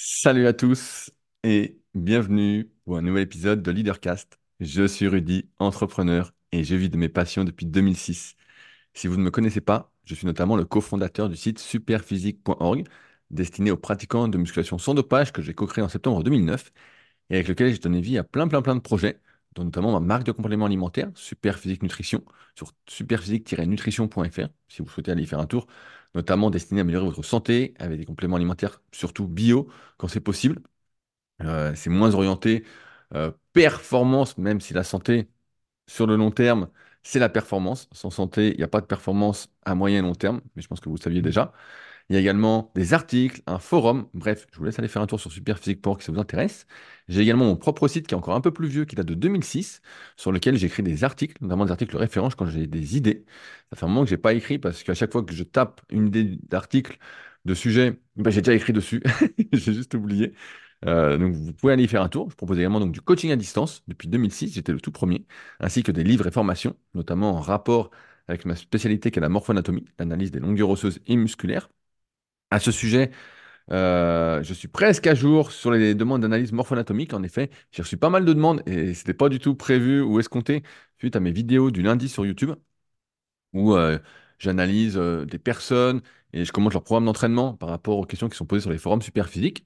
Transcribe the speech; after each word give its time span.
Salut 0.00 0.46
à 0.46 0.52
tous 0.52 1.10
et 1.42 1.80
bienvenue 1.92 2.70
pour 2.84 2.98
un 2.98 3.02
nouvel 3.02 3.24
épisode 3.24 3.64
de 3.64 3.70
Leadercast. 3.72 4.38
Je 4.60 4.86
suis 4.86 5.08
Rudy, 5.08 5.50
entrepreneur 5.58 6.32
et 6.52 6.62
je 6.62 6.76
vis 6.76 6.88
de 6.88 6.96
mes 6.96 7.08
passions 7.08 7.42
depuis 7.42 7.66
2006. 7.66 8.36
Si 8.94 9.08
vous 9.08 9.16
ne 9.16 9.24
me 9.24 9.32
connaissez 9.32 9.60
pas, 9.60 9.92
je 10.04 10.14
suis 10.14 10.24
notamment 10.26 10.54
le 10.54 10.64
cofondateur 10.64 11.28
du 11.28 11.34
site 11.34 11.58
superphysique.org, 11.58 12.84
destiné 13.30 13.72
aux 13.72 13.76
pratiquants 13.76 14.28
de 14.28 14.38
musculation 14.38 14.78
sans 14.78 14.94
dopage 14.94 15.32
que 15.32 15.42
j'ai 15.42 15.52
co-créé 15.52 15.82
en 15.82 15.88
septembre 15.88 16.22
2009 16.22 16.70
et 17.30 17.34
avec 17.34 17.48
lequel 17.48 17.72
j'ai 17.72 17.80
donné 17.80 18.00
vie 18.00 18.18
à 18.18 18.24
plein 18.24 18.46
plein 18.46 18.62
plein 18.62 18.76
de 18.76 18.80
projets, 18.80 19.20
dont 19.56 19.64
notamment 19.64 19.90
ma 19.92 20.00
marque 20.00 20.24
de 20.24 20.32
compléments 20.32 20.66
alimentaires, 20.66 21.10
Superphysique 21.16 21.82
Nutrition, 21.82 22.24
sur 22.54 22.72
superphysique-nutrition.fr, 22.88 24.48
si 24.68 24.80
vous 24.80 24.88
souhaitez 24.88 25.10
aller 25.10 25.24
y 25.24 25.26
faire 25.26 25.40
un 25.40 25.46
tour, 25.46 25.66
notamment 26.14 26.50
destiné 26.50 26.80
à 26.80 26.82
améliorer 26.82 27.06
votre 27.06 27.22
santé 27.24 27.74
avec 27.78 27.98
des 27.98 28.04
compléments 28.06 28.36
alimentaires 28.36 28.82
surtout 28.92 29.26
bio 29.28 29.68
quand 29.98 30.08
c'est 30.08 30.20
possible. 30.20 30.60
Euh, 31.42 31.74
c'est 31.74 31.90
moins 31.90 32.14
orienté 32.14 32.64
euh, 33.14 33.30
performance, 33.52 34.36
même 34.38 34.60
si 34.60 34.74
la 34.74 34.84
santé, 34.84 35.28
sur 35.88 36.06
le 36.06 36.16
long 36.16 36.30
terme, 36.32 36.70
c'est 37.02 37.18
la 37.20 37.28
performance. 37.30 37.88
Sans 37.92 38.10
santé, 38.10 38.52
il 38.52 38.58
n'y 38.58 38.64
a 38.64 38.68
pas 38.68 38.80
de 38.82 38.86
performance 38.86 39.50
à 39.64 39.74
moyen 39.74 40.00
et 40.00 40.02
long 40.02 40.14
terme, 40.14 40.40
mais 40.56 40.62
je 40.62 40.68
pense 40.68 40.80
que 40.80 40.88
vous 40.88 40.96
le 40.96 41.00
saviez 41.02 41.22
déjà. 41.22 41.52
Il 42.08 42.14
y 42.14 42.16
a 42.16 42.20
également 42.20 42.72
des 42.74 42.94
articles, 42.94 43.42
un 43.46 43.58
forum. 43.58 44.08
Bref, 44.14 44.46
je 44.52 44.58
vous 44.58 44.64
laisse 44.64 44.78
aller 44.78 44.88
faire 44.88 45.02
un 45.02 45.06
tour 45.06 45.20
sur 45.20 45.30
Superphysique.org 45.30 46.00
si 46.00 46.06
ça 46.06 46.12
vous 46.12 46.18
intéresse. 46.18 46.66
J'ai 47.08 47.20
également 47.20 47.44
mon 47.44 47.56
propre 47.56 47.86
site 47.86 48.06
qui 48.06 48.14
est 48.14 48.16
encore 48.18 48.34
un 48.34 48.40
peu 48.40 48.50
plus 48.50 48.68
vieux, 48.68 48.84
qui 48.86 48.96
date 48.96 49.06
de 49.06 49.14
2006, 49.14 49.82
sur 50.16 50.32
lequel 50.32 50.56
j'écris 50.56 50.82
des 50.82 51.04
articles, 51.04 51.36
notamment 51.42 51.66
des 51.66 51.70
articles 51.70 51.96
références 51.96 52.34
quand 52.34 52.46
j'ai 52.46 52.66
des 52.66 52.96
idées. 52.96 53.24
Ça 53.70 53.76
fait 53.76 53.84
un 53.84 53.88
moment 53.88 54.04
que 54.04 54.10
je 54.10 54.14
n'ai 54.14 54.20
pas 54.20 54.32
écrit 54.32 54.58
parce 54.58 54.82
qu'à 54.82 54.94
chaque 54.94 55.12
fois 55.12 55.22
que 55.22 55.34
je 55.34 55.44
tape 55.44 55.82
une 55.90 56.06
idée 56.08 56.24
d'article, 56.48 56.98
de 57.44 57.54
sujet, 57.54 57.98
ben, 58.16 58.30
j'ai 58.30 58.40
déjà 58.42 58.54
écrit 58.54 58.72
dessus. 58.72 59.02
j'ai 59.52 59.72
juste 59.74 59.94
oublié. 59.94 60.34
Euh, 60.84 61.18
donc 61.18 61.34
vous 61.34 61.52
pouvez 61.52 61.72
aller 61.72 61.84
y 61.84 61.88
faire 61.88 62.02
un 62.02 62.08
tour. 62.08 62.30
Je 62.30 62.36
propose 62.36 62.58
également 62.58 62.80
donc, 62.80 62.92
du 62.92 63.00
coaching 63.00 63.30
à 63.32 63.36
distance 63.36 63.82
depuis 63.88 64.08
2006, 64.08 64.52
j'étais 64.54 64.72
le 64.72 64.80
tout 64.80 64.92
premier, 64.92 65.26
ainsi 65.60 65.82
que 65.82 65.92
des 65.92 66.04
livres 66.04 66.26
et 66.26 66.30
formations, 66.30 66.76
notamment 66.94 67.30
en 67.36 67.40
rapport 67.40 67.90
avec 68.28 68.44
ma 68.44 68.54
spécialité 68.56 69.10
qui 69.10 69.18
est 69.18 69.22
la 69.22 69.28
morphoanatomie, 69.28 69.86
l'analyse 69.98 70.30
des 70.30 70.40
longueurs 70.40 70.70
osseuses 70.70 71.00
et 71.06 71.16
musculaires. 71.16 71.68
À 72.50 72.60
ce 72.60 72.72
sujet, 72.72 73.10
euh, 73.72 74.42
je 74.42 74.54
suis 74.54 74.68
presque 74.68 75.06
à 75.06 75.14
jour 75.14 75.52
sur 75.52 75.70
les 75.72 75.94
demandes 75.94 76.22
d'analyse 76.22 76.52
morpho-anatomique. 76.52 77.14
En 77.14 77.22
effet, 77.24 77.50
j'ai 77.72 77.82
reçu 77.82 77.96
pas 77.98 78.10
mal 78.10 78.24
de 78.24 78.32
demandes 78.34 78.62
et 78.66 78.94
ce 78.94 79.00
n'était 79.00 79.14
pas 79.14 79.28
du 79.30 79.38
tout 79.40 79.54
prévu 79.56 80.02
ou 80.02 80.20
escompté 80.20 80.62
suite 80.98 81.16
à 81.16 81.20
mes 81.20 81.32
vidéos 81.32 81.70
du 81.70 81.82
lundi 81.82 82.08
sur 82.08 82.26
YouTube 82.26 82.52
où 83.52 83.74
euh, 83.74 83.98
j'analyse 84.38 84.96
euh, 84.98 85.24
des 85.26 85.38
personnes 85.38 86.02
et 86.32 86.44
je 86.44 86.52
commente 86.52 86.72
leur 86.74 86.82
programme 86.84 87.06
d'entraînement 87.06 87.54
par 87.54 87.68
rapport 87.70 87.98
aux 87.98 88.04
questions 88.06 88.28
qui 88.28 88.36
sont 88.36 88.46
posées 88.46 88.62
sur 88.62 88.70
les 88.70 88.78
forums 88.78 89.02
Superphysique. 89.02 89.64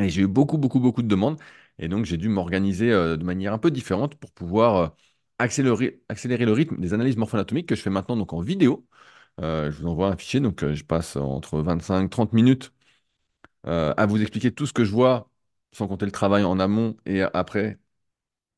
Et 0.00 0.08
j'ai 0.10 0.22
eu 0.22 0.26
beaucoup, 0.28 0.58
beaucoup, 0.58 0.80
beaucoup 0.80 1.02
de 1.02 1.08
demandes. 1.08 1.38
Et 1.78 1.88
donc, 1.88 2.04
j'ai 2.06 2.16
dû 2.18 2.28
m'organiser 2.28 2.90
de 2.90 3.24
manière 3.24 3.52
un 3.54 3.58
peu 3.58 3.70
différente 3.70 4.16
pour 4.16 4.30
pouvoir 4.32 4.96
accélérer, 5.38 6.02
accélérer 6.08 6.44
le 6.46 6.52
rythme 6.52 6.78
des 6.80 6.94
analyses 6.94 7.16
morpho-anatomiques 7.16 7.68
que 7.68 7.76
je 7.76 7.82
fais 7.82 7.90
maintenant 7.90 8.16
donc 8.16 8.32
en 8.34 8.40
vidéo. 8.42 8.86
Je 9.40 9.70
vous 9.82 9.86
envoie 9.88 10.08
un 10.08 10.16
fichier, 10.16 10.40
donc 10.40 10.64
je 10.72 10.84
passe 10.84 11.16
entre 11.16 11.60
25 11.60 12.08
30 12.10 12.32
minutes 12.32 12.72
euh, 13.66 13.94
à 13.96 14.06
vous 14.06 14.20
expliquer 14.20 14.52
tout 14.52 14.66
ce 14.66 14.72
que 14.72 14.84
je 14.84 14.90
vois, 14.92 15.30
sans 15.72 15.88
compter 15.88 16.06
le 16.06 16.12
travail 16.12 16.44
en 16.44 16.58
amont 16.60 16.96
et 17.06 17.22
après, 17.22 17.78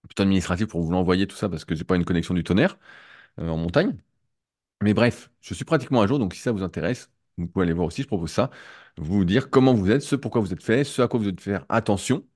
plutôt 0.09 0.23
administratif 0.25 0.69
pour 0.69 0.83
vous 0.83 0.93
l'envoyer, 0.93 1.27
tout 1.27 1.37
ça, 1.37 1.49
parce 1.49 1.65
que 1.65 1.75
j'ai 1.75 1.85
pas 1.85 1.97
une 1.97 2.05
connexion 2.05 2.35
du 2.35 2.45
tonnerre 2.45 2.79
euh, 3.41 3.49
en 3.51 3.57
montagne. 3.59 3.97
Mais 4.83 4.95
bref, 4.95 5.31
je 5.43 5.55
suis 5.55 5.65
pratiquement 5.65 6.03
à 6.03 6.07
jour, 6.07 6.19
donc 6.19 6.35
si 6.35 6.41
ça 6.43 6.53
vous 6.53 6.63
intéresse, 6.63 7.11
vous 7.39 7.49
pouvez 7.49 7.65
aller 7.65 7.75
voir 7.75 7.89
aussi, 7.89 8.03
je 8.03 8.07
propose 8.09 8.31
ça, 8.33 8.51
vous 8.99 9.25
dire 9.25 9.51
comment 9.51 9.75
vous 9.75 9.91
êtes, 9.91 10.03
ce 10.03 10.17
pourquoi 10.17 10.41
vous 10.41 10.53
êtes 10.53 10.63
fait, 10.63 10.85
ce 10.85 11.03
à 11.03 11.09
quoi 11.09 11.21
vous 11.21 11.31
devez 11.33 11.43
faire 11.43 11.67
attention, 11.69 12.27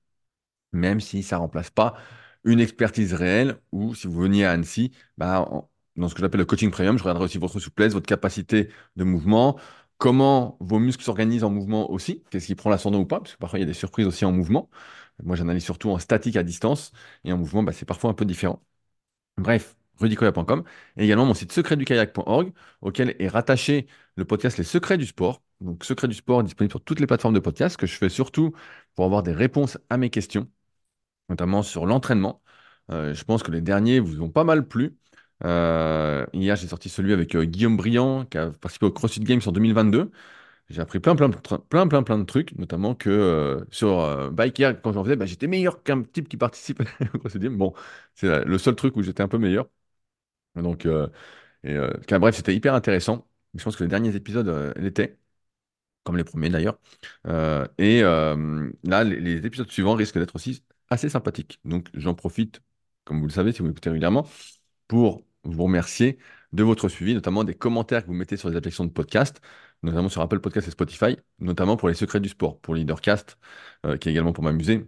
même 0.73 0.99
si 1.01 1.23
ça 1.23 1.37
ne 1.37 1.41
remplace 1.41 1.69
pas 1.69 1.95
une 2.43 2.59
expertise 2.59 3.13
réelle, 3.13 3.59
ou 3.71 3.95
si 3.95 4.07
vous 4.07 4.19
veniez 4.21 4.45
à 4.45 4.51
Annecy, 4.51 4.91
bah, 5.17 5.47
dans 6.01 6.09
ce 6.09 6.15
que 6.15 6.21
j'appelle 6.21 6.39
le 6.39 6.45
coaching 6.45 6.71
premium, 6.71 6.97
je 6.97 7.03
regarderai 7.03 7.25
aussi 7.25 7.37
votre 7.37 7.59
souplesse, 7.59 7.93
votre 7.93 8.07
capacité 8.07 8.69
de 8.95 9.03
mouvement, 9.03 9.59
comment 9.97 10.57
vos 10.59 10.79
muscles 10.79 11.03
s'organisent 11.03 11.43
en 11.43 11.49
mouvement 11.51 11.91
aussi, 11.91 12.23
qu'est-ce 12.29 12.47
qui 12.47 12.55
prend 12.55 12.69
l'ascendant 12.69 12.99
ou 12.99 13.05
pas, 13.05 13.19
parce 13.19 13.33
que 13.33 13.37
parfois 13.39 13.59
il 13.59 13.61
y 13.61 13.65
a 13.65 13.67
des 13.67 13.73
surprises 13.73 14.07
aussi 14.07 14.25
en 14.25 14.31
mouvement. 14.31 14.69
Moi, 15.23 15.35
j'analyse 15.35 15.63
surtout 15.63 15.91
en 15.91 15.99
statique 15.99 16.35
à 16.37 16.43
distance, 16.43 16.91
et 17.23 17.31
en 17.33 17.37
mouvement, 17.37 17.63
bah, 17.63 17.71
c'est 17.73 17.85
parfois 17.85 18.09
un 18.09 18.13
peu 18.13 18.25
différent. 18.25 18.63
Bref, 19.37 19.77
rudicoya.com, 19.99 20.63
et 20.97 21.05
également 21.05 21.25
mon 21.25 21.33
site 21.33 21.51
secretdukayak.org, 21.51 22.53
auquel 22.81 23.15
est 23.19 23.27
rattaché 23.27 23.87
le 24.15 24.25
podcast 24.25 24.57
Les 24.57 24.63
Secrets 24.63 24.97
du 24.97 25.05
Sport. 25.05 25.41
Donc, 25.61 25.85
Secrets 25.85 26.07
du 26.07 26.15
Sport 26.15 26.43
disponible 26.43 26.71
sur 26.71 26.83
toutes 26.83 26.99
les 26.99 27.07
plateformes 27.07 27.35
de 27.35 27.39
podcast, 27.39 27.77
que 27.77 27.87
je 27.87 27.95
fais 27.95 28.09
surtout 28.09 28.53
pour 28.95 29.05
avoir 29.05 29.23
des 29.23 29.33
réponses 29.33 29.77
à 29.89 29.97
mes 29.97 30.09
questions, 30.09 30.49
notamment 31.29 31.63
sur 31.63 31.85
l'entraînement. 31.85 32.41
Euh, 32.91 33.13
je 33.13 33.23
pense 33.23 33.43
que 33.43 33.51
les 33.51 33.61
derniers 33.61 33.99
vous 33.99 34.21
ont 34.21 34.29
pas 34.29 34.43
mal 34.43 34.67
plu. 34.67 34.97
Euh, 35.45 36.25
hier, 36.33 36.55
j'ai 36.55 36.67
sorti 36.67 36.89
celui 36.89 37.13
avec 37.13 37.35
euh, 37.35 37.45
Guillaume 37.45 37.77
Briand, 37.77 38.25
qui 38.25 38.37
a 38.37 38.51
participé 38.51 38.85
au 38.85 38.91
CrossFit 38.91 39.21
Games 39.21 39.41
en 39.45 39.51
2022. 39.51 40.11
J'ai 40.69 40.81
appris 40.81 40.99
plein, 40.99 41.15
plein, 41.15 41.29
plein, 41.29 41.87
plein, 41.87 42.03
plein 42.03 42.17
de 42.19 42.23
trucs, 42.23 42.57
notamment 42.57 42.95
que 42.95 43.09
euh, 43.09 43.65
sur 43.71 44.31
Biker, 44.31 44.81
quand 44.81 44.93
j'en 44.93 45.03
faisais, 45.03 45.15
bah, 45.17 45.25
j'étais 45.25 45.47
meilleur 45.47 45.83
qu'un 45.83 46.03
type 46.03 46.29
qui 46.29 46.37
participe 46.37 46.81
au 47.13 47.17
CrossFit 47.19 47.39
Games. 47.39 47.57
Bon, 47.57 47.73
c'est 48.15 48.45
le 48.45 48.57
seul 48.57 48.75
truc 48.75 48.95
où 48.95 49.01
j'étais 49.03 49.23
un 49.23 49.27
peu 49.27 49.37
meilleur. 49.37 49.67
Donc, 50.55 50.87
bref, 51.65 52.35
c'était 52.35 52.55
hyper 52.55 52.73
intéressant. 52.73 53.27
Je 53.55 53.63
pense 53.63 53.75
que 53.75 53.83
les 53.83 53.89
derniers 53.89 54.15
épisodes 54.15 54.73
l'étaient, 54.77 55.17
comme 56.03 56.17
les 56.17 56.23
premiers 56.25 56.49
d'ailleurs. 56.49 56.79
et 57.77 58.01
là, 58.01 59.03
les, 59.03 59.19
les 59.19 59.45
épisodes 59.45 59.69
suivants 59.71 59.95
risquent 59.95 60.19
d'être 60.19 60.35
aussi 60.35 60.63
assez 60.89 61.09
sympathiques. 61.09 61.59
Donc, 61.65 61.89
j'en 61.93 62.13
profite, 62.15 62.61
comme 63.05 63.19
vous 63.19 63.27
le 63.27 63.33
savez, 63.33 63.51
si 63.53 63.61
vous 63.61 63.69
écoutez 63.69 63.89
régulièrement, 63.89 64.27
pour 64.87 65.23
vous 65.43 65.63
remercier 65.63 66.17
de 66.53 66.63
votre 66.63 66.89
suivi, 66.89 67.13
notamment 67.13 67.43
des 67.43 67.53
commentaires 67.55 68.01
que 68.03 68.07
vous 68.07 68.13
mettez 68.13 68.37
sur 68.37 68.49
les 68.49 68.55
applications 68.57 68.85
de 68.85 68.91
podcast, 68.91 69.41
notamment 69.83 70.09
sur 70.09 70.21
Apple 70.21 70.39
Podcast 70.39 70.67
et 70.67 70.71
Spotify, 70.71 71.17
notamment 71.39 71.77
pour 71.77 71.87
les 71.87 71.93
secrets 71.95 72.19
du 72.19 72.29
sport, 72.29 72.59
pour 72.59 72.75
Leadercast, 72.75 73.37
euh, 73.85 73.97
qui 73.97 74.09
est 74.09 74.11
également 74.11 74.33
pour 74.33 74.43
m'amuser. 74.43 74.85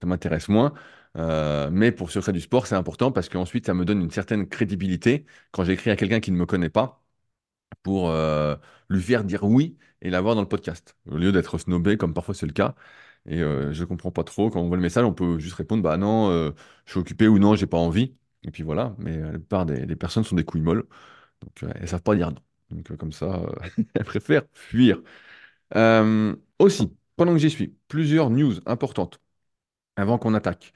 Ça 0.00 0.06
m'intéresse 0.06 0.48
moins. 0.48 0.72
Euh, 1.16 1.68
mais 1.72 1.92
pour 1.92 2.10
secrets 2.10 2.32
du 2.32 2.40
sport, 2.40 2.66
c'est 2.66 2.74
important 2.76 3.10
parce 3.12 3.28
qu'ensuite, 3.28 3.66
ça 3.66 3.74
me 3.74 3.84
donne 3.84 4.00
une 4.02 4.10
certaine 4.10 4.48
crédibilité 4.48 5.26
quand 5.50 5.64
j'écris 5.64 5.90
à 5.90 5.96
quelqu'un 5.96 6.20
qui 6.20 6.30
ne 6.30 6.36
me 6.36 6.46
connaît 6.46 6.70
pas 6.70 7.02
pour 7.82 8.10
euh, 8.10 8.56
lui 8.88 9.02
faire 9.02 9.24
dire 9.24 9.44
oui 9.44 9.78
et 10.02 10.10
l'avoir 10.10 10.34
dans 10.34 10.42
le 10.42 10.48
podcast, 10.48 10.96
au 11.10 11.16
lieu 11.18 11.32
d'être 11.32 11.58
snobé 11.58 11.96
comme 11.96 12.14
parfois 12.14 12.34
c'est 12.34 12.46
le 12.46 12.52
cas. 12.52 12.74
Et 13.26 13.38
je 13.38 13.80
ne 13.80 13.84
comprends 13.86 14.10
pas 14.12 14.24
trop. 14.24 14.50
Quand 14.50 14.60
on 14.62 14.68
voit 14.68 14.76
le 14.78 14.82
message, 14.82 15.04
on 15.04 15.12
peut 15.14 15.38
juste 15.38 15.54
répondre 15.56 15.82
bah 15.82 15.96
non, 15.98 16.30
je 16.86 16.90
suis 16.90 17.00
occupé 17.00 17.28
ou 17.28 17.38
non, 17.38 17.54
j'ai 17.54 17.66
pas 17.66 17.76
envie. 17.78 18.14
Et 18.44 18.50
puis 18.50 18.62
voilà, 18.62 18.94
mais 18.98 19.16
euh, 19.18 19.32
la 19.32 19.38
plupart 19.38 19.66
des, 19.66 19.96
personnes 19.96 20.24
sont 20.24 20.36
des 20.36 20.44
couilles 20.44 20.62
molles, 20.62 20.84
donc 21.42 21.62
euh, 21.64 21.72
elles 21.76 21.82
ne 21.82 21.86
savent 21.86 22.02
pas 22.02 22.16
dire 22.16 22.30
non. 22.30 22.40
Donc 22.70 22.90
euh, 22.90 22.96
comme 22.96 23.12
ça, 23.12 23.42
elles 23.94 24.04
préfèrent 24.04 24.44
fuir. 24.54 25.02
aussi, 26.58 26.96
pendant 27.16 27.32
que 27.32 27.38
j'y 27.38 27.50
suis, 27.50 27.76
plusieurs 27.88 28.30
news 28.30 28.54
importantes 28.66 29.20
avant 29.96 30.18
qu'on 30.18 30.34
attaque. 30.34 30.72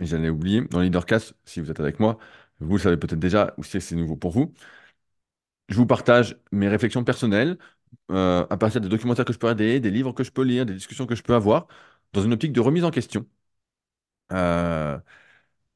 J'allais 0.00 0.28
oublier, 0.30 0.62
dans 0.62 0.80
Leadercast, 0.80 1.34
si 1.44 1.60
vous 1.60 1.70
êtes 1.70 1.80
avec 1.80 2.00
moi, 2.00 2.18
vous 2.60 2.76
le 2.76 2.82
savez 2.82 2.96
peut-être 2.96 3.18
déjà, 3.20 3.54
ou 3.56 3.64
si 3.64 3.80
c'est 3.80 3.94
nouveau 3.96 4.16
pour 4.16 4.32
vous. 4.32 4.52
Je 5.68 5.76
vous 5.76 5.86
partage 5.86 6.36
mes 6.52 6.68
réflexions 6.68 7.04
personnelles 7.04 7.58
à 8.08 8.56
partir 8.58 8.80
des 8.80 8.88
documentaires 8.88 9.24
que 9.24 9.32
je 9.32 9.38
peux 9.38 9.46
regarder, 9.46 9.80
des 9.80 9.90
livres 9.90 10.12
que 10.12 10.24
je 10.24 10.30
peux 10.32 10.42
lire, 10.44 10.66
des 10.66 10.74
discussions 10.74 11.06
que 11.06 11.14
je 11.14 11.22
peux 11.22 11.34
avoir, 11.34 11.66
dans 12.12 12.22
une 12.22 12.32
optique 12.32 12.52
de 12.52 12.60
remise 12.60 12.84
en 12.84 12.90
question. 12.90 13.26
Euh, 14.32 14.98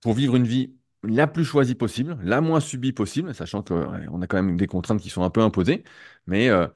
pour 0.00 0.14
vivre 0.14 0.36
une 0.36 0.46
vie 0.46 0.74
la 1.02 1.26
plus 1.26 1.44
choisie 1.44 1.74
possible, 1.74 2.18
la 2.22 2.40
moins 2.40 2.60
subie 2.60 2.92
possible, 2.92 3.34
sachant 3.34 3.62
qu'on 3.62 4.22
a 4.22 4.26
quand 4.26 4.36
même 4.42 4.56
des 4.56 4.66
contraintes 4.66 5.00
qui 5.00 5.10
sont 5.10 5.22
un 5.22 5.30
peu 5.30 5.40
imposées, 5.42 5.84
mais 6.26 6.48
euh, 6.48 6.66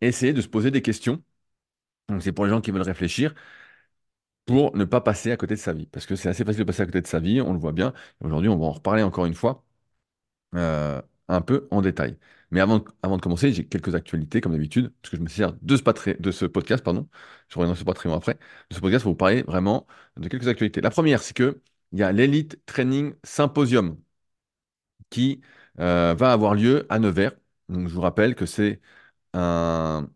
essayer 0.00 0.32
de 0.32 0.40
se 0.40 0.48
poser 0.48 0.70
des 0.70 0.82
questions. 0.82 1.22
Donc 2.08 2.22
c'est 2.22 2.32
pour 2.32 2.44
les 2.46 2.50
gens 2.50 2.60
qui 2.60 2.70
veulent 2.72 2.82
réfléchir 2.82 3.34
pour 4.46 4.76
ne 4.76 4.84
pas 4.84 5.00
passer 5.00 5.30
à 5.32 5.36
côté 5.36 5.54
de 5.54 5.60
sa 5.60 5.72
vie. 5.72 5.86
Parce 5.86 6.06
que 6.06 6.16
c'est 6.16 6.28
assez 6.28 6.44
facile 6.44 6.60
de 6.60 6.64
passer 6.64 6.82
à 6.82 6.86
côté 6.86 7.00
de 7.00 7.06
sa 7.06 7.20
vie, 7.20 7.40
on 7.40 7.52
le 7.52 7.58
voit 7.58 7.72
bien. 7.72 7.92
Aujourd'hui, 8.20 8.48
on 8.48 8.58
va 8.58 8.66
en 8.66 8.72
reparler 8.72 9.02
encore 9.02 9.26
une 9.26 9.34
fois, 9.34 9.64
euh, 10.56 11.02
un 11.28 11.42
peu 11.42 11.68
en 11.70 11.82
détail. 11.82 12.18
Mais 12.52 12.60
avant, 12.60 12.84
avant 13.02 13.16
de 13.18 13.22
commencer, 13.22 13.52
j'ai 13.52 13.66
quelques 13.66 13.94
actualités, 13.96 14.40
comme 14.40 14.52
d'habitude, 14.52 14.92
parce 15.02 15.10
que 15.12 15.18
je 15.18 15.22
me 15.22 15.28
sers 15.28 15.52
de 15.54 15.76
ce, 15.76 16.20
de 16.20 16.30
ce 16.32 16.46
podcast, 16.46 16.84
pardon, 16.84 17.08
je 17.48 17.56
reviendrai 17.56 17.76
sur 17.76 17.86
Patreon 17.86 18.14
après, 18.14 18.34
de 18.70 18.76
ce 18.76 18.80
podcast 18.80 19.04
pour 19.04 19.12
vous 19.12 19.16
parler 19.16 19.42
vraiment 19.44 19.86
de 20.16 20.28
quelques 20.28 20.48
actualités. 20.48 20.80
La 20.80 20.90
première, 20.90 21.22
c'est 21.22 21.34
que 21.34 21.60
il 21.92 21.98
y 21.98 22.02
a 22.02 22.12
l'Elite 22.12 22.64
Training 22.66 23.14
Symposium 23.24 23.96
qui 25.10 25.40
euh, 25.80 26.14
va 26.16 26.32
avoir 26.32 26.54
lieu 26.54 26.86
à 26.88 26.98
Nevers. 26.98 27.32
Donc, 27.68 27.88
je 27.88 27.94
vous 27.94 28.00
rappelle 28.00 28.34
que 28.34 28.46
c'est 28.46 28.80
un, 29.34 30.10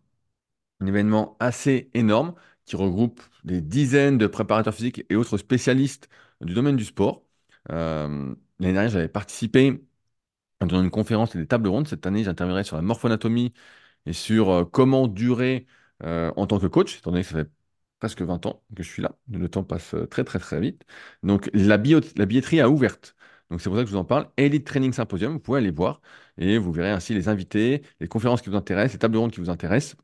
événement 0.87 1.37
assez 1.41 1.91
énorme 1.95 2.35
qui 2.67 2.77
regroupe 2.77 3.23
des 3.45 3.61
dizaines 3.63 4.19
de 4.19 4.27
préparateurs 4.27 4.75
physiques 4.75 5.05
et 5.11 5.17
autres 5.17 5.39
spécialistes 5.39 6.09
du 6.43 6.55
domaine 6.55 6.77
du 6.77 6.85
sport. 6.85 7.25
Euh, 7.71 8.35
l'année 8.61 8.75
dernière, 8.75 8.91
j'avais 8.91 9.09
participé 9.09 9.85
dans 10.61 10.83
une 10.83 10.91
conférence 10.91 11.35
et 11.37 11.39
des 11.39 11.47
tables 11.47 11.69
rondes. 11.69 11.89
Cette 11.89 12.07
année, 12.07 12.25
j'interviendrai 12.25 12.65
sur 12.65 12.77
la 12.77 12.83
morphoanatomie 12.83 13.55
et 14.07 14.13
sur 14.15 14.51
euh, 14.51 14.65
comment 14.65 15.09
durer 15.09 15.67
en 16.03 16.47
tant 16.47 16.59
que 16.61 16.67
coach, 16.67 16.99
étant 16.99 17.13
donné 17.13 17.23
que 17.23 17.29
ça 17.31 17.45
fait 17.45 17.51
presque 17.99 18.23
20 18.23 18.47
ans 18.47 18.63
que 18.75 18.83
je 18.83 18.89
suis 18.89 19.03
là. 19.03 19.17
Le 19.31 19.49
temps 19.49 19.65
passe 19.65 19.95
euh, 19.95 20.07
très 20.07 20.25
très 20.25 20.39
très 20.39 20.61
vite. 20.61 20.85
Donc 21.23 21.51
la, 21.55 21.79
billetterie 21.79 22.61
a 22.61 22.69
ouverte. 22.69 23.17
Donc 23.51 23.61
c'est 23.61 23.69
pour 23.69 23.77
ça 23.77 23.83
que 23.85 23.89
je 23.89 23.95
vous 23.95 24.01
en 24.01 24.05
parle. 24.05 24.29
Elite 24.37 24.67
Training 24.67 24.93
Symposium, 24.93 25.33
vous 25.33 25.41
pouvez 25.41 25.59
aller 25.59 25.71
voir 25.71 26.01
et 26.39 26.59
vous 26.59 26.73
verrez 26.73 26.91
ainsi 26.91 27.15
les 27.15 27.29
invités, 27.29 27.83
les 28.01 28.09
conférences 28.09 28.43
qui 28.43 28.51
vous 28.51 28.57
intéressent, 28.57 28.95
les 28.95 28.99
tables 28.99 29.17
rondes 29.17 29.33
qui 29.33 29.41
vous 29.41 29.51
intéressent. 29.51 29.97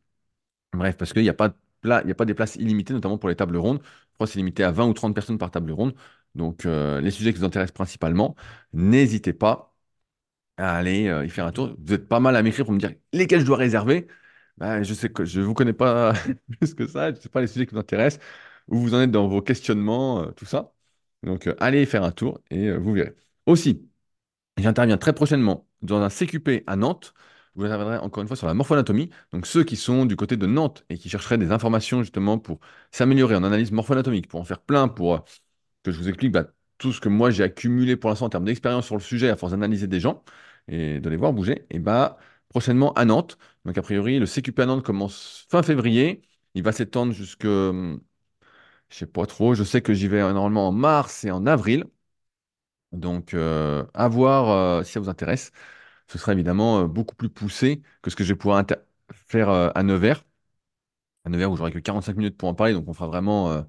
Bref, 0.72 0.96
parce 0.96 1.12
qu'il 1.12 1.22
n'y 1.22 1.28
a 1.28 1.34
pas 1.34 1.54
il 1.84 1.88
y 2.08 2.10
a 2.10 2.14
pas 2.14 2.24
des 2.26 2.34
places 2.34 2.56
illimitées, 2.56 2.92
notamment 2.92 3.18
pour 3.18 3.28
les 3.28 3.36
tables 3.36 3.56
rondes. 3.56 3.80
Je 3.82 4.14
crois 4.14 4.26
que 4.26 4.32
c'est 4.32 4.38
limité 4.38 4.64
à 4.64 4.70
20 4.70 4.86
ou 4.86 4.92
30 4.92 5.14
personnes 5.14 5.38
par 5.38 5.50
table 5.50 5.72
ronde. 5.72 5.94
Donc 6.34 6.66
euh, 6.66 7.00
les 7.00 7.10
sujets 7.10 7.32
qui 7.32 7.38
vous 7.40 7.44
intéressent 7.44 7.72
principalement, 7.74 8.36
n'hésitez 8.72 9.32
pas 9.32 9.74
à 10.56 10.76
aller 10.76 11.08
euh, 11.08 11.24
y 11.24 11.30
faire 11.30 11.46
un 11.46 11.52
tour. 11.52 11.74
Vous 11.78 11.94
êtes 11.94 12.08
pas 12.08 12.20
mal 12.20 12.36
à 12.36 12.42
m'écrire 12.42 12.64
pour 12.64 12.74
me 12.74 12.78
dire 12.78 12.94
lesquels 13.12 13.40
je 13.40 13.46
dois 13.46 13.56
réserver. 13.56 14.06
Bah, 14.60 14.82
je 14.82 14.92
sais 14.94 15.08
que 15.10 15.24
je 15.24 15.40
vous 15.40 15.54
connais 15.54 15.72
pas 15.72 16.12
plus 16.60 16.74
que 16.74 16.86
ça. 16.86 17.10
Je 17.10 17.16
ne 17.16 17.20
sais 17.20 17.28
pas 17.30 17.40
les 17.40 17.46
sujets 17.46 17.66
qui 17.66 17.72
vous 17.74 17.80
intéressent, 17.80 18.22
où 18.68 18.78
vous 18.78 18.94
en 18.94 19.00
êtes 19.00 19.10
dans 19.10 19.26
vos 19.28 19.40
questionnements, 19.42 20.22
euh, 20.24 20.30
tout 20.32 20.44
ça. 20.44 20.72
Donc, 21.22 21.46
euh, 21.46 21.56
allez 21.60 21.86
faire 21.86 22.04
un 22.04 22.12
tour 22.12 22.40
et 22.50 22.68
euh, 22.68 22.76
vous 22.78 22.92
verrez. 22.92 23.14
Aussi, 23.46 23.88
j'interviens 24.58 24.98
très 24.98 25.14
prochainement 25.14 25.68
dans 25.82 26.00
un 26.02 26.10
CQP 26.10 26.64
à 26.66 26.76
Nantes. 26.76 27.14
Vous 27.56 27.64
interviendrez 27.66 27.98
encore 27.98 28.22
une 28.22 28.28
fois 28.28 28.36
sur 28.36 28.46
la 28.48 28.54
morphoanatomie. 28.54 29.10
Donc, 29.32 29.46
ceux 29.46 29.64
qui 29.64 29.76
sont 29.76 30.06
du 30.06 30.16
côté 30.16 30.36
de 30.36 30.46
Nantes 30.46 30.84
et 30.90 30.98
qui 30.98 31.08
chercheraient 31.10 31.38
des 31.38 31.52
informations 31.52 32.02
justement 32.02 32.38
pour 32.38 32.60
s'améliorer 32.92 33.36
en 33.36 33.44
analyse 33.44 33.72
morpho-anatomique, 33.72 34.28
pour 34.28 34.40
en 34.40 34.44
faire 34.44 34.60
plein, 34.62 34.88
pour 34.88 35.24
que 35.82 35.90
je 35.92 35.98
vous 35.98 36.08
explique 36.08 36.32
bah, 36.32 36.46
tout 36.78 36.92
ce 36.92 37.00
que 37.00 37.08
moi 37.08 37.30
j'ai 37.30 37.42
accumulé 37.42 37.96
pour 37.96 38.10
l'instant 38.10 38.26
en 38.26 38.30
termes 38.30 38.44
d'expérience 38.44 38.86
sur 38.86 38.96
le 38.96 39.00
sujet 39.02 39.28
à 39.30 39.36
force 39.36 39.52
d'analyser 39.52 39.86
des 39.86 40.00
gens 40.00 40.22
et 40.68 41.00
de 41.00 41.08
les 41.10 41.16
voir 41.16 41.32
bouger, 41.32 41.66
et 41.70 41.78
bah 41.78 42.18
prochainement 42.50 42.92
à 42.94 43.04
Nantes. 43.06 43.38
Donc 43.64 43.78
a 43.78 43.82
priori, 43.82 44.18
le 44.18 44.26
CQP 44.26 44.60
à 44.60 44.66
Nantes 44.66 44.84
commence 44.84 45.46
fin 45.50 45.62
février. 45.62 46.22
Il 46.54 46.62
va 46.62 46.72
s'étendre 46.72 47.12
jusque, 47.12 47.46
je 47.46 47.98
sais 48.90 49.06
pas 49.06 49.26
trop, 49.26 49.54
je 49.54 49.64
sais 49.64 49.82
que 49.82 49.94
j'y 49.94 50.08
vais 50.08 50.20
normalement 50.20 50.68
en 50.68 50.72
mars 50.72 51.24
et 51.24 51.30
en 51.30 51.46
avril. 51.46 51.86
Donc 52.92 53.34
euh, 53.34 53.84
à 53.94 54.08
voir 54.08 54.48
euh, 54.50 54.82
si 54.84 54.92
ça 54.92 55.00
vous 55.00 55.08
intéresse. 55.08 55.52
Ce 56.08 56.18
sera 56.18 56.32
évidemment 56.32 56.80
euh, 56.82 56.86
beaucoup 56.88 57.14
plus 57.16 57.30
poussé 57.30 57.82
que 58.02 58.10
ce 58.10 58.16
que 58.16 58.24
je 58.24 58.32
vais 58.34 58.38
pouvoir 58.38 58.64
faire 59.12 59.48
à 59.50 59.82
Nevers. 59.82 60.24
À 61.24 61.30
Nevers 61.30 61.50
où 61.50 61.56
j'aurai 61.56 61.72
que 61.72 61.78
45 61.78 62.16
minutes 62.16 62.36
pour 62.36 62.48
en 62.48 62.54
parler, 62.54 62.72
donc 62.72 62.88
on 62.88 62.94
fera 62.94 63.06
vraiment 63.06 63.64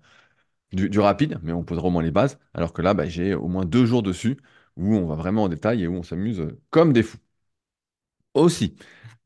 du, 0.74 1.00
rapide, 1.00 1.39
mais 1.44 1.54
on 1.54 1.63
posera 1.63 1.88
au 1.88 1.92
moins 1.92 2.04
les 2.04 2.12
bases. 2.12 2.39
Alors 2.54 2.74
que 2.74 2.81
là, 2.81 2.94
bah, 2.94 3.07
j'ai 3.07 3.33
au 3.36 3.48
moins 3.48 3.66
deux 3.66 3.86
jours 3.86 4.04
dessus 4.04 4.38
où 4.78 4.95
on 4.95 5.06
va 5.07 5.16
vraiment 5.16 5.44
en 5.45 5.50
détail 5.50 5.83
et 5.83 5.88
où 5.88 5.95
on 5.95 6.04
s'amuse 6.04 6.48
comme 6.72 6.94
des 6.94 7.04
fous. 7.04 7.19
Aussi, 8.33 8.75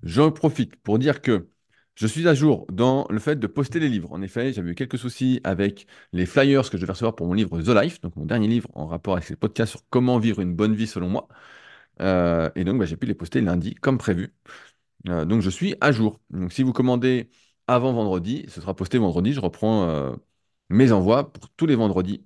j'en 0.04 0.32
profite 0.32 0.76
pour 0.78 0.98
dire 1.00 1.22
que 1.22 1.50
je 1.96 2.08
suis 2.08 2.28
à 2.28 2.34
jour 2.34 2.66
dans 2.72 3.06
le 3.10 3.20
fait 3.20 3.36
de 3.38 3.48
poster 3.48 3.80
les 3.80 3.88
livres. 3.90 4.12
En 4.12 4.22
effet, 4.22 4.52
j'avais 4.52 4.72
eu 4.72 4.76
quelques 4.76 4.98
soucis 4.98 5.40
avec 5.44 5.88
les 6.12 6.26
flyers 6.26 6.70
que 6.70 6.78
je 6.78 6.86
vais 6.86 6.92
recevoir 6.92 7.16
pour 7.16 7.28
mon 7.28 7.34
livre 7.34 7.62
The 7.62 7.70
Life, 7.70 8.02
donc 8.02 8.16
mon 8.16 8.26
dernier 8.26 8.48
livre 8.48 8.70
en 8.74 8.88
rapport 8.88 9.14
avec 9.14 9.26
ces 9.26 9.36
podcasts 9.36 9.72
sur 9.72 9.82
comment 9.90 10.18
vivre 10.20 10.42
une 10.42 10.56
bonne 10.56 10.76
vie 10.76 10.88
selon 10.88 11.10
moi. 11.10 11.28
Euh, 12.02 12.50
et 12.56 12.64
donc, 12.66 12.80
bah, 12.80 12.86
j'ai 12.86 12.98
pu 12.98 13.08
les 13.08 13.16
poster 13.16 13.42
lundi 13.42 13.76
comme 13.76 13.98
prévu. 13.98 14.34
Euh, 15.10 15.26
donc, 15.26 15.42
je 15.42 15.50
suis 15.50 15.76
à 15.82 15.92
jour. 15.92 16.22
Donc, 16.32 16.54
si 16.54 16.64
vous 16.64 16.74
commandez 16.74 17.30
avant 17.68 17.94
vendredi, 17.94 18.46
ce 18.50 18.62
sera 18.62 18.76
posté 18.76 18.98
vendredi. 19.00 19.34
Je 19.34 19.40
reprends 19.42 19.90
euh, 19.90 20.16
mes 20.70 20.92
envois 20.92 21.32
pour 21.34 21.50
tous 21.52 21.66
les 21.68 21.76
vendredis 21.76 22.26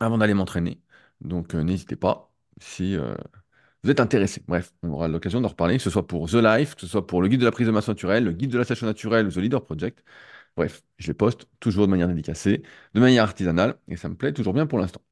avant 0.00 0.18
d'aller 0.18 0.34
m'entraîner. 0.34 0.80
Donc 1.22 1.54
n'hésitez 1.54 1.96
pas 1.96 2.32
si 2.60 2.96
vous 3.84 3.90
êtes 3.90 4.00
intéressé. 4.00 4.42
Bref, 4.48 4.72
on 4.82 4.90
aura 4.90 5.08
l'occasion 5.08 5.40
d'en 5.40 5.48
reparler, 5.48 5.76
que 5.76 5.82
ce 5.82 5.90
soit 5.90 6.06
pour 6.06 6.28
The 6.28 6.34
Life, 6.34 6.74
que 6.74 6.82
ce 6.82 6.86
soit 6.86 7.06
pour 7.06 7.22
le 7.22 7.28
guide 7.28 7.40
de 7.40 7.44
la 7.44 7.52
prise 7.52 7.66
de 7.66 7.72
masse 7.72 7.88
naturelle, 7.88 8.24
le 8.24 8.32
guide 8.32 8.50
de 8.50 8.58
la 8.58 8.64
station 8.64 8.86
naturelle 8.86 9.26
ou 9.26 9.30
The 9.30 9.36
Leader 9.36 9.64
Project. 9.64 10.04
Bref, 10.56 10.82
je 10.98 11.08
les 11.08 11.14
poste 11.14 11.48
toujours 11.60 11.86
de 11.86 11.90
manière 11.92 12.08
dédicacée, 12.08 12.62
de 12.94 13.00
manière 13.00 13.24
artisanale, 13.24 13.78
et 13.88 13.96
ça 13.96 14.08
me 14.08 14.16
plaît 14.16 14.32
toujours 14.32 14.54
bien 14.54 14.66
pour 14.66 14.78
l'instant. 14.78 15.02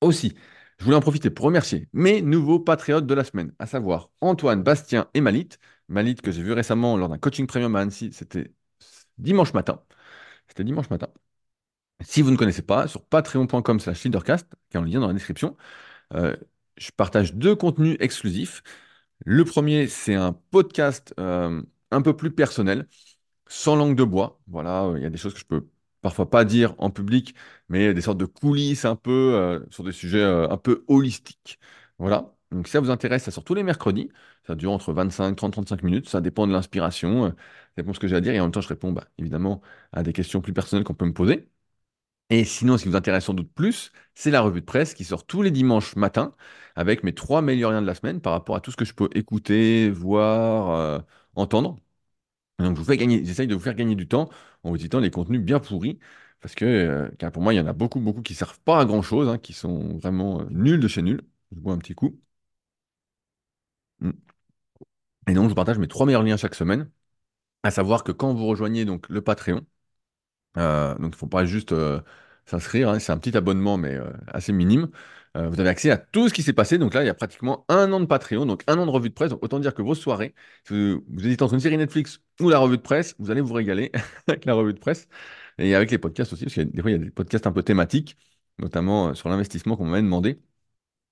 Aussi, 0.00 0.34
je 0.78 0.84
voulais 0.84 0.96
en 0.96 1.00
profiter 1.00 1.30
pour 1.30 1.44
remercier 1.46 1.88
mes 1.92 2.22
nouveaux 2.22 2.58
patriotes 2.58 3.06
de 3.06 3.14
la 3.14 3.24
semaine, 3.24 3.52
à 3.58 3.66
savoir 3.66 4.10
Antoine, 4.20 4.62
Bastien 4.62 5.08
et 5.14 5.20
Malit. 5.20 5.48
Malit 5.88 6.14
que 6.16 6.32
j'ai 6.32 6.42
vu 6.42 6.52
récemment 6.52 6.96
lors 6.96 7.08
d'un 7.08 7.18
coaching 7.18 7.46
premium 7.46 7.76
à 7.76 7.80
Annecy, 7.80 8.10
c'était 8.12 8.52
dimanche 9.18 9.52
matin. 9.54 9.82
C'était 10.48 10.64
dimanche 10.64 10.90
matin. 10.90 11.08
Si 12.02 12.22
vous 12.22 12.30
ne 12.30 12.36
connaissez 12.36 12.62
pas, 12.62 12.88
sur 12.88 13.04
patreon.com 13.04 13.80
slash 13.80 14.04
leadercast, 14.04 14.46
qui 14.70 14.76
est 14.76 14.80
en 14.80 14.84
lien 14.84 15.00
dans 15.00 15.08
la 15.08 15.12
description, 15.12 15.56
euh, 16.14 16.36
je 16.80 16.90
partage 16.92 17.34
deux 17.34 17.54
contenus 17.56 17.96
exclusifs. 18.00 18.62
Le 19.26 19.44
premier, 19.44 19.88
c'est 19.88 20.14
un 20.14 20.32
podcast 20.32 21.14
euh, 21.20 21.62
un 21.90 22.02
peu 22.02 22.16
plus 22.16 22.32
personnel, 22.32 22.88
sans 23.48 23.76
langue 23.76 23.96
de 23.96 24.04
bois. 24.04 24.40
Voilà, 24.48 24.84
euh, 24.86 24.98
il 24.98 25.02
y 25.02 25.06
a 25.06 25.10
des 25.10 25.18
choses 25.18 25.34
que 25.34 25.40
je 25.40 25.46
peux 25.46 25.68
parfois 26.02 26.30
pas 26.30 26.44
dire 26.44 26.74
en 26.78 26.90
public, 26.90 27.34
mais 27.68 27.94
des 27.94 28.00
sortes 28.02 28.18
de 28.18 28.24
coulisses 28.26 28.84
un 28.86 28.96
peu 28.96 29.34
euh, 29.34 29.60
sur 29.70 29.84
des 29.84 29.92
sujets 29.92 30.22
un 30.24 30.56
peu 30.56 30.84
holistiques. 30.88 31.58
Voilà. 31.98 32.34
Donc 32.50 32.66
si 32.66 32.72
ça 32.72 32.80
vous 32.80 32.90
intéresse, 32.90 33.24
ça 33.24 33.30
sort 33.30 33.44
tous 33.44 33.54
les 33.54 33.62
mercredis. 33.62 34.10
Ça 34.46 34.54
dure 34.54 34.72
entre 34.72 34.92
25, 34.92 35.36
30, 35.36 35.52
35 35.52 35.82
minutes. 35.82 36.08
Ça 36.08 36.20
dépend 36.20 36.46
de 36.46 36.52
l'inspiration. 36.52 37.28
ça 37.30 37.34
dépend 37.76 37.90
de 37.90 37.96
ce 37.96 38.00
que 38.00 38.08
j'ai 38.08 38.16
à 38.16 38.20
dire. 38.20 38.32
Et 38.34 38.40
en 38.40 38.44
même 38.44 38.52
temps, 38.52 38.60
je 38.62 38.68
réponds 38.68 38.92
bah, 38.92 39.06
évidemment 39.18 39.60
à 39.92 40.02
des 40.02 40.12
questions 40.12 40.40
plus 40.40 40.52
personnelles 40.54 40.84
qu'on 40.84 40.94
peut 40.94 41.06
me 41.06 41.12
poser. 41.12 41.48
Et 42.30 42.44
sinon, 42.44 42.78
ce 42.78 42.84
qui 42.84 42.88
vous 42.88 42.96
intéresse 42.96 43.24
sans 43.24 43.34
doute 43.34 43.52
plus, 43.52 43.92
c'est 44.14 44.30
la 44.30 44.40
revue 44.40 44.60
de 44.60 44.66
presse 44.66 44.94
qui 44.94 45.04
sort 45.04 45.26
tous 45.26 45.42
les 45.42 45.50
dimanches 45.50 45.96
matin 45.96 46.34
avec 46.76 47.02
mes 47.02 47.14
trois 47.14 47.42
meilleurs 47.42 47.72
liens 47.72 47.82
de 47.82 47.86
la 47.86 47.94
semaine 47.94 48.20
par 48.20 48.32
rapport 48.32 48.54
à 48.56 48.60
tout 48.60 48.70
ce 48.70 48.76
que 48.76 48.84
je 48.84 48.94
peux 48.94 49.08
écouter, 49.14 49.90
voir, 49.90 50.70
euh, 50.70 50.98
entendre. 51.34 51.76
Donc, 52.58 52.78
j'essaye 52.78 53.46
de 53.48 53.54
vous 53.54 53.60
faire 53.60 53.74
gagner 53.74 53.96
du 53.96 54.08
temps 54.08 54.30
en 54.64 54.70
vous 54.70 54.78
citant 54.78 55.00
les 55.00 55.10
contenus 55.10 55.40
bien 55.42 55.60
pourris 55.60 55.98
parce 56.40 56.54
que, 56.54 56.64
euh, 56.66 57.30
pour 57.32 57.42
moi, 57.42 57.54
il 57.54 57.58
y 57.58 57.60
en 57.60 57.66
a 57.66 57.72
beaucoup, 57.74 58.00
beaucoup 58.00 58.22
qui 58.22 58.34
servent 58.34 58.60
pas 58.60 58.80
à 58.80 58.84
grand-chose, 58.86 59.28
hein, 59.28 59.38
qui 59.38 59.52
sont 59.54 59.98
vraiment 59.98 60.42
euh, 60.42 60.46
nuls 60.50 60.80
de 60.80 60.88
chez 60.88 61.02
nuls. 61.02 61.22
Je 61.52 61.60
bois 61.60 61.74
un 61.74 61.78
petit 61.78 61.94
coup. 61.94 62.20
Mm. 64.02 64.14
Et 65.28 65.34
donc, 65.34 65.48
je 65.50 65.54
partage 65.54 65.78
mes 65.78 65.88
trois 65.88 66.06
meilleurs 66.06 66.22
liens 66.22 66.36
chaque 66.36 66.54
semaine, 66.54 66.90
à 67.64 67.70
savoir 67.72 68.04
que 68.04 68.12
quand 68.12 68.34
vous 68.34 68.46
rejoignez 68.46 68.84
donc 68.86 69.08
le 69.10 69.22
Patreon, 69.22 69.66
Euh, 70.56 70.94
donc, 70.96 71.06
il 71.06 71.10
ne 71.10 71.14
faut 71.16 71.26
pas 71.26 71.44
juste 71.44 71.72
euh, 71.72 72.00
s'inscrire, 72.46 72.88
hein, 72.90 72.98
c'est 72.98 73.12
un 73.12 73.18
petit 73.18 73.36
abonnement, 73.36 73.76
mais 73.76 73.94
euh, 73.96 74.10
assez 74.28 74.52
minime. 74.52 74.88
Vous 75.36 75.60
avez 75.60 75.68
accès 75.68 75.90
à 75.92 75.96
tout 75.96 76.28
ce 76.28 76.34
qui 76.34 76.42
s'est 76.42 76.52
passé. 76.52 76.76
Donc 76.76 76.92
là, 76.92 77.04
il 77.04 77.06
y 77.06 77.08
a 77.08 77.14
pratiquement 77.14 77.64
un 77.68 77.92
an 77.92 78.00
de 78.00 78.06
Patreon, 78.06 78.46
donc 78.46 78.64
un 78.66 78.76
an 78.78 78.84
de 78.86 78.90
revue 78.90 79.10
de 79.10 79.14
presse. 79.14 79.30
Autant 79.40 79.60
dire 79.60 79.74
que 79.74 79.82
vos 79.82 79.94
soirées, 79.94 80.34
si 80.66 80.74
vous, 80.74 81.04
vous 81.08 81.24
hésitez 81.24 81.44
entre 81.44 81.54
une 81.54 81.60
série 81.60 81.76
Netflix 81.78 82.20
ou 82.40 82.48
la 82.48 82.58
revue 82.58 82.76
de 82.78 82.82
presse, 82.82 83.14
vous 83.20 83.30
allez 83.30 83.40
vous 83.40 83.54
régaler 83.54 83.92
avec 84.26 84.44
la 84.44 84.54
revue 84.54 84.74
de 84.74 84.80
presse 84.80 85.06
et 85.58 85.74
avec 85.76 85.90
les 85.92 85.98
podcasts 85.98 86.32
aussi, 86.32 86.44
parce 86.44 86.56
que 86.56 86.62
des 86.62 86.82
fois, 86.82 86.90
il 86.90 86.94
y 86.94 87.00
a 87.00 87.04
des 87.04 87.10
podcasts 87.12 87.46
un 87.46 87.52
peu 87.52 87.62
thématiques, 87.62 88.16
notamment 88.58 89.14
sur 89.14 89.28
l'investissement 89.28 89.76
qu'on 89.76 89.86
m'avait 89.86 90.02
demandé 90.02 90.40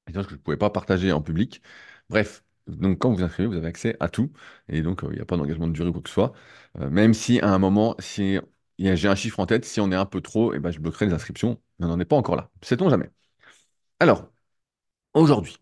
des 0.07 0.15
choses 0.15 0.25
que 0.27 0.31
je 0.33 0.37
ne 0.37 0.41
pouvais 0.43 0.57
pas 0.57 0.71
partager 0.71 1.13
en 1.13 1.21
public. 1.23 1.63
Bref, 2.09 2.45
donc 2.67 2.99
quand 2.99 3.11
vous 3.11 3.17
vous 3.17 3.23
inscrivez, 3.23 3.49
vous 3.49 3.57
avez 3.57 3.67
accès 3.69 3.97
à 4.01 4.09
tout. 4.09 4.33
Et 4.69 4.83
donc, 4.83 5.01
il 5.05 5.11
n'y 5.17 5.21
a 5.21 5.25
pas 5.27 5.37
d'engagement 5.37 5.67
de 5.69 5.73
durée 5.73 5.89
ou 5.91 5.93
quoi 5.93 6.03
que 6.03 6.09
ce 6.09 6.15
soit. 6.15 6.33
Même 6.79 7.15
si 7.15 7.41
à 7.41 7.51
un 7.53 7.59
moment, 7.59 7.95
si 7.99 8.35
y 8.35 8.37
a- 8.39 8.43
j'ai 8.79 9.09
un 9.09 9.15
chiffre 9.15 9.41
en 9.41 9.47
tête, 9.47 9.65
si 9.65 9.81
on 9.81 9.91
est 9.93 9.97
un 9.97 10.07
peu 10.07 10.21
trop, 10.21 10.55
eh 10.55 10.59
ben, 10.61 10.71
je 10.71 10.79
bloquerai 10.81 11.07
les 11.07 11.13
inscriptions. 11.13 11.61
On 11.81 11.89
n'en 11.89 12.01
est 12.01 12.05
pas 12.05 12.17
encore 12.17 12.37
là. 12.37 12.51
Sait-on 12.63 12.89
jamais. 12.91 13.11
Alors, 14.01 14.31
aujourd'hui, 15.15 15.59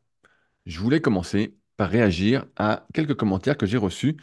je 0.66 0.80
voulais 0.80 1.00
commencer 1.00 1.56
par 1.76 1.90
réagir 1.90 2.46
à 2.56 2.86
quelques 2.94 3.16
commentaires 3.16 3.56
que 3.58 3.66
j'ai 3.66 3.78
reçus 3.78 4.16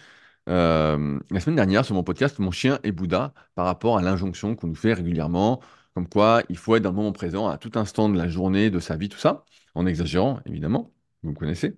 euh, 0.50 1.20
la 1.32 1.40
semaine 1.40 1.56
dernière 1.58 1.86
sur 1.86 1.96
mon 1.96 2.04
podcast 2.04 2.40
Mon 2.40 2.52
chien 2.52 2.80
et 2.84 2.92
Bouddha 2.92 3.34
par 3.56 3.66
rapport 3.66 3.98
à 3.98 4.02
l'injonction 4.02 4.56
qu'on 4.56 4.68
nous 4.68 4.76
fait 4.76 4.94
régulièrement, 4.94 5.62
comme 5.96 6.10
quoi 6.10 6.44
il 6.50 6.58
faut 6.58 6.76
être 6.76 6.84
dans 6.84 6.92
le 6.92 6.96
moment 6.98 7.14
présent 7.14 7.48
à 7.50 7.58
tout 7.58 7.72
instant 7.76 8.10
de 8.10 8.18
la 8.18 8.28
journée, 8.28 8.70
de 8.70 8.80
sa 8.80 8.98
vie, 8.98 9.10
tout 9.10 9.20
ça, 9.20 9.46
en 9.76 9.86
exagérant, 9.86 10.42
évidemment, 10.46 10.94
vous 11.24 11.32
me 11.32 11.36
connaissez. 11.36 11.78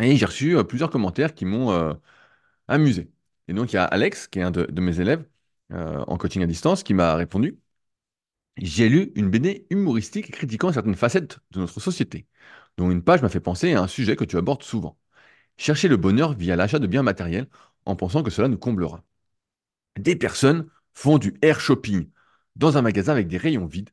Et 0.00 0.16
j'ai 0.16 0.26
reçu 0.26 0.56
euh, 0.56 0.64
plusieurs 0.64 0.90
commentaires 0.90 1.34
qui 1.34 1.44
m'ont 1.44 1.70
euh, 1.72 1.94
amusé. 2.68 3.12
Et 3.48 3.54
donc 3.54 3.72
il 3.72 3.76
y 3.76 3.78
a 3.78 3.84
Alex, 3.84 4.28
qui 4.28 4.40
est 4.40 4.42
un 4.42 4.50
de 4.52 4.80
mes 4.80 5.00
élèves 5.00 5.24
euh, 5.72 6.04
en 6.06 6.16
coaching 6.18 6.42
à 6.42 6.46
distance, 6.46 6.82
qui 6.82 6.94
m'a 6.94 7.14
répondu, 7.16 7.58
J'ai 8.56 8.88
lu 8.88 9.12
une 9.16 9.30
BD 9.30 9.66
humoristique 9.70 10.30
critiquant 10.32 10.72
certaines 10.72 10.94
facettes 10.94 11.38
de 11.50 11.60
notre 11.60 11.80
société, 11.80 12.26
dont 12.76 12.90
une 12.90 13.02
page 13.02 13.22
m'a 13.22 13.28
fait 13.28 13.40
penser 13.40 13.72
à 13.74 13.82
un 13.82 13.88
sujet 13.88 14.16
que 14.16 14.24
tu 14.24 14.36
abordes 14.36 14.62
souvent. 14.62 14.98
Chercher 15.58 15.88
le 15.88 15.96
bonheur 15.98 16.34
via 16.34 16.56
l'achat 16.56 16.78
de 16.80 16.86
biens 16.88 17.02
matériels 17.04 17.48
en 17.86 17.96
pensant 17.96 18.22
que 18.24 18.30
cela 18.30 18.48
nous 18.48 18.58
comblera. 18.58 19.04
Des 19.98 20.16
personnes 20.16 20.68
font 20.94 21.18
du 21.18 21.36
air 21.42 21.60
shopping 21.60 22.10
dans 22.56 22.76
un 22.78 22.82
magasin 22.82 23.12
avec 23.12 23.28
des 23.28 23.38
rayons 23.38 23.66
vides. 23.66 23.90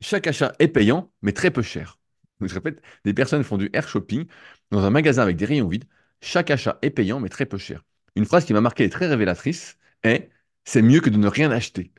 Chaque 0.00 0.26
achat 0.26 0.52
est 0.58 0.68
payant, 0.68 1.10
mais 1.22 1.32
très 1.32 1.50
peu 1.50 1.62
cher. 1.62 1.98
Je 2.40 2.54
répète, 2.54 2.82
des 3.04 3.14
personnes 3.14 3.44
font 3.44 3.58
du 3.58 3.70
air 3.72 3.88
shopping 3.88 4.26
dans 4.70 4.84
un 4.84 4.90
magasin 4.90 5.22
avec 5.22 5.36
des 5.36 5.44
rayons 5.44 5.68
vides. 5.68 5.84
Chaque 6.22 6.50
achat 6.50 6.78
est 6.82 6.90
payant, 6.90 7.20
mais 7.20 7.28
très 7.28 7.46
peu 7.46 7.58
cher. 7.58 7.84
Une 8.16 8.24
phrase 8.26 8.44
qui 8.44 8.52
m'a 8.52 8.60
marqué 8.60 8.84
et 8.84 8.90
très 8.90 9.06
révélatrice 9.06 9.78
est 10.02 10.30
C'est 10.64 10.82
mieux 10.82 11.00
que 11.00 11.10
de 11.10 11.16
ne 11.18 11.28
rien 11.28 11.50
acheter. 11.50 11.92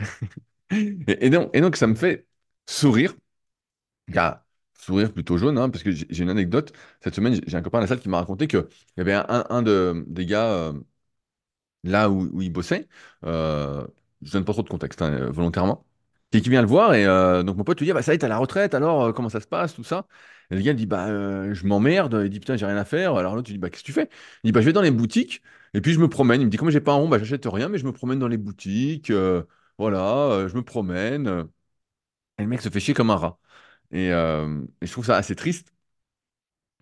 Et, 1.08 1.30
donc, 1.30 1.75
ça 1.75 1.88
me 1.88 1.96
fait 1.96 2.27
sourire. 2.68 3.15
Car, 4.13 4.46
sourire 4.80 5.13
plutôt 5.13 5.38
jaune, 5.38 5.58
hein, 5.58 5.70
parce 5.70 5.84
que 5.84 5.91
j'ai 5.91 6.24
une 6.24 6.30
anecdote. 6.30 6.74
Cette 7.01 7.15
semaine, 7.15 7.39
j'ai 7.46 7.58
un 7.58 7.62
copain 7.62 7.80
à 7.80 7.82
la 7.82 7.88
salle 7.88 8.00
qui 8.00 8.10
m'a 8.10 8.20
raconté 8.20 8.48
qu'il 8.48 8.65
y 8.98 9.01
avait 9.01 9.13
un, 9.13 9.46
un 9.50 9.62
de, 9.62 10.06
des 10.08 10.25
gars. 10.25 10.51
euh, 10.51 10.74
là 11.84 12.10
où, 12.10 12.41
il 12.41 12.51
bossait. 12.51 12.88
Euh, 13.25 13.86
je 14.22 14.32
donne 14.32 14.46
pas 14.46 14.53
trop 14.53 14.63
de 14.63 14.70
contexte, 14.70 15.01
hein, 15.01 15.12
euh, 15.13 15.32
volontairement. 15.32 15.86
Et 16.34 16.41
qui 16.41 16.50
vient 16.50 16.62
le 16.62 16.68
voir, 16.68 16.94
et 16.94 17.06
euh, 17.06 17.44
donc 17.44 17.58
mon 17.58 17.65
pote 17.65 17.77
lui 17.80 17.86
dit, 17.86 17.91
ah 17.91 17.96
bah 17.96 18.01
ça 18.01 18.13
y 18.13 18.15
est, 18.15 18.20
t'es 18.20 18.25
à 18.25 18.30
la 18.30 18.38
retraite, 18.38 18.74
alors 18.74 19.13
comment 19.13 19.27
ça 19.27 19.41
se 19.41 19.48
passe, 19.48 19.74
tout 19.75 19.84
ça? 19.84 20.08
Et 20.50 20.56
le 20.56 20.62
gars 20.62 20.74
dit, 20.74 20.86
bah 20.86 21.08
je 21.53 21.65
m'emmerde, 21.65 22.22
il 22.24 22.30
dit, 22.30 22.39
putain, 22.39 22.56
j'ai 22.56 22.65
rien 22.65 22.77
à 22.77 22.86
faire. 22.86 23.15
Alors 23.15 23.36
l'autre, 23.36 23.48
tu 23.48 23.51
dis, 23.53 23.58
bah 23.60 23.70
qu'est-ce 23.70 23.84
que 23.84 23.88
tu 23.88 23.91
fais? 23.94 24.08
Il 24.44 24.48
dit, 24.48 24.51
bah 24.53 24.62
je 24.62 24.65
vais 24.68 24.72
dans 24.74 24.82
les 24.82 24.91
boutiques, 24.91 25.41
et 25.74 25.82
puis 25.82 25.94
je 25.94 26.00
me 26.00 26.10
promène. 26.10 26.42
Il 26.42 26.46
me 26.46 26.50
dit, 26.51 26.58
comme 26.58 26.70
j'ai 26.70 26.82
pas 26.82 26.94
un 26.94 26.96
rond, 26.96 27.08
bah 27.10 27.20
j'achète 27.20 27.46
rien, 27.46 27.70
mais 27.70 27.78
je 27.78 27.86
me 27.86 27.92
promène 27.94 28.20
dans 28.20 28.28
les 28.28 28.38
boutiques, 28.38 29.10
euh, 29.10 29.44
voilà, 29.78 30.32
euh, 30.32 30.48
je 30.50 30.56
me 30.56 30.63
promène. 30.63 31.48
Et 32.38 32.44
le 32.44 32.50
mec 32.50 32.62
se 32.62 32.70
fait 32.70 32.80
chier 32.80 32.94
comme 32.94 33.10
un 33.12 33.16
rat. 33.16 33.40
Et, 33.92 34.12
euh, 34.13 34.62
je 34.82 34.92
trouve 34.92 35.06
ça 35.06 35.18
assez 35.18 35.36
triste. 35.36 35.74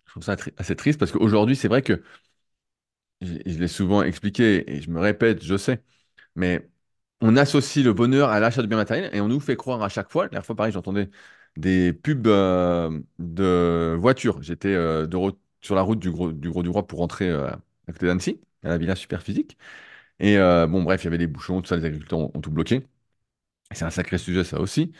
Je 0.06 0.10
trouve 0.12 0.22
ça 0.24 0.36
assez 0.56 0.76
triste 0.76 0.98
parce 0.98 1.12
qu'aujourd'hui, 1.12 1.56
c'est 1.56 1.68
vrai 1.68 1.82
que 1.82 2.02
je, 3.20 3.34
l'ai 3.58 3.68
souvent 3.68 4.02
expliqué 4.02 4.70
et 4.70 4.80
je 4.82 4.90
me 4.90 5.00
répète, 5.00 5.42
je 5.44 5.56
sais, 5.56 5.82
mais 6.36 6.70
on 7.20 7.36
associe 7.36 7.84
le 7.84 7.92
bonheur 7.94 8.30
à 8.30 8.40
l'achat 8.40 8.62
de 8.62 8.68
biens 8.68 8.78
matériels 8.78 9.10
et 9.14 9.20
on 9.22 9.28
nous 9.28 9.40
fait 9.40 9.56
croire 9.56 9.82
à 9.82 9.90
chaque 9.90 10.10
fois. 10.12 10.24
La 10.24 10.30
dernière 10.30 10.46
fois, 10.46 10.56
pareil, 10.56 10.72
j'entendais 10.72 11.10
des 11.56 11.92
pubs 11.92 12.22
de 12.24 13.96
voitures. 13.98 14.42
J'étais 14.42 14.74
sur 15.62 15.74
la 15.74 15.82
route 15.82 15.98
du 15.98 16.10
Gros 16.10 16.32
du, 16.32 16.50
Gros 16.50 16.62
du 16.62 16.70
Roi 16.70 16.86
pour 16.86 17.00
rentrer 17.00 17.30
à 17.30 17.60
côté 17.88 18.06
d'Annecy, 18.06 18.40
à 18.64 18.68
la 18.68 18.78
Villa 18.78 18.96
Superphysique. 18.96 19.58
Et 20.20 20.38
euh, 20.38 20.66
bon, 20.68 20.82
bref, 20.84 21.02
il 21.02 21.06
y 21.06 21.08
avait 21.08 21.18
des 21.18 21.26
bouchons, 21.28 21.62
tout 21.62 21.68
ça, 21.68 21.76
les 21.76 21.84
agriculteurs 21.86 22.20
ont, 22.20 22.30
tout 22.40 22.50
bloqué. 22.52 22.86
C'est 23.72 23.84
un 23.84 23.90
sacré 23.90 24.18
sujet, 24.18 24.44
ça 24.44 24.60
aussi. 24.60 24.92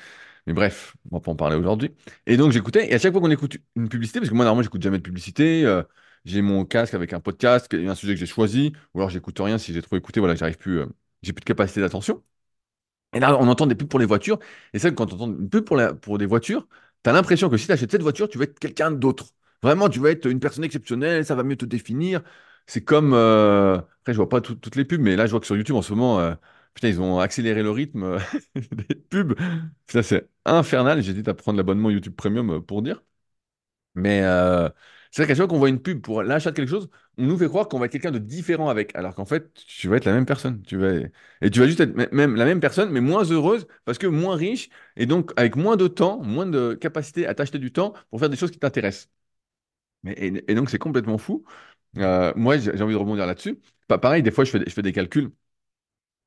Mais 0.46 0.54
bref, 0.54 0.96
on 1.10 1.16
va 1.18 1.20
pas 1.22 1.32
en 1.32 1.36
parler 1.36 1.56
aujourd'hui. 1.56 1.94
Et 2.26 2.36
donc 2.36 2.52
j'écoutais, 2.52 2.90
et 2.90 2.94
à 2.94 2.98
chaque 3.00 3.12
fois 3.12 3.20
qu'on 3.22 3.30
écoute 3.30 3.58
une 3.76 3.88
publicité, 3.88 4.20
parce 4.20 4.30
que 4.30 4.34
moi 4.36 4.44
normalement 4.44 4.64
j'écoute 4.64 4.82
jamais 4.82 4.98
de 4.98 5.02
publicité, 5.04 5.64
euh, 5.66 5.82
j'ai 6.26 6.42
mon 6.42 6.64
casque 6.66 6.94
avec 6.94 7.12
un 7.14 7.20
podcast, 7.20 7.72
un 7.74 7.94
sujet 7.96 8.14
que 8.14 8.20
j'ai 8.20 8.26
choisi, 8.26 8.72
ou 8.94 9.00
alors 9.00 9.10
j'écoute 9.10 9.38
rien 9.40 9.58
si 9.58 9.72
j'ai 9.74 9.82
trop 9.82 9.96
écouté, 9.96 10.20
voilà, 10.20 10.34
j'arrive 10.36 10.58
plus, 10.58 10.80
euh, 10.80 10.86
j'ai 11.22 11.32
plus 11.32 11.40
de 11.40 11.46
capacité 11.46 11.80
d'attention. 11.80 12.22
Et 13.12 13.20
là, 13.20 13.36
on 13.40 13.48
entend 13.48 13.66
des 13.66 13.74
pubs 13.74 13.88
pour 13.88 13.98
les 13.98 14.06
voitures. 14.06 14.38
Et 14.72 14.78
c'est 14.78 14.94
quand 14.94 15.06
tu 15.06 15.14
entends 15.14 15.26
une 15.28 15.48
pub 15.50 15.64
pour, 15.64 15.76
la- 15.76 15.92
des 16.18 16.26
voitures, 16.26 16.68
tu 17.02 17.10
as 17.10 17.12
l'impression 17.12 17.48
que 17.50 17.56
si 17.56 17.66
tu 17.66 17.72
achètes 17.72 17.90
cette 17.90 18.02
voiture, 18.02 18.28
tu 18.28 18.38
vas 18.38 18.44
être 18.44 18.58
quelqu'un 18.58 18.90
d'autre. 18.90 19.26
Vraiment, 19.62 19.88
tu 19.88 19.98
vas 20.00 20.10
être 20.10 20.26
une 20.26 20.40
personne 20.40 20.64
exceptionnelle, 20.64 21.24
ça 21.26 21.34
va 21.34 21.42
mieux 21.42 21.56
te 21.56 21.64
définir. 21.64 22.22
C'est 22.70 22.84
comme. 22.84 23.12
euh, 23.14 23.78
Après, 23.78 24.12
je 24.12 24.16
vois 24.16 24.28
pas 24.28 24.40
tout- 24.40 24.54
toutes 24.54 24.76
les 24.76 24.84
pubs, 24.84 25.00
mais 25.00 25.16
là, 25.16 25.26
je 25.26 25.30
vois 25.32 25.40
que 25.40 25.46
sur 25.46 25.56
YouTube, 25.56 25.74
en 25.76 25.82
ce 25.82 25.92
moment, 25.92 26.20
euh, 26.20 26.34
putain, 26.74 26.88
ils 26.88 27.00
ont 27.00 27.18
accéléré 27.18 27.62
le 27.62 27.70
rythme 27.70 28.04
euh, 28.04 28.18
des 28.54 28.94
pubs. 28.94 29.34
Ça, 29.88 30.02
c'est 30.02 30.28
infernal. 30.44 31.02
J'hésite 31.02 31.26
à 31.28 31.34
prendre 31.34 31.56
l'abonnement 31.58 31.90
YouTube 31.90 32.14
Premium 32.14 32.50
euh, 32.50 32.60
pour 32.60 32.82
dire. 32.82 33.02
Mais 33.94 34.22
c'est 35.12 35.22
vrai 35.22 35.26
qu'à 35.28 35.34
chaque 35.34 35.36
fois 35.38 35.48
qu'on 35.48 35.58
voit 35.58 35.68
une 35.70 35.82
pub 35.82 36.00
pour 36.02 36.22
l'achat 36.22 36.50
de 36.52 36.56
quelque 36.56 36.68
chose, 36.70 36.88
on 37.18 37.24
nous 37.26 37.38
fait 37.38 37.48
croire 37.48 37.68
qu'on 37.68 37.78
va 37.80 37.86
être 37.86 37.92
quelqu'un 37.92 38.10
de 38.12 38.18
différent 38.18 38.68
avec. 38.68 38.94
Alors 38.96 39.14
qu'en 39.14 39.24
fait, 39.26 39.52
tu 39.54 39.88
vas 39.88 39.96
être 39.96 40.04
la 40.06 40.12
même 40.14 40.26
personne. 40.26 40.62
Tu 40.62 40.76
vas... 40.76 40.92
Et 41.42 41.50
tu 41.50 41.60
vas 41.60 41.66
juste 41.66 41.80
être 41.80 41.94
même 42.12 42.36
la 42.36 42.44
même 42.46 42.60
personne, 42.60 42.90
mais 42.90 43.00
moins 43.00 43.24
heureuse 43.24 43.66
parce 43.84 43.98
que 43.98 44.06
moins 44.06 44.36
riche 44.36 44.70
et 44.96 45.06
donc 45.06 45.32
avec 45.36 45.56
moins 45.56 45.76
de 45.76 45.88
temps, 45.88 46.22
moins 46.22 46.46
de 46.46 46.74
capacité 46.74 47.26
à 47.26 47.34
t'acheter 47.34 47.58
du 47.58 47.72
temps 47.72 47.94
pour 48.10 48.20
faire 48.20 48.30
des 48.30 48.36
choses 48.36 48.50
qui 48.52 48.58
t'intéressent. 48.60 49.08
Et 50.06 50.54
donc, 50.54 50.70
c'est 50.70 50.78
complètement 50.78 51.18
fou. 51.18 51.44
Euh, 51.98 52.32
moi, 52.36 52.58
j'ai 52.58 52.70
envie 52.82 52.94
de 52.94 52.98
rebondir 52.98 53.26
là-dessus. 53.26 53.58
Pas 53.88 53.98
pareil, 53.98 54.22
des 54.22 54.30
fois, 54.30 54.44
je 54.44 54.50
fais, 54.52 54.82
des- 54.82 54.92
calculs. 54.92 55.32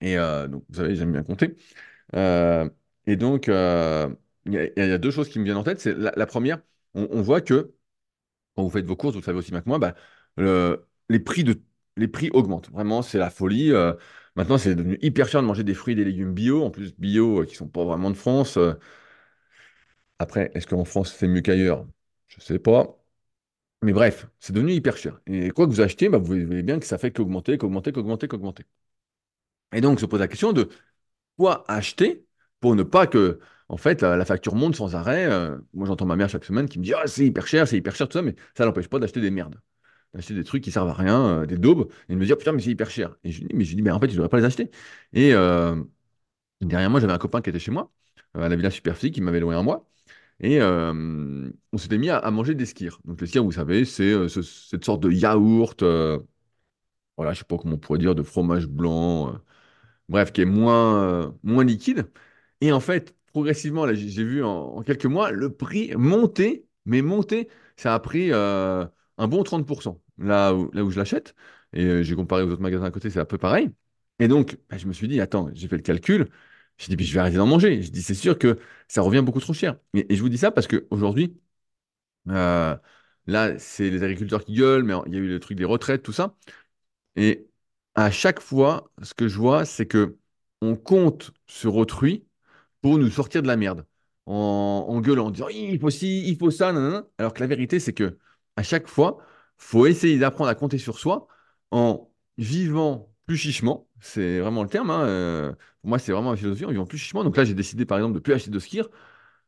Et 0.02 0.18
euh, 0.18 0.48
donc, 0.48 0.66
vous 0.70 0.76
savez, 0.78 0.96
j'aime 0.96 1.12
bien 1.14 1.24
compter. 1.24 1.56
Euh, 2.16 2.70
et 3.08 3.18
donc, 3.18 3.48
il 3.48 4.54
y, 4.54 4.58
a 4.82 4.98
deux 4.98 5.12
choses 5.12 5.30
qui 5.30 5.40
me 5.40 5.46
viennent 5.46 5.58
en 5.58 5.64
tête. 5.64 5.80
C'est 5.82 5.96
la, 5.96 6.26
première, 6.28 6.60
on 6.96 7.22
voit 7.22 7.42
que 7.42 7.74
quand 8.56 8.64
vous 8.64 8.72
faites 8.72 8.86
vos 8.86 8.96
courses, 8.98 9.14
vous 9.16 9.22
le 9.22 9.26
savez 9.26 9.40
aussi 9.40 9.52
bien 9.52 9.62
que 9.62 9.70
moi, 9.70 9.80
bah, 9.80 9.96
le- 10.38 10.88
les 11.10 11.20
prix 12.10 12.30
augmentent. 12.34 12.72
Vraiment, 12.72 13.02
c'est 13.04 13.20
la 13.20 13.30
folie. 13.32 13.72
Maintenant, 14.36 14.58
c'est 14.58 14.76
devenu 14.76 14.98
hyper 15.02 15.28
cher 15.30 15.42
de 15.42 15.48
manger 15.48 15.64
des 15.64 15.74
fruits 15.76 15.94
et 15.94 15.96
des 15.98 16.06
légumes 16.06 16.34
bio, 16.34 16.64
en 16.66 16.72
plus 16.72 16.96
bio, 16.98 17.46
qui 17.46 17.56
sont 17.56 17.68
pas 17.70 17.86
vraiment 17.86 18.12
de 18.12 18.18
France. 18.18 18.58
Après, 20.20 20.50
est-ce 20.56 20.66
qu'en 20.68 20.86
France, 20.86 21.14
c'est 21.14 21.28
mieux 21.28 21.42
qu'ailleurs? 21.42 21.86
Je 22.28 22.42
sais 22.42 22.58
pas. 22.60 22.98
Mais 23.84 23.94
bref, 23.94 24.28
c'est 24.40 24.54
devenu 24.54 24.74
hyper 24.74 24.98
cher. 24.98 25.20
Et 25.28 25.52
quoi 25.52 25.68
que 25.68 25.72
vous 25.72 25.82
achetiez, 25.82 26.10
bah, 26.10 26.18
vous 26.18 26.26
voyez 26.26 26.64
bien 26.64 26.80
que 26.80 26.86
ça 26.86 26.98
fait 26.98 27.12
qu'augmenter, 27.12 27.58
qu'augmenter, 27.58 27.92
qu'augmenter, 27.92 28.28
qu'augmenter. 28.28 28.66
Et 29.74 29.82
donc, 29.82 30.00
se 30.00 30.06
pose 30.06 30.20
la 30.20 30.28
question 30.28 30.54
de 30.54 30.70
quoi 31.38 31.64
acheter 31.70 32.26
pour 32.60 32.76
ne 32.76 32.84
pas 32.84 33.08
que, 33.08 33.40
en 33.70 33.78
fait, 33.78 34.02
la, 34.02 34.26
facture 34.26 34.56
monte 34.56 34.76
sans 34.76 34.96
arrêt. 34.96 35.26
Euh, 35.26 35.58
moi, 35.74 35.88
j'entends 35.88 36.06
ma 36.06 36.16
mère 36.16 36.30
chaque 36.30 36.46
semaine 36.46 36.70
qui 36.70 36.80
me 36.80 36.86
dit, 36.86 36.94
ah, 36.94 37.08
c'est 37.08 37.26
hyper 37.26 37.48
cher, 37.48 37.68
c'est 37.68 37.78
hyper 37.78 37.96
cher, 37.96 38.08
tout 38.08 38.14
ça, 38.18 38.22
mais 38.24 38.36
ça 38.58 38.66
n'empêche 38.66 38.88
pas 38.90 39.00
d'acheter 39.00 39.22
des 39.22 39.32
merdes. 39.32 39.62
D'acheter 40.14 40.36
des 40.36 40.44
trucs 40.44 40.64
qui 40.64 40.72
servent 40.72 40.90
à 40.90 40.94
rien, 40.94 41.42
euh, 41.44 41.46
des 41.48 41.58
daubes, 41.58 41.90
et 42.10 42.14
de 42.14 42.20
me 42.20 42.26
dire, 42.26 42.38
putain, 42.38 42.54
mais 42.54 42.62
c'est 42.62 42.72
hyper 42.72 42.90
cher. 42.92 43.18
Et 43.24 43.32
je 43.32 43.42
lui 43.42 43.48
dis, 43.50 43.56
mais 43.56 43.66
je 43.66 43.76
dis, 43.76 43.82
mais 43.82 43.92
en 43.92 44.00
fait, 44.00 44.08
je 44.08 44.14
ne 44.14 44.18
devrais 44.18 44.30
pas 44.30 44.38
les 44.38 44.46
acheter. 44.46 44.72
Et 45.14 45.34
euh, 45.34 45.84
derrière 46.62 46.90
moi, 46.90 47.00
j'avais 47.02 47.14
un 47.14 47.18
copain 47.20 47.42
qui 47.42 47.50
était 47.50 47.60
chez 47.60 47.72
moi, 47.72 47.92
à 48.36 48.50
la 48.50 48.56
Villa 48.56 48.72
Superphysique, 48.72 49.16
qui 49.16 49.22
m'avait 49.22 49.40
loué 49.42 49.56
un 49.56 49.64
mois. 49.64 49.90
Et 50.44 50.62
euh, 50.62 51.52
on 51.74 51.80
s'était 51.80 52.00
mis 52.00 52.10
à, 52.12 52.32
manger 52.32 52.56
des 52.56 52.68
skirs. 52.68 53.00
Donc, 53.06 53.22
les 53.22 53.28
skirs, 53.28 53.46
vous 53.46 53.54
savez, 53.54 53.86
c'est 53.86 54.04
euh, 54.14 54.30
ce- 54.30 54.44
cette 54.44 54.86
sorte 54.86 55.02
de 55.02 55.12
yaourt, 55.12 55.84
euh, 55.84 56.20
voilà, 57.18 57.34
je 57.34 57.40
sais 57.40 57.46
pas 57.46 57.58
comment 57.58 57.76
on 57.76 57.78
pourrait 57.80 58.00
dire, 58.00 58.16
de 58.16 58.24
fromage 58.24 58.68
blanc. 58.68 59.34
euh, 59.36 59.38
bref, 60.10 60.32
qui 60.34 60.42
est 60.42 60.46
moins, 60.46 61.36
moins 61.44 61.64
liquide. 61.66 62.12
Et 62.62 62.72
en 62.74 62.80
fait, 62.82 63.16
progressivement, 63.34 63.86
là, 63.86 63.94
j'ai 63.96 64.24
vu 64.26 64.44
en, 64.44 64.82
quelques 64.84 65.06
mois 65.08 65.32
le 65.32 65.54
prix 65.56 65.94
monter, 65.98 66.68
mais 66.86 67.02
monter, 67.04 67.50
ça 67.78 67.94
a 67.96 68.00
pris 68.02 68.32
un 68.34 69.28
bon 69.28 69.44
30% 69.44 70.02
là 70.18 70.54
où, 70.54 70.72
là 70.74 70.84
où 70.84 70.92
je 70.92 70.98
l'achète. 71.00 71.36
Et 71.74 72.04
j'ai 72.04 72.16
comparé 72.16 72.44
aux 72.44 72.50
autres 72.52 72.62
magasins 72.62 72.86
à 72.86 72.92
côté, 72.92 73.10
c'est 73.10 73.20
un 73.20 73.26
peu 73.26 73.38
pareil. 73.38 73.72
Et 74.20 74.28
donc, 74.28 74.58
bah, 74.70 74.78
je 74.78 74.88
me 74.88 74.94
suis 74.94 75.08
dit, 75.08 75.20
attends, 75.22 75.50
j'ai 75.54 75.68
fait 75.68 75.78
le 75.78 75.82
calcul. 75.84 76.30
J'ai 76.84 76.90
dit, 76.90 76.98
puis 76.98 77.06
je 77.06 77.14
vais 77.14 77.20
arrêter 77.22 77.38
d'en 77.38 77.48
manger. 77.48 77.82
Je 77.82 77.92
dis, 77.92 78.02
c'est 78.04 78.14
sûr 78.14 78.38
que 78.38 78.60
ça 78.88 79.02
revient 79.02 79.22
beaucoup 79.24 79.40
trop 79.40 79.54
cher. 79.54 79.78
Et, 79.94 80.16
je 80.16 80.22
vous 80.22 80.30
dis 80.30 80.38
ça 80.38 80.52
parce 80.52 80.68
qu'aujourd'hui, 80.68 81.40
euh, 82.30 82.78
là, 83.28 83.60
c'est 83.60 83.90
les 83.90 84.04
agriculteurs 84.04 84.44
qui 84.46 84.54
gueulent, 84.56 84.84
mais 84.84 84.94
il 85.08 85.14
y 85.14 85.18
a 85.18 85.20
eu 85.20 85.28
le 85.30 85.40
truc 85.40 85.58
des 85.58 85.66
retraites, 85.66 86.04
tout 86.04 86.14
ça. 86.14 86.36
Et 87.16 87.48
à 87.96 88.12
chaque 88.12 88.42
fois, 88.42 88.92
ce 89.04 89.14
que 89.14 89.28
je 89.28 89.38
vois, 89.40 89.66
c'est 89.66 89.88
que 89.88 90.18
on 90.62 90.76
compte 90.78 91.34
sur 91.48 91.76
autrui 91.78 92.26
pour 92.82 92.98
nous 93.00 93.10
sortir 93.12 93.44
de 93.44 93.48
la 93.48 93.58
merde. 93.58 93.86
En, 94.26 94.86
en 94.90 95.02
gueulant, 95.02 95.28
en 95.28 95.32
disant 95.32 95.50
il 95.50 95.80
faut 95.80 95.92
ci, 95.92 96.28
il 96.30 96.38
faut 96.38 96.52
ça, 96.52 96.74
nanana. 96.74 97.08
Alors 97.20 97.34
que 97.34 97.42
la 97.42 97.48
vérité, 97.48 97.80
c'est 97.80 97.94
que 97.94 98.20
à 98.58 98.64
chaque 98.64 98.88
fois, 98.88 99.20
faut 99.58 99.88
essayer 99.88 100.20
d'apprendre 100.20 100.50
à 100.50 100.56
compter 100.56 100.78
sur 100.80 101.00
soi 101.00 101.28
en 101.72 102.12
vivant 102.38 103.13
plus 103.26 103.38
chichement. 103.38 103.88
C'est 104.02 104.40
vraiment 104.40 104.64
le 104.64 104.70
terme. 104.70 104.90
hein, 104.90 105.04
euh, 105.06 105.52
pour 105.82 105.90
moi, 105.90 106.00
c'est 106.00 106.12
vraiment 106.12 106.32
ma 106.32 106.38
philosophie, 106.38 106.66
en 106.66 106.72
vivant 106.72 106.86
plus 106.86 106.98
chichement. 106.98 107.24
Donc 107.24 107.38
là, 107.38 107.44
j'ai 107.46 107.54
décidé, 107.54 107.86
par 107.86 107.98
exemple, 107.98 108.16
de 108.16 108.20
plus 108.20 108.34
acheter 108.34 108.52
de 108.52 108.60
skier. 108.60 108.84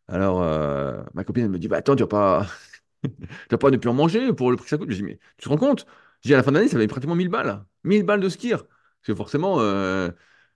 Alors, 0.07 0.41
euh, 0.43 1.03
ma 1.13 1.23
copine, 1.23 1.45
elle 1.45 1.51
me 1.51 1.59
dit, 1.59 1.67
bah 1.67 1.77
attends, 1.77 1.95
tu 1.95 2.03
vas 2.03 2.07
pas, 2.07 2.47
tu 3.03 3.09
vas 3.51 3.57
pas 3.57 3.71
ne 3.71 3.77
plus 3.77 3.89
en 3.89 3.93
manger 3.93 4.33
pour 4.33 4.51
le 4.51 4.57
prix 4.57 4.65
que 4.65 4.69
ça 4.69 4.77
coûte. 4.77 4.89
Je 4.91 4.95
dis, 4.97 5.03
mais 5.03 5.19
tu 5.37 5.45
te 5.45 5.49
rends 5.49 5.57
compte? 5.57 5.85
Je 6.23 6.29
dis, 6.29 6.33
à 6.33 6.37
la 6.37 6.43
fin 6.43 6.51
de 6.51 6.57
l'année, 6.57 6.69
ça 6.69 6.77
va 6.77 6.83
être 6.83 6.89
pratiquement 6.91 7.15
1000 7.15 7.29
balles. 7.29 7.65
1000 7.83 8.03
balles 8.03 8.21
de 8.21 8.29
skier. 8.29 8.51
Parce 8.57 8.67
que 9.07 9.15
forcément, 9.15 9.59
euh, 9.59 10.11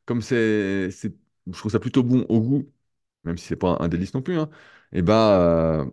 comme 0.06 0.22
c'est, 0.22 0.90
je 0.92 1.10
trouve 1.54 1.72
ça 1.72 1.80
plutôt 1.80 2.04
bon 2.04 2.26
au 2.30 2.42
goût, 2.42 2.72
même 3.24 3.38
si 3.38 3.46
c'est 3.48 3.56
pas 3.56 3.78
un 3.80 3.88
délice 3.90 4.14
non 4.14 4.22
plus, 4.22 4.38
hein, 4.40 4.50
et 4.92 5.02
bah, 5.02 5.40
euh, 5.82 5.86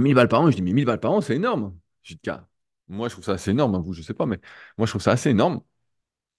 1000 0.00 0.14
balles 0.14 0.28
par 0.28 0.42
an, 0.42 0.50
je 0.50 0.56
dis, 0.56 0.62
mais 0.62 0.72
1000 0.72 0.84
balles 0.86 1.00
par 1.00 1.12
an, 1.12 1.20
c'est 1.20 1.36
énorme. 1.36 1.78
Je 2.02 2.14
dis, 2.14 2.20
moi, 2.88 3.08
je 3.08 3.14
trouve 3.14 3.24
ça 3.24 3.32
assez 3.32 3.50
énorme, 3.52 3.74
hein, 3.74 3.80
vous, 3.84 3.92
je 3.94 4.02
sais 4.02 4.14
pas, 4.14 4.26
mais 4.26 4.40
moi, 4.78 4.86
je 4.86 4.92
trouve 4.92 5.02
ça 5.02 5.12
assez 5.12 5.30
énorme. 5.30 5.62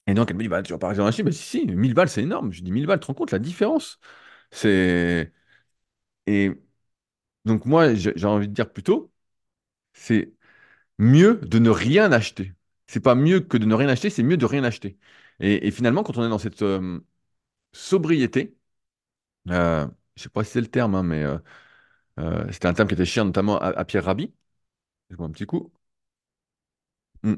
Et 0.07 0.13
donc, 0.13 0.29
elle 0.31 0.37
me 0.37 0.43
dit, 0.43 0.49
bah, 0.49 0.61
tu 0.63 0.73
vas 0.73 0.77
pas 0.79 0.89
raison 0.89 1.05
acheter, 1.05 1.23
bah, 1.23 1.31
si, 1.31 1.43
si, 1.43 1.65
1000 1.67 1.93
balles, 1.93 2.09
c'est 2.09 2.23
énorme. 2.23 2.51
Je 2.51 2.61
dis, 2.63 2.71
1000 2.71 2.85
balles, 2.87 2.99
tu 2.99 3.03
te 3.03 3.07
rends 3.07 3.13
compte 3.13 3.31
la 3.31 3.39
différence? 3.39 3.99
C'est. 4.51 5.33
Et 6.27 6.51
donc, 7.45 7.65
moi, 7.65 7.93
j'ai 7.95 8.25
envie 8.27 8.47
de 8.49 8.53
dire 8.53 8.71
plutôt, 8.73 9.11
c'est 9.93 10.33
mieux 10.99 11.37
de 11.43 11.59
ne 11.59 11.69
rien 11.71 12.11
acheter. 12.11 12.53
C'est 12.87 13.01
pas 13.01 13.15
mieux 13.15 13.41
que 13.41 13.57
de 13.57 13.65
ne 13.65 13.75
rien 13.75 13.89
acheter, 13.89 14.09
c'est 14.11 14.23
mieux 14.23 14.37
de 14.37 14.45
rien 14.45 14.63
acheter. 14.65 14.97
Et, 15.39 15.71
finalement, 15.71 16.03
quand 16.03 16.17
on 16.17 16.25
est 16.25 16.29
dans 16.29 16.39
cette 16.39 16.61
euh, 16.63 16.99
sobriété, 17.73 18.57
euh, 19.49 19.87
je 20.15 20.23
sais 20.23 20.29
pas 20.29 20.43
si 20.43 20.51
c'est 20.51 20.61
le 20.61 20.67
terme, 20.67 20.95
hein, 20.95 21.03
mais 21.03 21.23
euh, 21.23 21.37
euh, 22.19 22.45
c'était 22.51 22.67
un 22.67 22.73
terme 22.73 22.87
qui 22.89 22.95
était 22.95 23.05
cher 23.05 23.25
notamment 23.25 23.59
à, 23.59 23.85
Pierre 23.85 24.05
Rabhi, 24.05 24.33
je 25.11 25.17
vois 25.17 25.27
un 25.27 25.31
petit 25.31 25.45
coup, 25.47 25.73
Mm. 27.23 27.37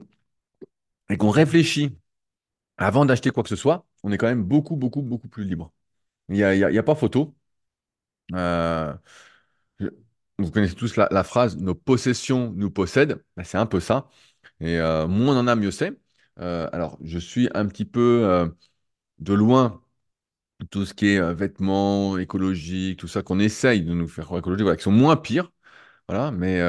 et 1.09 1.17
qu'on 1.17 1.29
réfléchit 1.29 1.97
avant 2.77 3.05
d'acheter 3.05 3.31
quoi 3.31 3.43
que 3.43 3.49
ce 3.49 3.55
soit, 3.55 3.85
on 4.03 4.11
est 4.11 4.17
quand 4.17 4.27
même 4.27 4.43
beaucoup, 4.43 4.75
beaucoup, 4.75 5.01
beaucoup 5.01 5.27
plus 5.29 5.45
libre. 5.45 5.71
Il 6.29 6.35
n'y 6.37 6.43
a, 6.43 6.83
pas 6.83 6.95
photo. 6.95 7.35
Euh, 8.33 8.93
vous 10.37 10.51
connaissez 10.51 10.75
tous 10.75 10.95
la, 10.97 11.23
phrase 11.23 11.57
«Nos 11.57 11.75
possessions 11.75 12.51
nous 12.55 12.69
possèdent». 12.71 13.23
Ben, 13.37 13.43
c'est 13.43 13.57
un 13.57 13.65
peu 13.65 13.79
ça. 13.79 14.09
Et 14.59 14.79
euh, 14.79 15.07
moins 15.07 15.35
on 15.37 15.39
en 15.41 15.47
a, 15.47 15.55
mieux 15.55 15.71
c'est. 15.71 15.97
Euh, 16.39 16.69
alors, 16.73 16.97
je 17.03 17.19
suis 17.19 17.49
un 17.53 17.67
petit 17.67 17.85
peu 17.85 18.51
de 19.19 19.33
loin 19.33 19.81
tout 20.71 20.85
ce 20.85 20.93
qui 20.93 21.07
est 21.09 21.33
vêtements 21.33 22.17
écologiques, 22.17 22.99
tout 22.99 23.07
ça 23.07 23.23
qu'on 23.23 23.39
essaye 23.39 23.83
de 23.83 23.93
nous 23.93 24.07
faire 24.07 24.35
écologique, 24.37 24.63
voilà, 24.63 24.77
qui 24.77 24.83
sont 24.83 24.91
moins 24.91 25.17
pires. 25.17 25.51
Voilà, 26.09 26.31
mais 26.31 26.59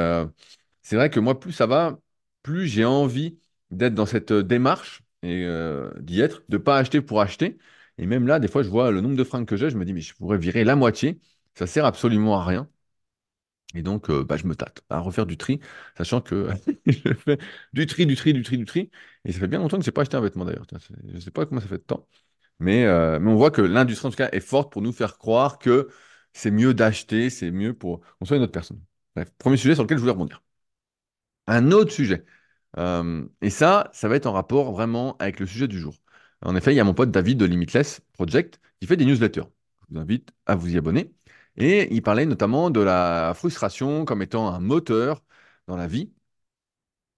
c'est 0.83 0.97
vrai 0.97 1.11
que 1.11 1.21
moi, 1.21 1.39
plus 1.41 1.53
ça 1.53 1.67
va, 1.67 1.99
plus 2.43 2.67
j'ai 2.69 2.85
envie 2.85 3.39
d'être 3.71 3.95
dans 3.95 4.07
cette 4.07 4.33
démarche 4.33 5.03
et 5.23 5.45
euh, 5.45 5.91
d'y 6.01 6.21
être, 6.21 6.43
de 6.49 6.57
ne 6.59 6.63
pas 6.63 6.79
acheter 6.79 7.01
pour 7.01 7.21
acheter. 7.21 7.59
Et 7.99 8.07
même 8.07 8.27
là, 8.27 8.39
des 8.41 8.49
fois, 8.49 8.63
je 8.63 8.69
vois 8.69 8.91
le 8.91 9.01
nombre 9.01 9.17
de 9.17 9.25
fringues 9.25 9.47
que 9.47 9.57
j'ai, 9.57 9.71
je 9.71 9.77
me 9.77 9.85
dis, 9.85 9.93
mais 9.93 10.01
je 10.01 10.15
pourrais 10.15 10.39
virer 10.39 10.65
la 10.65 10.77
moitié. 10.77 11.21
Ça 11.55 11.67
sert 11.67 11.85
absolument 11.87 12.39
à 12.41 12.45
rien. 12.45 12.69
Et 13.75 13.83
donc, 13.83 14.11
euh, 14.11 14.25
bah, 14.25 14.37
je 14.37 14.47
me 14.47 14.55
tâte 14.55 14.83
à 14.91 15.01
refaire 15.01 15.27
du 15.27 15.37
tri, 15.37 15.61
sachant 15.97 16.21
que 16.21 16.49
je 16.87 17.13
fais 17.15 17.39
du 17.73 17.87
tri, 17.87 18.07
du 18.07 18.15
tri, 18.17 18.33
du 18.33 18.43
tri, 18.43 18.57
du 18.59 18.65
tri. 18.65 18.91
Et 19.25 19.33
ça 19.33 19.41
fait 19.41 19.49
bien 19.49 19.59
longtemps 19.59 19.77
que 19.79 19.85
je 19.85 19.89
n'ai 19.91 19.93
pas 19.93 20.03
acheté 20.03 20.17
un 20.17 20.21
vêtement 20.21 20.45
d'ailleurs. 20.45 20.67
Je 21.09 21.15
ne 21.15 21.21
sais 21.21 21.31
pas 21.31 21.47
comment 21.47 21.61
ça 21.61 21.67
fait 21.69 21.79
de 21.79 21.83
temps. 21.83 22.07
Mais, 22.61 22.85
euh, 22.87 23.19
mais 23.21 23.31
on 23.33 23.37
voit 23.37 23.51
que 23.51 23.63
l'industrie, 23.63 24.09
en 24.09 24.11
tout 24.11 24.17
cas, 24.17 24.31
est 24.33 24.41
forte 24.41 24.73
pour 24.73 24.83
nous 24.83 24.93
faire 24.93 25.19
croire 25.19 25.59
que 25.59 25.91
c'est 26.35 26.51
mieux 26.51 26.75
d'acheter, 26.75 27.31
c'est 27.31 27.51
mieux 27.51 27.75
pour 27.75 28.01
qu'on 28.19 28.27
soit 28.27 28.37
une 28.39 28.45
autre 28.45 28.53
personne. 28.53 28.83
Bref, 29.17 29.31
premier 29.39 29.57
sujet 29.59 29.75
sur 29.75 29.85
lequel 29.85 29.99
je 29.99 30.03
voulais 30.03 30.13
rebondir. 30.13 30.43
Un 31.49 31.73
autre 31.73 31.93
sujet. 31.93 32.25
Euh, 32.79 33.27
et 33.41 33.51
ça, 33.51 33.91
ça 33.93 34.09
va 34.09 34.17
être 34.17 34.27
en 34.27 34.33
rapport 34.33 34.73
vraiment 34.73 35.17
avec 35.19 35.41
le 35.41 35.47
sujet 35.47 35.69
du 35.69 35.79
jour. 35.79 35.95
En 36.43 36.57
effet, 36.57 36.73
il 36.73 36.77
y 36.77 36.81
a 36.81 36.85
mon 36.85 36.95
pote 36.95 37.11
David 37.11 37.39
de 37.39 37.47
Limitless 37.47 38.01
Project 38.13 38.61
qui 38.81 38.87
fait 38.87 38.97
des 38.97 39.07
newsletters. 39.07 39.45
Je 39.89 39.95
vous 39.95 40.01
invite 40.01 40.31
à 40.47 40.55
vous 40.57 40.69
y 40.75 40.79
abonner. 40.79 41.13
Et 41.57 41.95
il 41.95 42.03
parlait 42.03 42.27
notamment 42.27 42.71
de 42.71 42.81
la 42.81 43.33
frustration 43.35 44.05
comme 44.05 44.23
étant 44.23 44.49
un 44.49 44.61
moteur 44.61 45.23
dans 45.67 45.77
la 45.77 45.87
vie. 45.87 46.13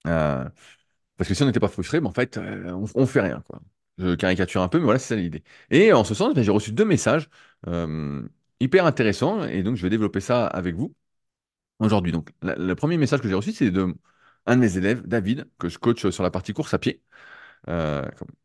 Euh, 0.07 0.49
parce 1.17 1.29
que 1.29 1.35
si 1.35 1.43
on 1.43 1.47
n'était 1.47 1.61
pas 1.61 1.69
frustré, 1.69 2.01
ben, 2.01 2.09
en 2.09 2.13
fait, 2.13 2.39
euh, 2.39 2.73
on, 2.95 3.01
ne 3.01 3.07
fait 3.07 3.21
rien, 3.21 3.43
quoi. 3.47 3.61
Je 3.99 4.15
caricature 4.15 4.63
un 4.63 4.69
peu, 4.69 4.79
mais 4.79 4.85
voilà, 4.85 4.99
c'est 5.01 5.15
ça 5.15 5.17
l'idée. 5.17 5.43
Et 5.71 5.93
en 5.93 6.05
ce 6.05 6.15
sens, 6.15 6.35
ben, 6.35 6.43
j'ai 6.45 6.53
reçu 6.53 6.73
deux 6.73 6.85
messages 6.85 7.29
hyper 8.61 8.87
intéressants, 8.87 9.45
et 9.45 9.63
donc 9.63 9.77
je 9.77 9.83
vais 9.83 9.91
développer 9.91 10.21
ça 10.21 10.47
avec 10.47 10.75
vous 10.75 10.95
aujourd'hui. 11.81 12.13
Donc, 12.13 12.31
le 12.43 12.75
premier 12.75 12.99
message 12.99 13.21
que 13.21 13.29
j'ai 13.29 13.35
reçu, 13.35 13.53
c'est 13.53 13.71
de 13.71 13.95
un 14.49 14.57
de 14.57 14.61
mes 14.63 14.77
élèves, 14.79 15.07
David, 15.07 15.49
que 15.59 15.69
je 15.69 15.79
coach 15.79 16.09
sur 16.11 16.23
la 16.25 16.31
partie 16.31 16.53
course 16.55 16.75
à 16.75 16.79
pied. 16.79 17.03
Euh, 17.69 18.05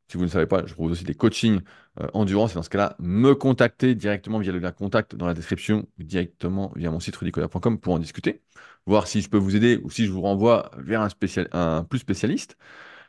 si 0.09 0.17
vous 0.17 0.23
ne 0.23 0.29
savez 0.29 0.47
pas, 0.47 0.65
je 0.65 0.73
propose 0.73 0.93
aussi 0.93 1.03
des 1.05 1.15
coachings 1.15 1.61
euh, 2.01 2.07
endurance. 2.13 2.51
Et 2.51 2.55
dans 2.55 2.63
ce 2.63 2.69
cas-là, 2.69 2.95
me 2.99 3.35
contacter 3.35 3.95
directement 3.95 4.39
via 4.39 4.51
le 4.51 4.71
contact 4.71 5.15
dans 5.15 5.27
la 5.27 5.33
description 5.33 5.87
ou 5.99 6.03
directement 6.03 6.71
via 6.75 6.91
mon 6.91 6.99
site 6.99 7.15
rudicola.com 7.17 7.79
pour 7.79 7.93
en 7.93 7.99
discuter, 7.99 8.41
voir 8.85 9.07
si 9.07 9.21
je 9.21 9.29
peux 9.29 9.37
vous 9.37 9.55
aider 9.55 9.79
ou 9.83 9.89
si 9.91 10.05
je 10.05 10.11
vous 10.11 10.21
renvoie 10.21 10.71
vers 10.77 11.01
un 11.01 11.83
plus 11.85 11.99
spécialiste. 11.99 12.57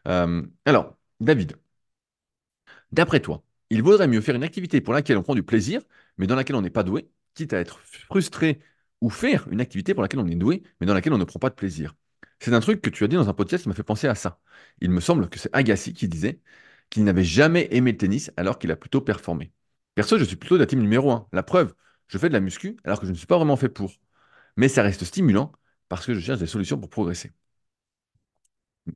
Euh, 0.09 0.43
alors, 0.67 0.97
David, 1.21 1.57
d'après 2.93 3.21
toi, 3.21 3.43
il 3.71 3.83
vaudrait 3.83 4.09
mieux 4.09 4.21
faire 4.21 4.35
une 4.37 4.43
activité 4.45 4.81
pour 4.81 4.95
laquelle 4.95 5.17
on 5.19 5.23
prend 5.23 5.35
du 5.35 5.43
plaisir, 5.43 5.83
mais 6.19 6.27
dans 6.27 6.37
laquelle 6.37 6.57
on 6.57 6.63
n'est 6.63 6.71
pas 6.71 6.83
doué, 6.83 7.11
quitte 7.35 7.53
à 7.53 7.59
être 7.61 7.81
frustré, 7.81 8.61
ou 9.01 9.11
faire 9.11 9.47
une 9.51 9.61
activité 9.61 9.93
pour 9.95 10.03
laquelle 10.03 10.21
on 10.21 10.27
est 10.29 10.35
doué, 10.37 10.63
mais 10.81 10.87
dans 10.87 10.95
laquelle 10.95 11.13
on 11.13 11.19
ne 11.19 11.25
prend 11.25 11.39
pas 11.41 11.51
de 11.51 11.55
plaisir? 11.55 11.95
C'est 12.45 12.53
un 12.53 12.61
truc 12.61 12.83
que 12.83 12.91
tu 12.91 13.05
as 13.05 13.09
dit 13.09 13.17
dans 13.17 13.31
un 13.31 13.33
podcast 13.33 13.63
qui 13.63 13.71
m'a 13.71 13.75
fait 13.75 13.83
penser 13.83 14.07
à 14.07 14.15
ça. 14.15 14.39
Il 14.83 14.91
me 14.91 15.01
semble 15.01 15.31
que 15.31 15.39
c'est 15.39 15.49
Agassi 15.55 15.95
qui 15.95 16.09
disait 16.09 16.41
qu'il 16.91 17.05
n'avait 17.05 17.25
jamais 17.25 17.69
aimé 17.71 17.93
le 17.93 17.97
tennis 17.99 18.31
alors 18.37 18.59
qu'il 18.59 18.71
a 18.71 18.77
plutôt 18.77 19.01
performé. 19.01 19.53
Perso, 19.95 20.19
je 20.19 20.25
suis 20.25 20.37
plutôt 20.37 20.57
de 20.57 20.61
la 20.61 20.67
team 20.67 20.81
numéro 20.81 21.11
1. 21.11 21.27
La 21.33 21.43
preuve, 21.43 21.75
je 22.07 22.19
fais 22.19 22.29
de 22.29 22.35
la 22.35 22.41
muscu 22.41 22.77
alors 22.85 23.01
que 23.01 23.07
je 23.07 23.13
ne 23.13 23.17
suis 23.17 23.27
pas 23.27 23.39
vraiment 23.39 23.57
fait 23.57 23.71
pour. 23.71 23.93
Mais 24.59 24.69
ça 24.69 24.83
reste 24.83 25.05
stimulant 25.05 25.53
parce 25.89 26.05
que 26.07 26.15
je 26.15 26.21
cherche 26.21 26.39
des 26.41 26.47
solutions 26.47 26.79
pour 26.79 26.91
progresser. 26.91 27.33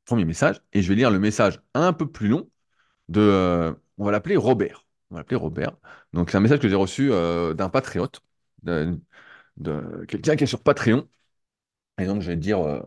Premier 0.05 0.27
message, 0.27 0.61
et 0.75 0.83
je 0.83 0.89
vais 0.91 0.95
lire 0.97 1.11
le 1.11 1.19
message 1.19 1.63
un 1.73 1.95
peu 1.95 2.11
plus 2.11 2.29
long 2.29 2.51
de, 3.09 3.21
euh, 3.21 3.75
on 3.99 4.05
va 4.05 4.13
l'appeler 4.13 4.37
Robert. 4.37 4.87
On 5.11 5.15
va 5.17 5.21
l'appeler 5.23 5.37
Robert. 5.37 5.77
Donc 6.13 6.31
c'est 6.31 6.37
un 6.39 6.41
message 6.41 6.61
que 6.61 6.69
j'ai 6.69 6.75
reçu 6.77 7.11
euh, 7.13 7.55
d'un 7.55 7.71
patriote, 7.71 8.23
de, 8.63 8.99
quelqu'un 10.09 10.37
qui 10.37 10.45
est 10.45 10.47
sur 10.47 10.63
Patreon. 10.63 11.09
Et 11.99 12.07
donc 12.07 12.23
je 12.23 12.29
vais 12.29 12.37
dire, 12.37 12.61
euh, 12.61 12.81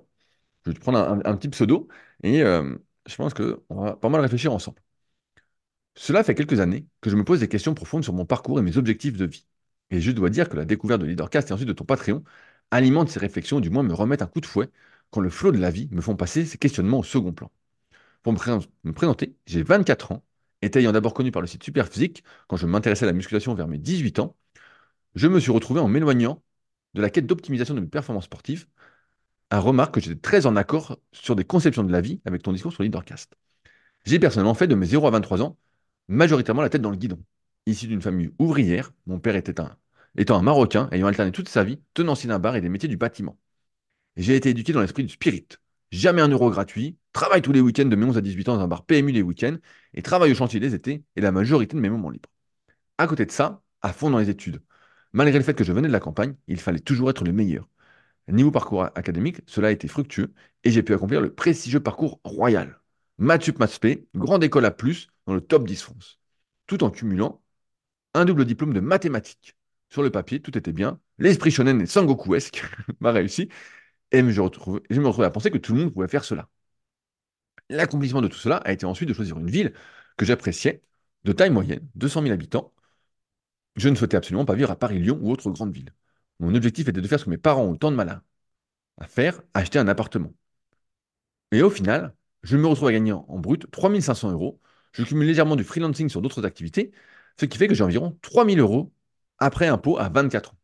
je 0.66 0.72
vais 0.72 0.76
te 0.76 0.80
prendre 0.82 1.00
un, 1.00 1.36
petit 1.38 1.50
pseudo 1.50 1.88
et 2.24 2.44
euh, 2.44 2.76
je 3.08 3.16
pense 3.16 3.34
qu'on 3.34 3.62
va 3.70 3.96
pas 3.96 4.10
mal 4.10 4.22
réfléchir 4.22 4.54
ensemble. 4.54 4.82
Cela 5.96 6.24
fait 6.24 6.36
quelques 6.36 6.60
années 6.60 6.88
que 7.02 7.10
je 7.10 7.16
me 7.16 7.24
pose 7.24 7.40
des 7.40 7.48
questions 7.50 7.74
profondes 7.74 8.04
sur 8.04 8.14
mon 8.14 8.26
parcours 8.26 8.60
et 8.60 8.62
mes 8.62 8.78
objectifs 8.78 9.18
de 9.18 9.26
vie. 9.26 9.46
Et 9.90 10.00
je 10.02 10.12
dois 10.12 10.30
dire 10.30 10.50
que 10.50 10.56
la 10.56 10.66
découverte 10.66 11.02
de 11.02 11.06
Leadercast 11.06 11.50
et 11.50 11.54
ensuite 11.54 11.68
de 11.68 11.74
ton 11.74 11.86
Patreon 11.86 12.24
alimente 12.72 13.10
ces 13.10 13.20
réflexions, 13.20 13.60
du 13.60 13.70
moins 13.70 13.84
me 13.84 13.94
remettent 13.94 14.22
un 14.22 14.28
coup 14.28 14.42
de 14.42 14.46
fouet 14.46 14.70
quand 15.12 15.22
le 15.22 15.30
flot 15.30 15.52
de 15.52 15.58
la 15.60 15.72
vie 15.72 15.90
me 15.92 16.02
font 16.02 16.16
passer 16.16 16.46
ces 16.46 16.58
questionnements 16.58 17.00
au 17.00 17.04
second 17.04 17.34
plan. 17.34 17.52
Pour 18.24 18.34
me 18.34 18.92
présenter, 18.94 19.36
j'ai 19.46 19.64
24 19.64 20.12
ans, 20.14 20.24
et 20.62 20.72
ayant 20.78 20.92
d'abord 20.92 21.14
connu 21.14 21.32
par 21.32 21.42
le 21.42 21.48
site 21.48 21.64
Superphysique, 21.64 22.24
quand 22.48 22.58
je 22.58 22.68
m'intéressais 22.68 23.06
à 23.06 23.08
la 23.08 23.14
musculation 23.14 23.54
vers 23.56 23.68
mes 23.68 23.78
18 23.80 24.20
ans, 24.20 24.38
je 25.16 25.28
me 25.28 25.40
suis 25.40 25.52
retrouvé 25.52 25.82
en 25.82 25.88
m'éloignant 25.88 26.44
de 26.94 27.02
la 27.02 27.10
quête 27.10 27.28
d'optimisation 27.28 27.74
de 27.76 27.82
mes 27.82 27.88
performances 27.88 28.26
sportives, 28.26 28.68
à 29.52 29.60
remarque 29.60 29.96
que 29.96 30.02
j'étais 30.02 30.20
très 30.20 30.46
en 30.48 30.56
accord 30.56 30.98
sur 31.12 31.36
des 31.36 31.44
conceptions 31.44 31.84
de 31.84 31.92
la 31.92 32.02
vie 32.02 32.22
avec 32.26 32.42
ton 32.42 32.54
discours 32.54 32.72
sur 32.72 32.84
Leadercast. 32.84 33.36
J'ai 34.06 34.18
personnellement 34.18 34.56
fait 34.56 34.68
de 34.68 34.76
mes 34.76 34.86
0 34.88 35.06
à 35.06 35.12
23 35.12 35.44
ans 35.44 35.58
majoritairement 36.08 36.62
la 36.62 36.70
tête 36.70 36.82
dans 36.82 36.90
le 36.90 36.98
guidon. 36.98 37.22
Issu 37.66 37.88
d'une 37.88 38.02
famille 38.02 38.32
ouvrière, 38.40 38.92
mon 39.06 39.20
père 39.20 39.36
était 39.36 39.60
un, 39.60 39.78
étant 40.18 40.38
un 40.38 40.42
Marocain 40.42 40.90
ayant 40.92 41.08
alterné 41.08 41.32
toute 41.32 41.50
sa 41.50 41.64
vie, 41.64 41.80
tenancier 41.94 42.28
d'un 42.30 42.40
bar 42.40 42.56
et 42.56 42.62
des 42.62 42.70
métiers 42.70 42.90
du 42.90 42.98
bâtiment. 42.98 43.38
J'ai 44.16 44.36
été 44.36 44.50
éduqué 44.50 44.74
dans 44.74 44.82
l'esprit 44.82 45.04
du 45.04 45.10
spirit. 45.10 45.48
Jamais 45.92 46.22
un 46.22 46.30
euro 46.30 46.50
gratuit, 46.50 46.98
travaille 47.14 47.42
tous 47.42 47.52
les 47.52 47.62
week-ends 47.62 47.86
de 47.86 47.96
mes 47.96 48.06
11 48.06 48.18
à 48.18 48.22
18 48.22 48.50
ans 48.50 48.56
dans 48.56 48.64
un 48.64 48.68
bar 48.68 48.86
PMU 48.86 49.12
les 49.12 49.22
week-ends, 49.22 49.58
et 49.94 50.02
travaille 50.02 50.32
au 50.32 50.36
chantier 50.36 50.62
les 50.62 50.74
étés 50.74 51.04
et 51.18 51.22
la 51.22 51.32
majorité 51.32 51.76
de 51.76 51.82
mes 51.82 51.90
moments 51.90 52.10
libres. 52.10 52.30
À 52.98 53.08
côté 53.08 53.26
de 53.26 53.32
ça, 53.32 53.62
à 53.82 53.92
fond 53.94 54.10
dans 54.10 54.20
les 54.20 54.30
études. 54.30 54.62
Malgré 55.14 55.38
le 55.38 55.44
fait 55.44 55.54
que 55.54 55.66
je 55.66 55.74
venais 55.74 55.90
de 55.90 55.94
la 55.94 56.00
campagne, 56.00 56.36
il 56.48 56.60
fallait 56.60 56.80
toujours 56.80 57.10
être 57.10 57.26
le 57.26 57.34
meilleur. 57.34 57.68
Niveau 58.28 58.52
parcours 58.52 58.84
académique, 58.96 59.42
cela 59.46 59.70
a 59.70 59.72
été 59.72 59.88
fructueux 59.88 60.34
et 60.64 60.72
j'ai 60.72 60.84
pu 60.84 60.94
accomplir 60.94 61.22
le 61.22 61.34
prestigieux 61.34 61.82
parcours 61.82 62.20
royal. 62.24 62.80
Matsup 63.18 63.60
Matspé, 63.60 64.08
grande 64.16 64.44
école 64.44 64.66
à 64.66 64.72
plus, 64.72 65.10
dans 65.28 65.34
le 65.34 65.42
top 65.42 65.68
10 65.68 65.82
France. 65.84 66.20
Tout 66.68 66.84
en 66.84 66.90
cumulant 66.92 67.42
un 68.14 68.26
double 68.26 68.46
diplôme 68.46 68.74
de 68.74 68.80
mathématiques. 68.80 69.56
Sur 69.90 70.04
le 70.04 70.12
papier, 70.12 70.42
tout 70.42 70.58
était 70.58 70.72
bien. 70.74 71.00
L'esprit 71.20 71.52
shonen 71.52 71.82
et 71.82 71.86
sangokuesque 71.86 72.64
m'a 73.00 73.12
réussi 73.12 73.50
et 74.12 74.20
je, 74.20 74.42
me 74.42 75.08
retrouvais 75.08 75.28
à 75.28 75.32
penser 75.32 75.52
que 75.52 75.58
tout 75.58 75.74
le 75.74 75.82
monde 75.82 75.94
pouvait 75.94 76.08
faire 76.08 76.24
cela. 76.26 76.50
L'accomplissement 77.70 78.22
de 78.22 78.28
tout 78.28 78.38
cela 78.38 78.58
a 78.58 78.72
été 78.72 78.86
ensuite 78.86 79.10
de 79.10 79.14
choisir 79.16 79.38
une 79.40 79.50
ville 79.50 79.74
que 80.18 80.26
j'appréciais, 80.26 80.84
de 81.24 81.32
taille 81.34 81.50
moyenne, 81.50 81.88
200 81.96 82.22
000 82.22 82.34
habitants. 82.34 82.74
Je 83.76 83.90
ne 83.90 83.96
souhaitais 83.96 84.16
absolument 84.18 84.46
pas 84.46 84.56
vivre 84.56 84.72
à 84.72 84.78
Paris, 84.78 85.00
Lyon 85.00 85.20
ou 85.22 85.32
autre 85.32 85.50
grande 85.52 85.74
ville. 85.74 85.94
Mon 86.42 86.56
objectif 86.56 86.90
était 86.90 87.02
de 87.02 87.08
faire 87.08 87.20
ce 87.20 87.26
que 87.26 87.30
mes 87.30 87.38
parents 87.38 87.64
ont 87.64 87.76
tant 87.78 87.92
de 87.92 87.96
mal 87.96 88.24
à, 89.00 89.08
faire, 89.08 89.42
acheter 89.54 89.80
un 89.80 89.88
appartement. 89.88 90.34
Et 91.52 91.62
au 91.62 91.70
final, 91.70 92.16
je 92.44 92.58
me 92.58 92.68
retrouve 92.68 92.88
à 92.90 92.92
gagner 92.92 93.12
en, 93.14 93.40
brut 93.40 93.70
3500 93.72 94.32
euros. 94.32 94.60
Je 94.94 95.04
cumule 95.04 95.28
légèrement 95.28 95.56
du 95.56 95.64
freelancing 95.64 96.10
sur 96.10 96.22
d'autres 96.22 96.46
activités, 96.46 96.92
ce 97.40 97.46
qui 97.46 97.58
fait 97.58 97.68
que 97.68 97.74
j'ai 97.74 97.84
environ 97.84 98.18
3000 98.22 98.60
euros 98.60 98.94
après 99.40 99.68
impôt 99.68 99.98
à 99.98 100.10
24 100.10 100.52
ans. 100.54 100.58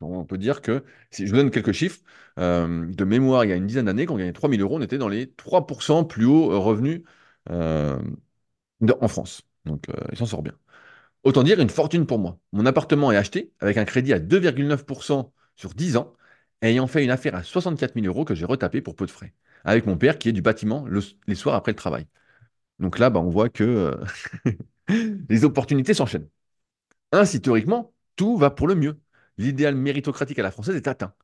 On 0.00 0.24
peut 0.24 0.38
dire 0.38 0.62
que, 0.62 0.84
si 1.10 1.26
je 1.26 1.30
vous 1.32 1.36
donne 1.36 1.50
quelques 1.50 1.72
chiffres, 1.72 2.00
euh, 2.38 2.86
de 2.86 3.04
mémoire, 3.04 3.44
il 3.44 3.50
y 3.50 3.52
a 3.52 3.56
une 3.56 3.66
dizaine 3.66 3.86
d'années, 3.86 4.06
quand 4.06 4.14
on 4.14 4.18
gagnait 4.18 4.32
3000 4.32 4.60
euros, 4.62 4.76
on 4.78 4.82
était 4.82 4.98
dans 4.98 5.08
les 5.08 5.30
3% 5.32 6.04
plus 6.04 6.26
hauts 6.26 6.60
revenus 6.60 7.02
euh, 7.50 8.00
en 9.00 9.08
France. 9.08 9.42
Donc, 9.64 9.88
euh, 9.88 9.94
il 10.12 10.18
s'en 10.18 10.26
sort 10.26 10.42
bien. 10.42 10.54
Autant 11.24 11.42
dire 11.42 11.60
une 11.60 11.70
fortune 11.70 12.06
pour 12.06 12.18
moi. 12.18 12.38
Mon 12.52 12.66
appartement 12.66 13.10
est 13.12 13.16
acheté 13.16 13.52
avec 13.60 13.76
un 13.78 13.84
crédit 13.84 14.12
à 14.12 14.18
2,9% 14.18 15.32
sur 15.56 15.74
10 15.74 15.96
ans, 15.96 16.12
ayant 16.62 16.86
fait 16.86 17.04
une 17.04 17.10
affaire 17.10 17.34
à 17.34 17.42
64 17.42 17.94
000 17.96 18.06
euros 18.06 18.24
que 18.24 18.34
j'ai 18.34 18.44
retapé 18.44 18.80
pour 18.82 18.94
peu 18.96 19.06
de 19.06 19.10
frais, 19.10 19.34
avec 19.64 19.86
mon 19.86 19.96
père 19.96 20.18
qui 20.18 20.28
est 20.28 20.32
du 20.32 20.42
bâtiment 20.42 20.84
le- 20.86 21.00
les 21.26 21.34
soirs 21.34 21.54
après 21.54 21.72
le 21.72 21.76
travail. 21.76 22.06
Donc 22.80 22.98
là, 22.98 23.10
bah, 23.10 23.20
on 23.20 23.30
voit 23.30 23.50
que 23.50 23.64
euh, 23.64 24.56
les 25.28 25.44
opportunités 25.44 25.94
s'enchaînent. 25.94 26.28
Ainsi, 27.12 27.40
théoriquement, 27.42 27.94
tout 28.16 28.36
va 28.36 28.50
pour 28.50 28.68
le 28.68 28.74
mieux. 28.74 29.00
L'idéal 29.38 29.74
méritocratique 29.76 30.38
à 30.38 30.42
la 30.42 30.50
française 30.50 30.76
est 30.76 30.88
atteint. 30.88 31.14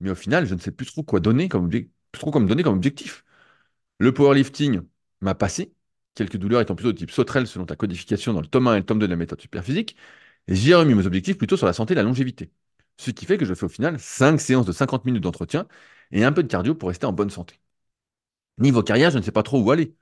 Mais 0.00 0.10
au 0.10 0.16
final, 0.16 0.46
je 0.46 0.54
ne 0.54 0.60
sais 0.60 0.72
plus 0.72 0.86
trop 0.86 1.02
quoi 1.04 1.20
plus 1.20 2.20
trop 2.20 2.30
quoi 2.30 2.42
donner 2.42 2.62
comme 2.62 2.76
objectif. 2.76 3.24
Le 3.98 4.14
powerlifting 4.14 4.82
m'a 5.20 5.34
passé, 5.34 5.72
quelques 6.20 6.36
douleurs 6.38 6.60
étant 6.60 6.74
plutôt 6.74 6.92
de 6.92 6.98
type 6.98 7.10
sauterelle 7.10 7.46
selon 7.46 7.66
ta 7.66 7.76
codification 7.76 8.32
dans 8.32 8.40
le 8.40 8.46
tome 8.46 8.68
1 8.68 8.74
et 8.76 8.78
le 8.80 8.84
tome 8.86 8.98
2 8.98 9.06
de 9.06 9.10
la 9.12 9.16
méthode 9.16 9.40
superphysique, 9.40 9.96
et 10.48 10.54
j'ai 10.54 10.74
remis 10.74 10.94
mes 10.94 11.06
objectifs 11.06 11.38
plutôt 11.38 11.56
sur 11.56 11.66
la 11.66 11.72
santé 11.72 11.92
et 11.92 11.96
la 11.96 12.02
longévité. 12.02 12.52
Ce 12.98 13.10
qui 13.10 13.26
fait 13.26 13.38
que 13.38 13.44
je 13.46 13.54
fais 13.54 13.64
au 13.66 13.68
final 13.68 13.98
5 13.98 14.40
séances 14.40 14.66
de 14.66 14.72
50 14.72 15.04
minutes 15.06 15.22
d'entretien 15.22 15.66
et 16.12 16.24
un 16.24 16.32
peu 16.32 16.42
de 16.42 16.48
cardio 16.48 16.74
pour 16.74 16.88
rester 16.90 17.06
en 17.06 17.12
bonne 17.12 17.30
santé. 17.30 17.60
Niveau 18.58 18.82
carrière, 18.82 19.10
je 19.10 19.18
ne 19.18 19.22
sais 19.22 19.32
pas 19.32 19.42
trop 19.42 19.60
où 19.60 19.70
aller. 19.70 19.94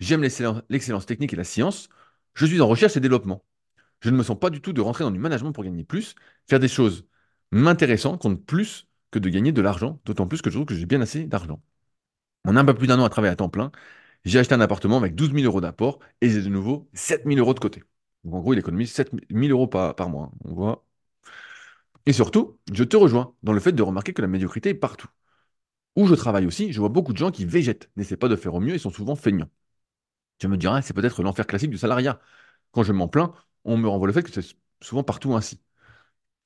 J'aime 0.00 0.22
l'excellence 0.22 1.06
technique 1.06 1.32
et 1.32 1.36
la 1.36 1.44
science. 1.44 1.88
Je 2.34 2.46
suis 2.46 2.60
en 2.60 2.68
recherche 2.68 2.96
et 2.96 3.00
développement. 3.00 3.44
Je 4.00 4.10
ne 4.10 4.16
me 4.16 4.22
sens 4.22 4.38
pas 4.38 4.50
du 4.50 4.60
tout 4.60 4.72
de 4.72 4.80
rentrer 4.80 5.04
dans 5.04 5.10
du 5.10 5.18
management 5.18 5.52
pour 5.52 5.64
gagner 5.64 5.84
plus. 5.84 6.14
Faire 6.48 6.60
des 6.60 6.68
choses 6.68 7.06
m'intéressantes 7.52 8.20
compte 8.22 8.44
plus 8.44 8.88
que 9.10 9.18
de 9.18 9.28
gagner 9.28 9.52
de 9.52 9.62
l'argent, 9.62 10.00
d'autant 10.04 10.26
plus 10.26 10.42
que 10.42 10.50
je 10.50 10.56
trouve 10.56 10.66
que 10.66 10.74
j'ai 10.74 10.86
bien 10.86 11.00
assez 11.00 11.24
d'argent. 11.26 11.62
En 12.44 12.56
un 12.56 12.64
peu 12.64 12.74
plus 12.74 12.86
d'un 12.86 12.98
an 13.00 13.04
à 13.04 13.10
travailler 13.10 13.32
à 13.32 13.36
temps 13.36 13.48
plein, 13.48 13.70
j'ai 14.24 14.38
acheté 14.38 14.54
un 14.54 14.60
appartement 14.60 14.98
avec 14.98 15.14
12 15.14 15.32
000 15.32 15.44
euros 15.44 15.60
d'apport 15.60 15.98
et 16.20 16.28
j'ai 16.30 16.42
de 16.42 16.48
nouveau 16.48 16.88
7 16.94 17.24
000 17.26 17.38
euros 17.38 17.54
de 17.54 17.60
côté. 17.60 17.82
Donc 18.24 18.34
en 18.34 18.40
gros, 18.40 18.52
il 18.52 18.58
économise 18.58 18.92
7 18.92 19.12
000 19.30 19.50
euros 19.50 19.66
par, 19.68 20.08
mois. 20.10 20.32
On 20.44 20.54
voit. 20.54 20.84
Et 22.06 22.12
surtout, 22.12 22.58
je 22.72 22.84
te 22.84 22.96
rejoins 22.96 23.34
dans 23.42 23.52
le 23.52 23.60
fait 23.60 23.72
de 23.72 23.82
remarquer 23.82 24.12
que 24.12 24.22
la 24.22 24.28
médiocrité 24.28 24.70
est 24.70 24.74
partout. 24.74 25.08
Où 25.96 26.06
je 26.06 26.14
travaille 26.14 26.46
aussi, 26.46 26.72
je 26.72 26.80
vois 26.80 26.88
beaucoup 26.88 27.12
de 27.12 27.18
gens 27.18 27.30
qui 27.30 27.44
végètent, 27.44 27.90
n'essaient 27.96 28.16
pas 28.16 28.28
de 28.28 28.36
faire 28.36 28.54
au 28.54 28.60
mieux 28.60 28.74
et 28.74 28.78
sont 28.78 28.90
souvent 28.90 29.16
feignants. 29.16 29.50
Tu 30.38 30.48
me 30.48 30.56
diras, 30.56 30.82
c'est 30.82 30.94
peut-être 30.94 31.22
l'enfer 31.22 31.46
classique 31.46 31.70
du 31.70 31.78
salariat. 31.78 32.20
Quand 32.72 32.82
je 32.84 32.92
m'en 32.92 33.08
plains, 33.08 33.34
on 33.64 33.76
me 33.76 33.88
renvoie 33.88 34.08
le 34.08 34.12
fait 34.14 34.22
que 34.22 34.30
c'est 34.32 34.56
souvent 34.82 35.04
partout 35.04 35.34
ainsi. 35.34 35.60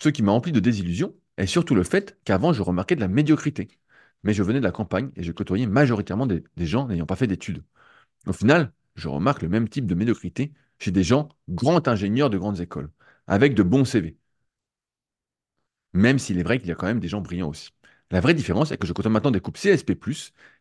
Ce 0.01 0.09
qui 0.09 0.23
m'a 0.23 0.33
rempli 0.33 0.53
de 0.53 0.61
désillusion 0.61 1.15
est 1.37 1.47
surtout 1.47 1.75
le 1.75 1.85
fait 1.85 2.19
qu'avant, 2.25 2.53
je 2.53 2.63
remarquais 2.63 2.97
de 2.97 3.01
la 3.01 3.09
médiocrité. 3.09 3.69
Mais 4.25 4.35
je 4.35 4.43
venais 4.43 4.61
de 4.61 4.65
la 4.65 4.73
campagne 4.73 5.11
et 5.17 5.23
je 5.23 5.33
côtoyais 5.33 5.67
majoritairement 5.67 6.27
des, 6.27 6.43
gens 6.59 6.89
n'ayant 6.89 7.07
pas 7.07 7.17
fait 7.17 7.27
d'études. 7.27 7.63
Au 8.27 8.33
final, 8.33 8.73
je 8.97 9.09
remarque 9.09 9.43
le 9.43 9.49
même 9.49 9.69
type 9.69 9.87
de 9.87 9.95
médiocrité 9.95 10.53
chez 10.79 10.91
des 10.93 11.05
gens 11.05 11.29
grands 11.49 11.87
ingénieurs 11.87 12.31
de 12.31 12.39
grandes 12.39 12.61
écoles, 12.61 12.91
avec 13.27 13.55
de 13.55 13.63
bons 13.63 13.85
CV. 13.85 14.19
Même 15.95 16.19
s'il 16.19 16.39
est 16.39 16.43
vrai 16.43 16.59
qu'il 16.59 16.69
y 16.69 16.73
a 16.73 16.75
quand 16.75 16.87
même 16.87 17.01
des 17.01 17.09
gens 17.09 17.21
brillants 17.21 17.49
aussi. 17.49 17.71
La 18.11 18.21
vraie 18.21 18.35
différence 18.35 18.71
est 18.71 18.77
que 18.79 18.87
je 18.87 18.93
côtoie 18.93 19.11
maintenant 19.11 19.31
des 19.31 19.41
couples 19.41 19.59
CSP+, 19.61 19.97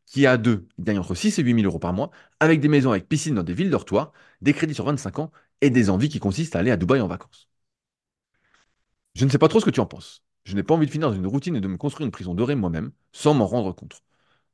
qui 0.05 0.25
à 0.25 0.37
deux 0.37 0.67
gagnent 0.79 0.99
entre 0.99 1.15
6 1.15 1.39
et 1.39 1.43
8 1.43 1.55
000 1.55 1.65
euros 1.65 1.79
par 1.79 1.93
mois, 1.93 2.11
avec 2.39 2.59
des 2.59 2.67
maisons 2.67 2.91
avec 2.91 3.07
piscine 3.07 3.35
dans 3.35 3.43
des 3.43 3.53
villes 3.53 3.69
dortoirs, 3.69 4.11
des 4.41 4.53
crédits 4.53 4.73
sur 4.73 4.85
25 4.85 5.19
ans 5.19 5.31
et 5.61 5.69
des 5.69 5.89
envies 5.89 6.09
qui 6.09 6.19
consistent 6.19 6.55
à 6.55 6.59
aller 6.59 6.71
à 6.71 6.77
Dubaï 6.77 7.01
en 7.01 7.07
vacances. 7.07 7.49
Je 9.15 9.25
ne 9.25 9.29
sais 9.29 9.37
pas 9.39 9.47
trop 9.47 9.59
ce 9.59 9.65
que 9.65 9.69
tu 9.71 9.79
en 9.79 9.85
penses. 9.85 10.23
Je 10.45 10.55
n'ai 10.55 10.63
pas 10.63 10.73
envie 10.73 10.85
de 10.85 10.91
finir 10.91 11.09
dans 11.09 11.15
une 11.15 11.27
routine 11.27 11.55
et 11.55 11.61
de 11.61 11.67
me 11.67 11.77
construire 11.77 12.05
une 12.05 12.11
prison 12.11 12.33
dorée 12.35 12.55
moi-même, 12.55 12.91
sans 13.11 13.33
m'en 13.33 13.47
rendre 13.47 13.71
compte. 13.73 14.03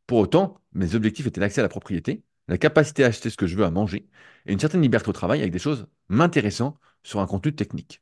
Pour 0.07 0.19
autant, 0.19 0.61
mes 0.73 0.95
objectifs 0.95 1.27
étaient 1.27 1.41
l'accès 1.41 1.61
à 1.61 1.63
la 1.63 1.69
propriété, 1.69 2.23
la 2.47 2.57
capacité 2.57 3.03
à 3.03 3.07
acheter 3.07 3.29
ce 3.29 3.37
que 3.37 3.47
je 3.47 3.55
veux 3.55 3.65
à 3.65 3.71
manger, 3.71 4.07
et 4.45 4.53
une 4.53 4.59
certaine 4.59 4.81
liberté 4.81 5.09
au 5.09 5.13
travail 5.13 5.41
avec 5.41 5.51
des 5.51 5.59
choses 5.59 5.87
m'intéressant 6.09 6.79
sur 7.03 7.19
un 7.19 7.27
contenu 7.27 7.55
technique. 7.55 8.01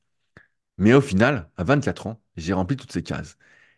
Mais 0.77 0.93
au 0.93 1.01
final, 1.01 1.49
à 1.57 1.63
24 1.63 2.07
ans, 2.07 2.21
j'ai 2.37 2.53
rempli 2.53 2.77
toutes 2.77 2.91
ces 2.91 3.03
cases. 3.03 3.37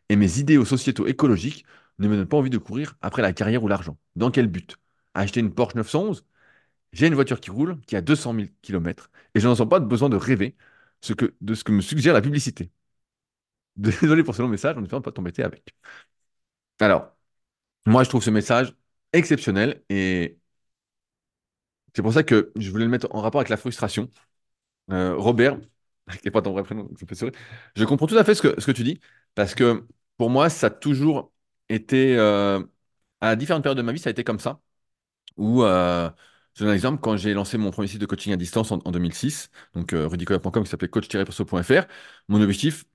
Et 0.10 0.15
mes 0.15 0.39
idéaux 0.39 0.65
sociétaux 0.65 1.08
écologiques 1.08 1.65
ne 2.00 2.08
me 2.08 2.15
donnent 2.17 2.28
pas 2.28 2.38
envie 2.38 2.50
de 2.50 2.58
courir 2.58 2.95
après 3.02 3.22
la 3.22 3.34
carrière 3.34 3.63
ou 3.63 3.67
l'argent. 3.67 3.98
Dans 4.15 4.32
quel 4.32 4.48
but? 4.48 4.78
Acheter 5.13 5.39
une 5.39 5.54
Porsche 5.54 5.76
911 5.76 6.26
J'ai 6.93 7.08
une 7.08 7.15
voiture 7.15 7.39
qui 7.41 7.52
roule, 7.52 7.80
qui 7.88 7.95
a 7.95 8.02
200 8.02 8.36
000 8.36 8.48
km, 8.62 9.12
et 9.36 9.39
je 9.39 9.48
n'en 9.48 9.56
sens 9.56 9.69
pas 9.69 9.80
besoin 9.80 10.10
de 10.10 10.17
rêver 10.17 10.56
de 11.41 11.56
ce 11.56 11.63
que 11.63 11.72
me 11.72 11.82
suggère 11.82 12.13
la 12.13 12.22
publicité. 12.22 12.72
Désolé 13.75 14.23
pour 14.23 14.36
ce 14.36 14.41
long 14.41 14.47
message, 14.49 14.75
on 14.77 14.82
ne 14.82 14.88
peut 14.88 15.01
pas 15.01 15.12
t'embêter 15.12 15.43
avec. 15.43 15.73
Alors, 16.79 17.15
moi, 17.88 18.03
je 18.03 18.10
trouve 18.10 18.23
ce 18.23 18.29
message 18.32 18.75
exceptionnel 19.13 19.84
et 19.89 20.39
c'est 21.95 22.01
pour 22.01 22.13
ça 22.13 22.23
que 22.23 22.51
je 22.55 22.69
voulais 22.71 22.86
le 22.86 22.91
mettre 22.91 23.08
en 23.12 23.21
rapport 23.21 23.39
avec 23.41 23.49
la 23.49 23.58
frustration. 23.58 24.10
Euh, 24.91 25.15
Robert, 25.17 25.60
qui 26.12 26.19
n'est 26.25 26.32
pas 26.32 26.43
ton 26.43 26.53
vrai 26.53 26.63
prénom, 26.63 26.84
donc 26.86 26.99
ça 27.10 27.15
sourire. 27.15 27.34
Je 27.75 27.86
comprends 27.86 28.08
tout 28.08 28.17
à 28.17 28.25
fait 28.25 28.36
ce 28.36 28.41
que, 28.43 28.62
ce 28.62 28.65
que 28.67 28.71
tu 28.73 28.84
dis, 28.84 28.99
parce 29.36 29.55
que 29.55 29.86
pour 30.17 30.29
moi, 30.32 30.49
ça 30.49 30.67
a 30.67 30.71
toujours 30.71 31.34
été, 31.69 32.17
euh, 32.17 32.62
à 33.21 33.36
différentes 33.36 33.63
périodes 33.63 33.77
de 33.77 33.84
ma 33.84 33.93
vie, 33.93 33.99
ça 33.99 34.10
a 34.10 34.12
été 34.12 34.23
comme 34.25 34.39
ça. 34.39 34.62
Où, 35.38 35.63
euh, 35.63 36.10
je 36.55 36.63
donne 36.63 36.71
un 36.71 36.75
exemple, 36.75 37.01
quand 37.01 37.17
j'ai 37.17 37.34
lancé 37.34 37.58
mon 37.58 37.71
premier 37.71 37.88
site 37.88 38.01
de 38.01 38.05
coaching 38.05 38.34
à 38.34 38.38
distance 38.38 38.71
en, 38.71 38.79
en 38.86 38.91
2006, 38.91 39.49
donc 39.75 39.93
euh, 39.93 40.08
rudicoya.com 40.08 40.63
qui 40.63 40.69
s'appelait 40.69 40.89
coach-perso.fr, 40.89 41.84
mon 42.29 42.41
objectif, 42.41 42.86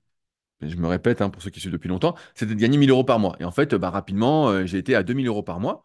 je 0.61 0.75
me 0.77 0.87
répète 0.87 1.21
hein, 1.21 1.29
pour 1.29 1.41
ceux 1.41 1.49
qui 1.49 1.59
suivent 1.59 1.71
depuis 1.73 1.89
longtemps, 1.89 2.15
c'était 2.35 2.55
de 2.55 2.59
gagner 2.59 2.77
1000 2.77 2.89
euros 2.89 3.03
par 3.03 3.19
mois. 3.19 3.35
Et 3.39 3.45
en 3.45 3.51
fait, 3.51 3.75
bah, 3.75 3.89
rapidement, 3.89 4.49
euh, 4.49 4.65
j'ai 4.65 4.77
été 4.77 4.95
à 4.95 5.03
2000 5.03 5.27
euros 5.27 5.43
par 5.43 5.59
mois. 5.59 5.83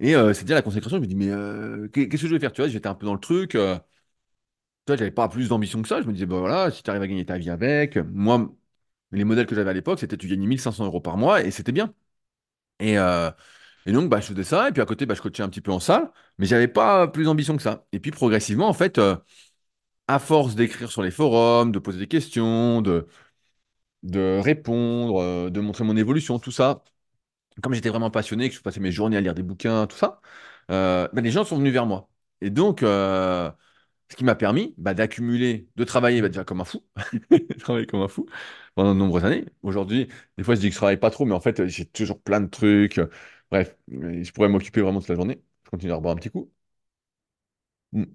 Et 0.00 0.16
euh, 0.16 0.34
c'est 0.34 0.44
déjà 0.44 0.54
la 0.56 0.62
consécration, 0.62 0.98
je 0.98 1.02
me 1.02 1.06
dis, 1.08 1.16
mais 1.16 1.30
euh, 1.30 1.88
qu'est- 1.88 2.08
qu'est-ce 2.08 2.22
que 2.22 2.28
je 2.28 2.34
vais 2.34 2.40
faire? 2.40 2.52
Tu 2.52 2.62
vois, 2.62 2.68
j'étais 2.70 2.88
un 2.88 2.94
peu 2.94 3.06
dans 3.06 3.14
le 3.14 3.20
truc. 3.20 3.50
tu 3.52 3.58
vois, 3.58 4.96
j'avais 4.96 5.10
pas 5.10 5.28
plus 5.28 5.48
d'ambition 5.48 5.82
que 5.82 5.88
ça. 5.88 6.00
Je 6.02 6.06
me 6.06 6.12
disais, 6.12 6.26
bah 6.26 6.38
voilà, 6.38 6.70
si 6.70 6.82
tu 6.82 6.90
arrives 6.90 7.02
à 7.02 7.06
gagner 7.08 7.26
ta 7.26 7.38
vie 7.38 7.50
avec. 7.50 7.96
Moi, 7.96 8.48
les 9.12 9.24
modèles 9.24 9.46
que 9.46 9.54
j'avais 9.54 9.70
à 9.70 9.72
l'époque, 9.72 9.98
c'était 10.00 10.16
tu 10.16 10.28
gagnais 10.28 10.46
1500 10.46 10.72
euros 10.72 11.00
par 11.00 11.16
mois 11.16 11.42
et 11.42 11.50
c'était 11.50 11.72
bien. 11.72 11.94
Et, 12.80 12.94
et 13.86 13.92
donc, 13.92 14.10
bah, 14.10 14.20
je 14.20 14.26
faisais 14.28 14.44
ça. 14.44 14.68
Et 14.68 14.72
puis 14.72 14.82
à 14.82 14.86
côté, 14.86 15.06
bah, 15.06 15.14
je 15.14 15.22
coachais 15.22 15.42
un 15.42 15.48
petit 15.48 15.60
peu 15.60 15.72
en 15.72 15.80
salle. 15.80 16.10
Mais 16.38 16.46
j'avais 16.46 16.68
pas 16.68 17.08
plus 17.08 17.24
d'ambition 17.24 17.56
que 17.56 17.62
ça. 17.62 17.86
Et 17.92 18.00
puis 18.00 18.10
progressivement, 18.12 18.68
en 18.68 18.72
fait, 18.74 19.00
à 20.08 20.18
force 20.18 20.54
d'écrire 20.54 20.90
sur 20.90 21.02
les 21.02 21.10
forums, 21.10 21.72
de 21.72 21.78
poser 21.78 21.98
des 21.98 22.06
questions, 22.08 22.80
de, 22.82 23.06
de 24.06 24.40
répondre, 24.40 25.20
euh, 25.22 25.50
de 25.50 25.60
montrer 25.60 25.84
mon 25.84 25.96
évolution, 25.96 26.38
tout 26.38 26.52
ça, 26.52 26.84
comme 27.62 27.74
j'étais 27.74 27.90
vraiment 27.90 28.10
passionné, 28.10 28.48
que 28.50 28.54
je 28.56 28.60
passais 28.62 28.80
mes 28.80 28.92
journées 28.92 29.16
à 29.16 29.20
lire 29.22 29.34
des 29.34 29.42
bouquins, 29.42 29.86
tout 29.86 29.96
ça, 29.96 30.20
bah, 30.68 31.10
les 31.22 31.30
gens 31.30 31.44
sont 31.44 31.58
venus 31.58 31.72
vers 31.72 31.86
moi. 31.86 32.08
Et 32.40 32.50
donc, 32.50 32.82
euh, 32.82 33.50
ce 34.10 34.16
qui 34.16 34.24
m'a 34.24 34.34
permis 34.34 34.74
bah, 34.78 34.94
d'accumuler, 34.94 35.68
de 35.76 35.84
travailler 35.84 36.20
bah, 36.22 36.28
déjà 36.28 36.44
comme 36.44 36.60
un 36.60 36.64
fou, 36.64 36.84
travailler 37.60 37.86
comme 37.86 38.02
un 38.02 38.08
fou 38.08 38.26
pendant 38.74 38.94
de 38.94 38.98
nombreuses 38.98 39.24
années. 39.24 39.46
Aujourd'hui, 39.62 40.08
des 40.38 40.44
fois, 40.44 40.54
je 40.54 40.60
dis 40.60 40.68
que 40.68 40.74
je 40.74 40.78
travaille 40.78 40.98
pas 40.98 41.10
trop, 41.10 41.24
mais 41.26 41.34
en 41.34 41.40
fait, 41.40 41.66
j'ai 41.66 41.86
toujours 41.86 42.20
plein 42.22 42.40
de 42.40 42.48
trucs. 42.48 43.00
Bref, 43.50 43.76
je 43.88 44.30
pourrais 44.32 44.48
m'occuper 44.48 44.80
vraiment 44.82 45.00
toute 45.00 45.08
la 45.10 45.14
journée. 45.16 45.42
Je 45.64 45.70
continue 45.70 45.92
à 45.92 45.96
reboire 45.96 46.14
un 46.14 46.18
petit 46.18 46.30
coup. 46.30 46.50
Mm. 47.92 48.10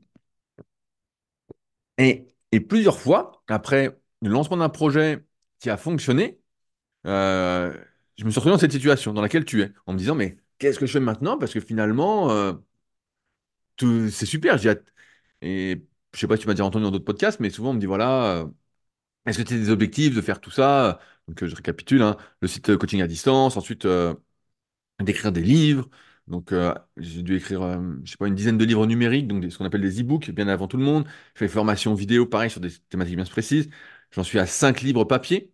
Et, 1.97 2.27
et 2.51 2.59
plusieurs 2.59 2.99
fois, 2.99 3.43
après 3.47 3.97
le 4.21 4.29
lancement 4.29 4.57
d'un 4.57 4.69
projet 4.69 5.23
qui 5.61 5.71
a 5.71 5.77
fonctionné, 5.77 6.41
euh, 7.07 7.73
je 8.17 8.25
me 8.25 8.31
suis 8.31 8.39
retrouvé 8.39 8.55
dans 8.55 8.59
cette 8.59 8.73
situation 8.73 9.13
dans 9.13 9.21
laquelle 9.21 9.45
tu 9.45 9.61
es, 9.63 9.73
en 9.87 9.93
me 9.93 9.99
disant, 9.99 10.15
mais 10.15 10.37
qu'est-ce 10.59 10.79
que 10.79 10.87
je 10.87 10.93
fais 10.93 10.99
maintenant? 11.01 11.37
Parce 11.39 11.53
que 11.53 11.61
finalement, 11.61 12.31
euh, 12.31 12.53
c'est 13.79 14.25
super. 14.25 14.57
j'ai. 14.57 14.73
Et 15.41 15.83
je 16.13 16.19
sais 16.19 16.27
pas 16.27 16.35
si 16.37 16.43
tu 16.43 16.47
m'as 16.47 16.53
déjà 16.53 16.65
entendu 16.65 16.83
dans 16.85 16.91
d'autres 16.91 17.05
podcasts, 17.05 17.39
mais 17.39 17.49
souvent 17.49 17.71
on 17.71 17.73
me 17.73 17.79
dit, 17.79 17.85
voilà, 17.87 18.41
euh, 18.41 18.47
est-ce 19.25 19.39
que 19.39 19.43
tu 19.43 19.55
as 19.55 19.57
des 19.57 19.69
objectifs 19.71 20.15
de 20.15 20.21
faire 20.21 20.41
tout 20.41 20.51
ça? 20.51 20.99
Donc 21.27 21.45
je 21.45 21.55
récapitule, 21.55 22.01
hein, 22.03 22.17
le 22.41 22.47
site 22.49 22.77
coaching 22.77 23.01
à 23.01 23.07
distance, 23.07 23.57
ensuite 23.57 23.87
d'écrire 24.99 25.31
des 25.31 25.41
livres. 25.41 25.89
Donc 26.27 26.53
j'ai 26.97 27.23
dû 27.23 27.35
écrire, 27.35 27.61
euh, 27.63 27.79
je 28.03 28.11
sais 28.11 28.17
pas, 28.17 28.27
une 28.27 28.35
dizaine 28.35 28.57
de 28.57 28.65
livres 28.65 28.85
numériques, 28.85 29.27
donc 29.27 29.43
ce 29.51 29.57
qu'on 29.57 29.65
appelle 29.65 29.81
des 29.81 30.01
e-books, 30.01 30.29
bien 30.31 30.47
avant 30.47 30.67
tout 30.67 30.77
le 30.77 30.83
monde. 30.83 31.05
Je 31.33 31.39
fais 31.39 31.45
des 31.45 31.51
formations 31.51 31.93
vidéo, 31.93 32.25
pareil, 32.25 32.49
sur 32.49 32.61
des 32.61 32.69
thématiques 32.89 33.15
bien 33.15 33.25
précises. 33.25 33.69
J'en 34.11 34.23
suis 34.23 34.39
à 34.39 34.45
cinq 34.45 34.81
livres 34.81 35.03
papier, 35.05 35.53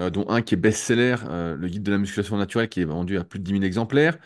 euh, 0.00 0.10
dont 0.10 0.28
un 0.28 0.42
qui 0.42 0.54
est 0.54 0.56
best-seller, 0.58 1.16
euh, 1.28 1.56
le 1.56 1.68
guide 1.68 1.82
de 1.82 1.92
la 1.92 1.98
musculation 1.98 2.36
naturelle, 2.36 2.68
qui 2.68 2.80
est 2.80 2.84
vendu 2.84 3.18
à 3.18 3.24
plus 3.24 3.38
de 3.40 3.44
dix 3.44 3.52
mille 3.52 3.64
exemplaires. 3.64 4.18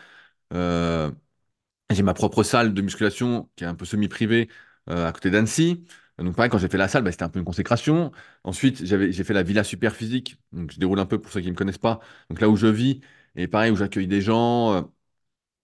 Euh, 0.53 1.11
j'ai 1.91 2.03
ma 2.03 2.13
propre 2.13 2.43
salle 2.43 2.73
de 2.73 2.81
musculation 2.81 3.49
qui 3.55 3.63
est 3.65 3.67
un 3.67 3.75
peu 3.75 3.85
semi-privée 3.85 4.49
à 4.87 5.11
côté 5.13 5.29
d'Annecy. 5.31 5.85
Donc 6.19 6.35
pareil, 6.35 6.49
quand 6.51 6.57
j'ai 6.59 6.69
fait 6.69 6.77
la 6.77 6.87
salle, 6.87 7.03
bah, 7.03 7.11
c'était 7.11 7.23
un 7.23 7.29
peu 7.29 7.39
une 7.39 7.45
consécration. 7.45 8.11
Ensuite, 8.43 8.85
j'ai 8.85 9.23
fait 9.23 9.33
la 9.33 9.43
Villa 9.43 9.63
Super 9.63 9.95
Physique. 9.95 10.37
Donc 10.53 10.71
je 10.71 10.79
déroule 10.79 10.99
un 10.99 11.05
peu 11.05 11.19
pour 11.21 11.31
ceux 11.31 11.41
qui 11.41 11.47
ne 11.47 11.51
me 11.53 11.57
connaissent 11.57 11.77
pas. 11.77 11.99
Donc 12.29 12.41
là 12.41 12.49
où 12.49 12.55
je 12.57 12.67
vis, 12.67 13.01
et 13.35 13.47
pareil, 13.47 13.71
où 13.71 13.75
j'accueille 13.77 14.07
des 14.07 14.21
gens. 14.21 14.83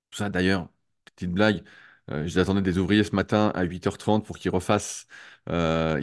tout 0.09 0.17
ça 0.17 0.29
d'ailleurs, 0.29 0.69
petite 1.15 1.31
blague. 1.31 1.63
Euh, 2.09 2.25
j'attendais 2.27 2.61
des 2.61 2.77
ouvriers 2.77 3.03
ce 3.03 3.15
matin 3.15 3.51
à 3.53 3.63
8h30 3.63 4.25
pour 4.25 4.37
qu'ils 4.37 4.51
refassent. 4.51 5.07
euh, 5.49 6.01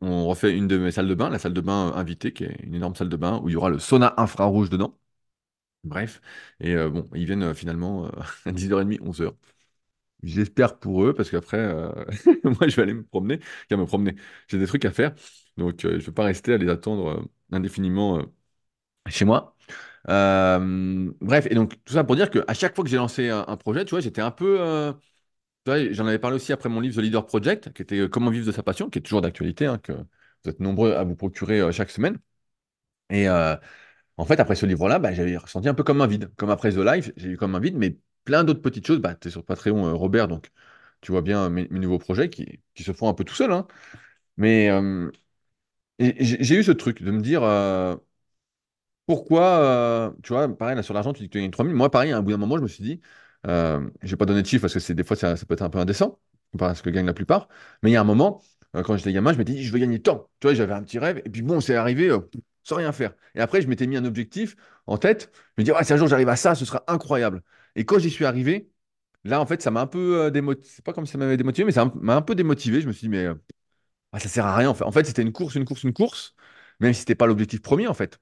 on 0.00 0.26
refait 0.28 0.56
une 0.56 0.68
de 0.68 0.76
mes 0.78 0.90
salles 0.92 1.08
de 1.08 1.14
bain, 1.14 1.30
la 1.30 1.38
salle 1.38 1.54
de 1.54 1.60
bain 1.62 1.92
invitée, 1.94 2.32
qui 2.32 2.44
est 2.44 2.56
une 2.62 2.74
énorme 2.74 2.94
salle 2.94 3.08
de 3.08 3.16
bain, 3.16 3.40
où 3.42 3.48
il 3.48 3.52
y 3.52 3.56
aura 3.56 3.70
le 3.70 3.78
sauna 3.78 4.14
infrarouge 4.18 4.68
dedans. 4.70 4.98
Bref. 5.84 6.20
Et 6.60 6.74
euh, 6.76 6.90
bon, 6.90 7.08
ils 7.14 7.26
viennent 7.26 7.42
euh, 7.44 7.54
finalement 7.54 8.10
à 8.46 8.52
10h30, 8.52 9.00
11h. 9.02 9.34
J'espère 10.24 10.78
pour 10.80 11.04
eux, 11.04 11.14
parce 11.14 11.30
qu'après, 11.30 11.58
moi, 12.44 12.68
je 12.68 12.76
vais 12.76 12.82
aller 12.84 12.94
me 12.94 13.04
promener. 13.04 13.40
Me 13.72 13.86
promener. 13.86 14.16
J'ai 14.48 14.58
des 14.58 14.66
trucs 14.68 14.84
à 14.86 14.92
faire. 14.92 15.14
Donc, 15.58 15.80
je 15.82 15.88
ne 15.88 15.98
vais 15.98 16.12
pas 16.12 16.24
rester 16.24 16.54
à 16.54 16.58
les 16.58 16.68
attendre 16.70 17.26
indéfiniment 17.52 18.22
chez 19.08 19.24
moi. 19.26 19.56
Bref, 20.08 21.46
et 21.50 21.54
donc, 21.54 21.74
tout 21.84 21.94
ça 21.94 22.04
pour 22.04 22.16
dire 22.16 22.30
qu'à 22.30 22.54
chaque 22.54 22.74
fois 22.74 22.84
que 22.84 22.90
j'ai 22.90 22.96
lancé 22.96 23.30
un 23.30 23.56
projet, 23.56 23.84
tu 23.84 23.90
vois, 23.90 24.00
j'étais 24.00 24.20
un 24.22 24.30
peu. 24.30 24.94
J'en 25.66 26.06
avais 26.06 26.18
parlé 26.18 26.36
aussi 26.36 26.52
après 26.52 26.68
mon 26.68 26.80
livre 26.80 26.96
The 26.96 26.98
Leader 27.02 27.26
Project, 27.26 27.72
qui 27.72 27.82
était 27.82 27.98
euh, 28.00 28.08
Comment 28.08 28.30
vivre 28.30 28.46
de 28.46 28.52
sa 28.52 28.62
passion, 28.62 28.90
qui 28.90 28.98
est 28.98 29.02
toujours 29.02 29.20
d'actualité, 29.22 29.66
hein, 29.66 29.78
que 29.78 29.92
vous 29.92 30.50
êtes 30.50 30.60
nombreux 30.60 30.92
à 30.94 31.04
vous 31.04 31.16
procurer 31.16 31.60
euh, 31.60 31.72
chaque 31.72 31.90
semaine. 31.90 32.18
Et 33.10 33.28
euh, 33.28 33.56
en 34.16 34.24
fait, 34.26 34.40
après 34.40 34.56
ce 34.56 34.66
livre-là, 34.66 34.98
bah, 34.98 35.12
j'avais 35.14 35.36
ressenti 35.36 35.68
un 35.68 35.74
peu 35.74 35.84
comme 35.84 36.00
un 36.00 36.06
vide. 36.06 36.32
Comme 36.36 36.50
après 36.50 36.72
The 36.72 36.78
Life, 36.78 37.12
j'ai 37.16 37.30
eu 37.30 37.36
comme 37.36 37.54
un 37.54 37.60
vide, 37.60 37.76
mais 37.76 37.98
plein 38.24 38.44
d'autres 38.44 38.62
petites 38.62 38.86
choses. 38.86 39.00
Bah, 39.00 39.14
tu 39.14 39.28
es 39.28 39.30
sur 39.30 39.44
Patreon, 39.44 39.96
Robert, 39.96 40.28
donc 40.28 40.50
tu 41.02 41.12
vois 41.12 41.22
bien 41.22 41.50
mes, 41.50 41.68
nouveaux 41.70 41.98
projets 41.98 42.30
qui, 42.30 42.60
se 42.78 42.92
font 42.92 43.08
un 43.08 43.14
peu 43.14 43.24
tout 43.24 43.34
seuls. 43.34 43.52
hein. 43.52 43.66
Mais 44.38 44.70
j'ai 45.98 46.56
eu 46.56 46.62
ce 46.64 46.72
truc 46.72 47.02
de 47.02 47.10
me 47.10 47.20
dire 47.20 47.42
pourquoi, 49.06 50.14
tu 50.22 50.32
vois, 50.32 50.48
pareil, 50.56 50.76
là 50.76 50.82
sur 50.82 50.94
l'argent, 50.94 51.12
tu 51.12 51.22
dis 51.22 51.28
que 51.28 51.32
tu 51.32 51.40
gagnes 51.40 51.50
3000. 51.50 51.74
Moi, 51.74 51.90
pareil, 51.90 52.12
à 52.12 52.18
un 52.18 52.22
bout 52.22 52.32
d'un 52.32 52.36
moment, 52.38 52.56
je 52.56 52.62
me 52.62 52.68
suis 52.68 52.82
dit, 52.82 53.00
euh, 53.46 53.88
je 54.02 54.10
vais 54.10 54.16
pas 54.16 54.26
donner 54.26 54.42
de 54.42 54.46
chiffres 54.46 54.62
parce 54.62 54.74
que 54.74 54.80
c'est 54.80 54.94
des 54.94 55.04
fois, 55.04 55.16
ça, 55.16 55.34
peut 55.36 55.54
être 55.54 55.62
un 55.62 55.70
peu 55.70 55.78
indécent, 55.78 56.18
comparé 56.52 56.72
à 56.72 56.74
ce 56.74 56.82
que 56.82 56.90
gagnent 56.90 57.06
la 57.06 57.14
plupart. 57.14 57.48
Mais 57.82 57.90
il 57.90 57.92
y 57.94 57.96
a 57.96 58.00
un 58.00 58.04
moment, 58.04 58.42
euh, 58.74 58.82
quand 58.82 58.96
j'étais 58.96 59.12
gamin, 59.12 59.32
je 59.32 59.38
m'étais 59.38 59.52
dit, 59.52 59.64
je 59.64 59.72
veux 59.72 59.78
gagner 59.78 60.00
tant. 60.02 60.28
Tu 60.40 60.46
vois, 60.48 60.54
j'avais 60.54 60.72
un 60.74 60.82
petit 60.82 60.98
rêve. 60.98 61.22
Et 61.24 61.30
puis 61.30 61.42
bon, 61.42 61.60
c'est 61.60 61.76
arrivé 61.76 62.08
euh, 62.10 62.20
sans 62.64 62.76
rien 62.76 62.92
faire. 62.92 63.14
Et 63.34 63.40
après, 63.40 63.62
je 63.62 63.68
m'étais 63.68 63.86
mis 63.86 63.96
un 63.96 64.04
objectif 64.04 64.56
en 64.86 64.98
tête. 64.98 65.30
Je 65.56 65.62
me 65.62 65.64
dis, 65.64 65.72
ouais, 65.72 65.84
si 65.84 65.92
un 65.92 65.96
jour 65.96 66.08
j'arrive 66.08 66.28
à 66.28 66.36
ça, 66.36 66.54
ce 66.54 66.64
sera 66.64 66.84
incroyable. 66.88 67.42
Et 67.76 67.84
quand 67.84 67.98
j'y 67.98 68.10
suis 68.10 68.24
arrivé, 68.24 68.70
là, 69.24 69.40
en 69.40 69.46
fait, 69.46 69.62
ça 69.62 69.70
m'a 69.70 69.80
un 69.82 69.86
peu 69.86 70.30
démotivé. 70.30 70.68
C'est 70.68 70.84
pas 70.84 70.92
comme 70.92 71.06
si 71.06 71.12
ça 71.12 71.18
m'avait 71.18 71.36
démotivé, 71.36 71.64
mais 71.66 71.72
ça 71.72 71.90
m'a 71.96 72.16
un 72.16 72.22
peu 72.22 72.34
démotivé. 72.34 72.80
Je 72.80 72.88
me 72.88 72.92
suis 72.92 73.02
dit, 73.06 73.08
mais 73.10 73.26
euh, 73.26 73.34
ah, 74.12 74.20
ça 74.20 74.28
sert 74.28 74.46
à 74.46 74.56
rien. 74.56 74.70
En 74.70 74.74
fait, 74.74 74.84
en 74.84 74.92
fait 74.92 75.04
c'était 75.06 75.22
une 75.22 75.32
course, 75.32 75.54
une 75.54 75.64
course, 75.64 75.82
une 75.84 75.92
course, 75.92 76.34
même 76.80 76.92
si 76.94 77.00
c'était 77.00 77.14
pas 77.14 77.26
l'objectif 77.26 77.62
premier, 77.62 77.86
en 77.88 77.94
fait. 77.94 78.20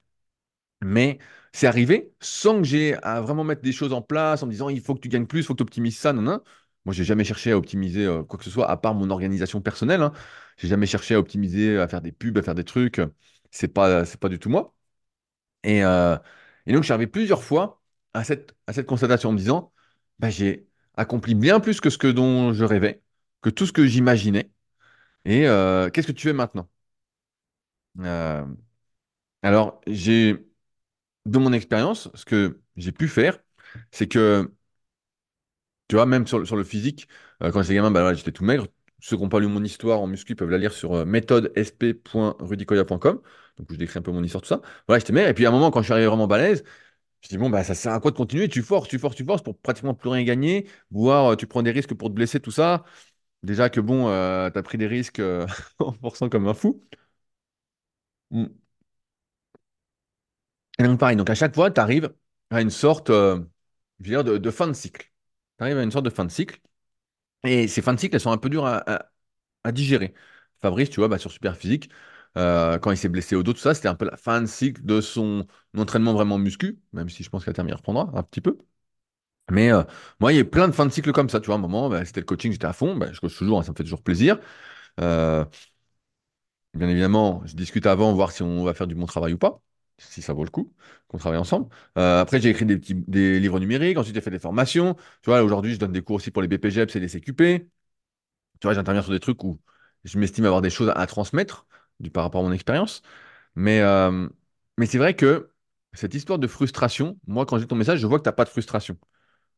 Mais 0.81 1.19
c'est 1.53 1.67
arrivé 1.67 2.13
sans 2.19 2.57
que 2.57 2.63
j'ai 2.63 2.95
à 3.03 3.21
vraiment 3.21 3.43
mettre 3.43 3.61
des 3.61 3.71
choses 3.71 3.93
en 3.93 4.01
place 4.01 4.43
en 4.43 4.47
me 4.47 4.51
disant 4.51 4.69
il 4.69 4.81
faut 4.81 4.93
que 4.95 4.99
tu 4.99 5.09
gagnes 5.09 5.25
plus, 5.27 5.39
il 5.41 5.43
faut 5.45 5.53
que 5.53 5.57
tu 5.59 5.63
optimises 5.63 5.97
ça, 5.97 6.13
non, 6.13 6.21
non. 6.21 6.41
Moi, 6.85 6.93
j'ai 6.93 7.03
jamais 7.03 7.23
cherché 7.23 7.51
à 7.51 7.57
optimiser 7.57 8.05
euh, 8.05 8.23
quoi 8.23 8.37
que 8.37 8.45
ce 8.45 8.51
soit, 8.51 8.69
à 8.69 8.77
part 8.77 8.93
mon 8.93 9.09
organisation 9.09 9.61
personnelle. 9.61 10.01
Hein. 10.01 10.11
J'ai 10.57 10.67
jamais 10.67 10.85
cherché 10.85 11.15
à 11.15 11.19
optimiser, 11.19 11.79
à 11.79 11.87
faire 11.87 12.01
des 12.01 12.11
pubs, 12.11 12.37
à 12.37 12.43
faire 12.43 12.53
des 12.55 12.63
trucs. 12.63 13.01
C'est 13.51 13.67
pas, 13.69 14.03
pas 14.19 14.29
du 14.29 14.37
tout 14.39 14.49
moi. 14.49 14.75
Et, 15.63 15.83
euh, 15.83 16.17
et 16.65 16.73
donc, 16.73 16.83
je 16.83 16.93
arrivé 16.93 17.07
plusieurs 17.11 17.43
fois 17.43 17.81
à 18.13 18.23
cette, 18.23 18.55
à 18.67 18.73
cette 18.73 18.85
constatation 18.87 19.29
en 19.29 19.33
me 19.33 19.37
disant, 19.37 19.73
bah, 20.19 20.29
j'ai 20.29 20.67
accompli 20.95 21.35
bien 21.35 21.59
plus 21.59 21.81
que 21.81 21.89
ce 21.89 21.97
que 21.97 22.07
dont 22.07 22.53
je 22.53 22.63
rêvais, 22.65 23.01
que 23.41 23.49
tout 23.49 23.65
ce 23.65 23.73
que 23.73 23.85
j'imaginais. 23.85 24.51
Et 25.25 25.47
euh, 25.47 25.89
qu'est-ce 25.91 26.07
que 26.07 26.11
tu 26.13 26.27
fais 26.27 26.33
maintenant? 26.33 26.69
Alors, 29.41 29.81
j'ai, 29.87 30.45
de 31.25 31.37
mon 31.39 31.53
expérience, 31.53 32.09
ce 32.15 32.25
que 32.25 32.61
j'ai 32.77 32.91
pu 32.91 33.07
faire, 33.07 33.39
c'est 33.91 34.07
que 34.07 34.51
Tu 35.87 35.95
vois, 35.95 36.05
même 36.05 36.25
sur, 36.27 36.39
le 36.39 36.45
sur 36.45 36.55
le 36.55 36.63
physique, 36.63 37.07
euh, 37.43 37.51
quand 37.51 37.61
j'étais 37.61 37.75
gamin, 37.75 37.91
bah, 37.91 38.01
voilà, 38.01 38.15
j'étais 38.17 38.31
tout 38.31 38.43
maigre. 38.43 38.67
Ceux 38.99 39.17
qui 39.17 39.21
n'ont 39.23 39.29
pas 39.29 39.39
lu 39.39 39.45
mon 39.47 39.63
histoire 39.63 39.99
en 40.01 40.07
muscu 40.07 40.35
peuvent 40.35 40.49
la 40.49 40.57
lire 40.57 40.73
sur 40.73 40.93
euh, 40.95 41.05
méthodesp.rudicoya.com. 41.05 43.21
Donc, 43.57 43.67
je 43.71 43.75
décris 43.77 43.99
un 43.99 44.01
peu 44.01 44.11
mon 44.11 44.23
histoire, 44.23 44.41
tout 44.41 44.47
ça. 44.47 44.61
Voilà, 44.87 44.99
j'étais 44.99 45.13
maigre. 45.13 45.29
Et 45.29 45.33
puis, 45.35 45.45
à 45.45 45.49
un 45.49 45.51
moment, 45.51 45.69
quand 45.71 45.81
je 45.81 45.85
suis 45.85 45.93
arrivé 45.93 46.07
vraiment 46.07 46.25
balèze, 46.27 46.63
je 47.21 47.29
dis, 47.29 47.37
bon, 47.37 47.49
bah, 47.51 47.63
ça 47.63 47.75
sert 47.75 47.93
à 47.93 47.99
quoi 48.01 48.09
de 48.11 48.17
continuer? 48.17 48.49
Tu 48.49 48.61
forces, 48.63 48.87
tu 48.89 48.97
forces, 48.99 49.15
tu 49.15 49.23
forces 49.25 49.43
pour 49.43 49.57
pratiquement 49.59 49.93
plus 49.95 50.09
rien 50.09 50.23
gagner. 50.23 50.67
Voire, 50.91 51.33
euh, 51.33 51.35
tu 51.37 51.45
prends 51.47 51.61
des 51.63 51.71
risques 51.71 51.93
pour 51.95 52.09
te 52.09 52.13
blesser, 52.15 52.39
tout 52.41 52.51
ça. 52.51 52.83
Déjà 53.43 53.69
que, 53.69 53.79
bon, 53.81 54.07
euh, 54.09 54.49
tu 54.51 54.57
as 54.59 54.63
pris 54.63 54.77
des 54.79 54.87
risques 54.87 55.19
euh, 55.19 55.45
en 55.79 55.91
forçant 55.93 56.29
comme 56.29 56.47
un 56.47 56.53
fou. 56.55 56.81
Mm. 58.31 58.64
Et 60.79 60.83
donc, 60.83 60.99
pareil. 60.99 61.15
Donc, 61.15 61.29
à 61.29 61.35
chaque 61.35 61.55
fois, 61.55 61.71
tu 61.71 61.79
arrives 61.79 62.13
à 62.49 62.61
une 62.61 62.69
sorte, 62.69 63.09
euh, 63.09 63.39
je 63.99 64.05
veux 64.11 64.23
dire, 64.23 64.39
de, 64.39 64.51
fin 64.51 64.67
de 64.67 64.73
cycle. 64.73 65.11
Tu 65.57 65.63
arrives 65.63 65.77
à 65.77 65.83
une 65.83 65.91
sorte 65.91 66.05
de 66.05 66.09
fin 66.09 66.25
de 66.25 66.31
cycle. 66.31 66.59
Et 67.45 67.67
ces 67.67 67.81
fins 67.81 67.93
de 67.93 67.99
cycle, 67.99 68.15
elles 68.15 68.21
sont 68.21 68.31
un 68.31 68.37
peu 68.37 68.49
dures 68.49 68.65
à 68.67 69.71
digérer. 69.71 70.13
Fabrice, 70.61 70.89
tu 70.89 70.99
vois, 70.99 71.07
bah, 71.07 71.17
sur 71.17 71.31
Superphysique, 71.31 71.89
euh, 72.37 72.77
quand 72.79 72.91
il 72.91 72.97
s'est 72.97 73.09
blessé 73.09 73.35
au 73.35 73.43
dos, 73.43 73.53
tout 73.53 73.59
ça, 73.59 73.73
c'était 73.73 73.87
un 73.87 73.95
peu 73.95 74.05
la 74.05 74.17
fin 74.17 74.41
de 74.41 74.45
cycle 74.47 74.83
de 74.85 75.01
son 75.01 75.47
entraînement 75.77 76.13
vraiment 76.13 76.37
muscu, 76.37 76.79
même 76.93 77.09
si 77.09 77.23
je 77.23 77.29
pense 77.29 77.45
qu'à 77.45 77.53
terme, 77.53 77.69
il 77.69 77.73
reprendra 77.75 78.11
un 78.17 78.23
petit 78.23 78.41
peu. 78.41 78.57
Mais 79.51 79.71
euh, 79.71 79.83
moi, 80.19 80.33
il 80.33 80.37
y 80.37 80.39
a 80.39 80.45
plein 80.45 80.67
de 80.67 80.73
fins 80.73 80.85
de 80.85 80.91
cycle 80.91 81.11
comme 81.11 81.29
ça, 81.29 81.39
tu 81.39 81.47
vois, 81.47 81.55
à 81.55 81.57
un 81.59 81.61
moment, 81.61 81.89
bah, 81.89 82.05
c'était 82.05 82.21
le 82.21 82.25
coaching, 82.25 82.51
j'étais 82.51 82.65
à 82.65 82.73
fond, 82.73 82.95
bah, 82.97 83.11
je 83.13 83.19
coach 83.21 83.37
toujours, 83.37 83.59
hein, 83.59 83.63
ça 83.63 83.71
me 83.71 83.77
fait 83.77 83.83
toujours 83.83 84.03
plaisir. 84.03 84.39
Euh, 85.01 85.45
bien 86.73 86.89
évidemment, 86.89 87.41
je 87.45 87.55
discute 87.55 87.85
avant, 87.87 88.13
voir 88.13 88.31
si 88.31 88.43
on 88.43 88.63
va 88.63 88.73
faire 88.73 88.87
du 88.87 88.95
bon 88.95 89.05
travail 89.05 89.33
ou 89.33 89.37
pas, 89.37 89.61
si 89.97 90.21
ça 90.21 90.33
vaut 90.33 90.43
le 90.43 90.49
coup, 90.49 90.73
qu'on 91.07 91.17
travaille 91.17 91.39
ensemble. 91.39 91.67
Euh, 91.97 92.21
après, 92.21 92.41
j'ai 92.41 92.49
écrit 92.49 92.65
des 92.65 92.77
petits, 92.77 92.95
des 92.95 93.39
livres 93.39 93.59
numériques, 93.59 93.97
ensuite 93.97 94.15
j'ai 94.15 94.21
fait 94.21 94.31
des 94.31 94.39
formations. 94.39 94.95
Tu 95.21 95.29
vois, 95.29 95.41
aujourd'hui, 95.43 95.73
je 95.73 95.79
donne 95.79 95.91
des 95.93 96.01
cours 96.01 96.17
aussi 96.17 96.31
pour 96.31 96.41
les 96.41 96.47
BPGEPS 96.47 96.95
et 96.95 96.99
les 96.99 97.07
CQP. 97.07 97.69
Tu 98.61 98.67
vois, 98.67 98.73
j'interviens 98.73 99.01
sur 99.03 99.11
des 99.13 99.19
trucs 99.19 99.43
où 99.43 99.59
je 100.05 100.19
m'estime 100.19 100.45
avoir 100.45 100.61
des 100.61 100.69
choses 100.69 100.91
à 100.95 101.07
transmettre 101.07 101.67
du, 101.99 102.11
par 102.11 102.23
rapport 102.23 102.41
à 102.41 102.45
mon 102.47 102.53
expérience. 102.53 103.01
Mais, 103.55 103.81
euh, 103.81 104.29
mais 104.77 104.85
c'est 104.87 104.97
vrai 104.99 105.15
que 105.15 105.51
cette 105.93 106.13
histoire 106.15 106.39
de 106.39 106.47
frustration, 106.47 107.19
moi, 107.27 107.45
quand 107.45 107.59
j'ai 107.59 107.67
ton 107.67 107.75
message, 107.77 107.99
je 107.99 108.07
vois 108.07 108.19
que 108.19 108.23
tu 108.25 108.29
n'as 108.29 108.33
pas 108.33 108.45
de 108.45 108.49
frustration. 108.51 108.97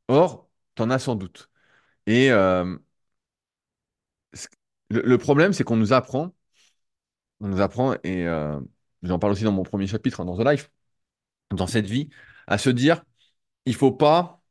Or, 0.09 0.49
tu 0.75 0.83
en 0.83 0.89
as 0.91 0.99
sans 0.99 1.15
doute. 1.15 1.49
Et 2.07 2.31
euh, 2.31 2.77
le, 4.89 5.01
le 5.01 5.17
problème, 5.17 5.53
c'est 5.53 5.63
qu'on 5.63 5.75
nous 5.77 5.93
apprend, 5.93 6.33
on 7.39 7.47
nous 7.47 7.61
apprend, 7.61 7.93
et 8.03 8.25
j'en 9.07 9.19
parle 9.19 9.33
aussi 9.33 9.43
dans 9.43 9.51
mon 9.51 9.63
premier 9.63 9.87
chapitre, 9.87 10.21
hein, 10.21 10.25
dans 10.25 10.37
The 10.37 10.47
Life, 10.47 10.71
dans 11.51 11.67
cette 11.67 11.87
vie, 11.87 12.09
à 12.47 12.57
se 12.57 12.69
dire, 12.69 13.03
il 13.65 13.75
faut 13.75 13.91
pas 13.91 14.41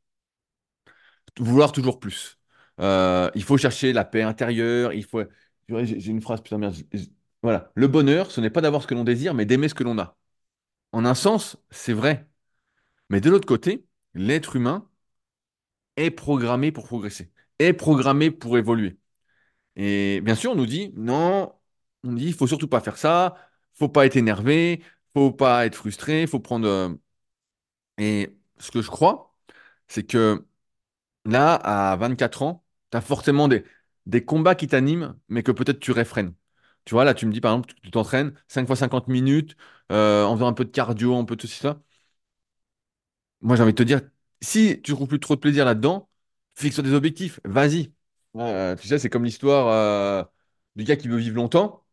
vouloir 1.38 1.72
toujours 1.72 1.98
plus. 2.00 2.38
Euh, 2.80 3.30
il 3.34 3.42
faut 3.42 3.56
chercher 3.58 3.92
la 3.92 4.04
paix 4.04 4.22
intérieure, 4.22 4.92
il 4.92 5.04
faut... 5.04 5.22
J'ai 5.68 6.10
une 6.10 6.20
phrase, 6.22 6.40
putain, 6.42 6.58
merde, 6.58 6.76
Voilà. 7.42 7.70
Le 7.74 7.88
bonheur, 7.88 8.30
ce 8.30 8.40
n'est 8.40 8.50
pas 8.50 8.60
d'avoir 8.60 8.82
ce 8.82 8.86
que 8.86 8.94
l'on 8.94 9.04
désire, 9.04 9.34
mais 9.34 9.46
d'aimer 9.46 9.68
ce 9.68 9.74
que 9.74 9.84
l'on 9.84 9.98
a. 9.98 10.16
En 10.92 11.04
un 11.04 11.14
sens, 11.14 11.58
c'est 11.70 11.92
vrai. 11.94 12.28
Mais 13.10 13.20
de 13.20 13.30
l'autre 13.30 13.46
côté, 13.48 13.86
l'être 14.14 14.56
humain 14.56 14.88
est 15.96 16.10
programmé 16.10 16.72
pour 16.72 16.86
progresser, 16.86 17.30
est 17.58 17.72
programmé 17.72 18.30
pour 18.30 18.58
évoluer. 18.58 18.98
Et 19.76 20.20
bien 20.22 20.34
sûr, 20.34 20.52
on 20.52 20.56
nous 20.56 20.66
dit, 20.66 20.92
non, 20.96 21.54
on 22.04 22.12
dit, 22.14 22.26
il 22.28 22.34
faut 22.34 22.46
surtout 22.46 22.68
pas 22.68 22.80
faire 22.80 22.98
ça, 22.98 23.36
faut 23.78 23.88
pas 23.88 24.06
être 24.06 24.16
énervé, 24.16 24.82
faut 25.14 25.32
pas 25.32 25.66
être 25.66 25.74
frustré, 25.76 26.26
faut 26.26 26.40
prendre... 26.40 26.66
euh, 26.68 26.88
Et 27.98 28.36
ce 28.58 28.70
que 28.70 28.82
je 28.82 28.90
crois, 28.90 29.34
c'est 29.88 30.04
que 30.06 30.46
là, 31.24 31.54
à 31.56 31.96
24 31.96 32.42
ans, 32.42 32.64
tu 32.92 32.98
as 32.98 33.02
forcément 33.02 33.48
des, 33.48 33.64
combats 34.26 34.56
qui 34.56 34.68
t'animent, 34.68 35.16
mais 35.28 35.42
que 35.42 35.52
peut-être 35.52 35.80
tu 35.80 35.92
réfrènes. 35.92 36.34
Tu 36.86 36.94
vois, 36.94 37.04
là, 37.04 37.14
tu 37.14 37.26
me 37.26 37.32
dis, 37.32 37.40
par 37.42 37.54
exemple, 37.54 37.74
tu 37.82 37.90
t'entraînes 37.92 38.34
5 38.48 38.66
fois 38.66 38.76
50 38.76 39.08
minutes, 39.08 39.56
euh, 39.92 40.24
en 40.24 40.36
faisant 40.36 40.48
un 40.48 40.54
peu 40.54 40.64
de 40.64 40.70
cardio, 40.70 41.16
un 41.16 41.24
peu 41.26 41.36
de 41.36 41.42
ceci, 41.42 41.58
ça. 41.60 41.80
Moi, 43.40 43.56
j'ai 43.56 43.62
envie 43.62 43.72
de 43.72 43.76
te 43.76 43.82
dire, 43.82 44.00
si 44.40 44.80
tu 44.82 44.92
trouves 44.92 45.08
plus 45.08 45.20
trop 45.20 45.34
de 45.36 45.40
plaisir 45.40 45.64
là-dedans, 45.64 46.08
fixe-toi 46.54 46.84
des 46.84 46.92
objectifs, 46.94 47.40
vas-y. 47.44 47.92
Euh, 48.36 48.76
tu 48.76 48.88
sais, 48.88 48.98
c'est 48.98 49.08
comme 49.10 49.24
l'histoire 49.24 50.30
du 50.76 50.84
gars 50.84 50.96
qui 50.96 51.08
veut 51.08 51.16
vivre 51.18 51.36
longtemps, 51.36 51.86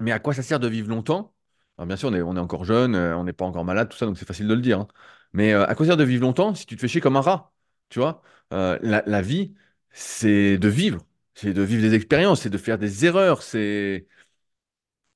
mais 0.00 0.12
à 0.12 0.18
quoi 0.18 0.34
ça 0.34 0.42
sert 0.42 0.60
de 0.60 0.68
vivre 0.68 0.88
longtemps? 0.88 1.34
Alors, 1.78 1.86
bien 1.86 1.96
sûr, 1.96 2.08
on 2.10 2.14
est, 2.36 2.40
encore 2.40 2.64
jeune, 2.64 2.94
euh, 2.94 3.16
on 3.16 3.24
n'est 3.24 3.32
pas 3.32 3.44
encore 3.44 3.64
malade, 3.64 3.88
tout 3.88 3.96
ça, 3.96 4.06
donc 4.06 4.18
c'est 4.18 4.26
facile 4.26 4.48
de 4.48 4.54
le 4.54 4.60
dire. 4.60 4.80
hein. 4.80 4.88
Mais 5.32 5.52
euh, 5.52 5.66
à 5.66 5.74
quoi 5.74 5.86
ça 5.86 5.90
sert 5.92 5.96
de 5.96 6.04
vivre 6.04 6.22
longtemps 6.22 6.54
si 6.54 6.66
tu 6.66 6.76
te 6.76 6.80
fais 6.80 6.88
chier 6.88 7.00
comme 7.00 7.16
un 7.16 7.20
rat? 7.20 7.52
Tu 7.88 7.98
vois? 7.98 8.22
Euh, 8.52 8.78
la, 8.82 9.22
vie, 9.22 9.54
c'est 9.90 10.58
de 10.58 10.68
vivre, 10.68 11.04
c'est 11.34 11.52
de 11.54 11.62
vivre 11.62 11.82
des 11.82 11.94
expériences, 11.94 12.42
c'est 12.42 12.50
de 12.50 12.58
faire 12.58 12.78
des 12.78 13.06
erreurs, 13.06 13.42
c'est 13.42 14.06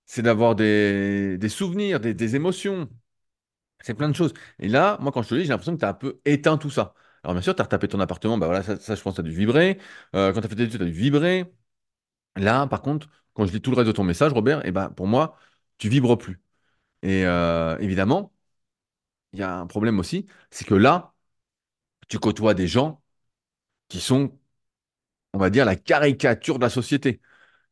c'est 0.07 0.23
d'avoir 0.23 0.55
des, 0.55 1.39
des 1.39 1.49
souvenirs, 1.49 2.01
des, 2.01 2.15
des 2.15 2.37
émotions. 2.37 2.89
C'est 3.81 3.95
plein 3.95 4.09
de 4.09 4.15
choses. 4.17 4.35
Et 4.61 4.69
là, 4.69 4.99
moi, 5.01 5.13
quand 5.13 5.23
je 5.23 5.31
te 5.31 5.35
dis, 5.35 5.43
j'ai 5.43 5.49
l'impression 5.49 5.75
que 5.75 5.81
tu 5.81 5.87
as 5.87 5.91
un 5.91 5.95
peu 5.95 6.21
éteint 6.25 6.59
tout 6.59 6.71
ça. 6.71 6.95
Alors, 7.25 7.35
bien 7.35 7.43
sûr, 7.43 7.55
tu 7.57 7.61
as 7.63 7.65
retapé 7.65 7.89
ton 7.89 8.01
appartement, 8.01 8.39
bah 8.39 8.47
voilà, 8.47 8.63
ça, 8.63 8.95
je 8.95 9.03
pense 9.03 9.17
que 9.17 9.23
tu 9.23 9.29
as 9.29 9.31
dû 9.31 9.37
vibrer. 9.37 9.79
Quand 10.13 10.33
tu 10.35 10.39
as 10.41 10.43
fait 10.49 10.57
tes 10.57 10.63
études, 10.65 10.79
tu 10.81 10.85
as 10.85 10.87
dû 10.87 10.93
vibrer. 10.93 11.53
Là, 12.37 12.67
par 12.69 12.83
contre, 12.83 13.09
quand 13.35 13.47
je 13.47 13.53
lis 13.53 13.61
tout 13.63 13.71
le 13.71 13.77
reste 13.77 13.89
de 13.89 13.93
ton 13.93 14.05
message, 14.05 14.33
Robert, 14.33 14.65
et 14.67 14.73
ben, 14.73 14.91
pour 14.91 15.07
moi, 15.07 15.39
tu 15.79 15.89
vibres 15.89 16.17
plus. 16.19 16.41
Et 17.03 17.27
euh, 17.27 17.79
évidemment, 17.81 18.33
il 19.33 19.41
y 19.41 19.43
a 19.43 19.57
un 19.59 19.67
problème 19.67 19.99
aussi, 19.99 20.27
c'est 20.51 20.65
que 20.67 20.75
là, 20.75 21.15
tu 22.09 22.19
côtoies 22.19 22.55
des 22.55 22.69
gens 22.69 23.03
qui 23.89 24.01
sont, 24.01 24.39
on 25.33 25.39
va 25.39 25.51
dire, 25.51 25.65
la 25.65 25.77
caricature 25.77 26.59
de 26.59 26.65
la 26.65 26.71
société, 26.71 27.21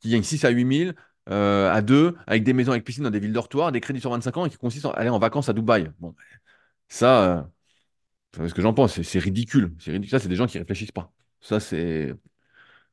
qui 0.00 0.10
gagnent 0.10 0.22
6 0.24 0.44
à 0.44 0.50
8 0.50 0.64
000 0.64 0.96
euh, 1.30 1.72
à 1.72 1.82
deux, 1.82 2.16
avec 2.26 2.44
des 2.44 2.52
maisons 2.54 2.72
avec 2.72 2.84
piscine 2.84 3.04
dans 3.04 3.10
des 3.10 3.20
villes 3.20 3.32
dortoirs, 3.32 3.72
des 3.72 3.80
crédits 3.80 4.00
sur 4.00 4.10
25 4.10 4.36
ans 4.38 4.46
et 4.46 4.50
qui 4.50 4.58
consistent 4.58 4.86
à 4.86 4.90
aller 4.92 5.10
en 5.10 5.18
vacances 5.18 5.48
à 5.48 5.54
Dubaï. 5.54 5.90
Bon, 6.00 6.14
ça. 6.88 7.38
euh, 7.40 7.42
C'est 8.36 8.48
ce 8.48 8.54
que 8.54 8.62
j'en 8.62 8.74
pense, 8.74 9.00
c'est 9.02 9.18
ridicule. 9.18 9.74
Ridicule. 9.86 10.08
Ça, 10.10 10.18
c'est 10.20 10.28
des 10.28 10.36
gens 10.36 10.46
qui 10.46 10.58
réfléchissent 10.58 10.92
pas. 10.92 11.12
Ça, 11.40 11.60
c'est, 11.60 12.14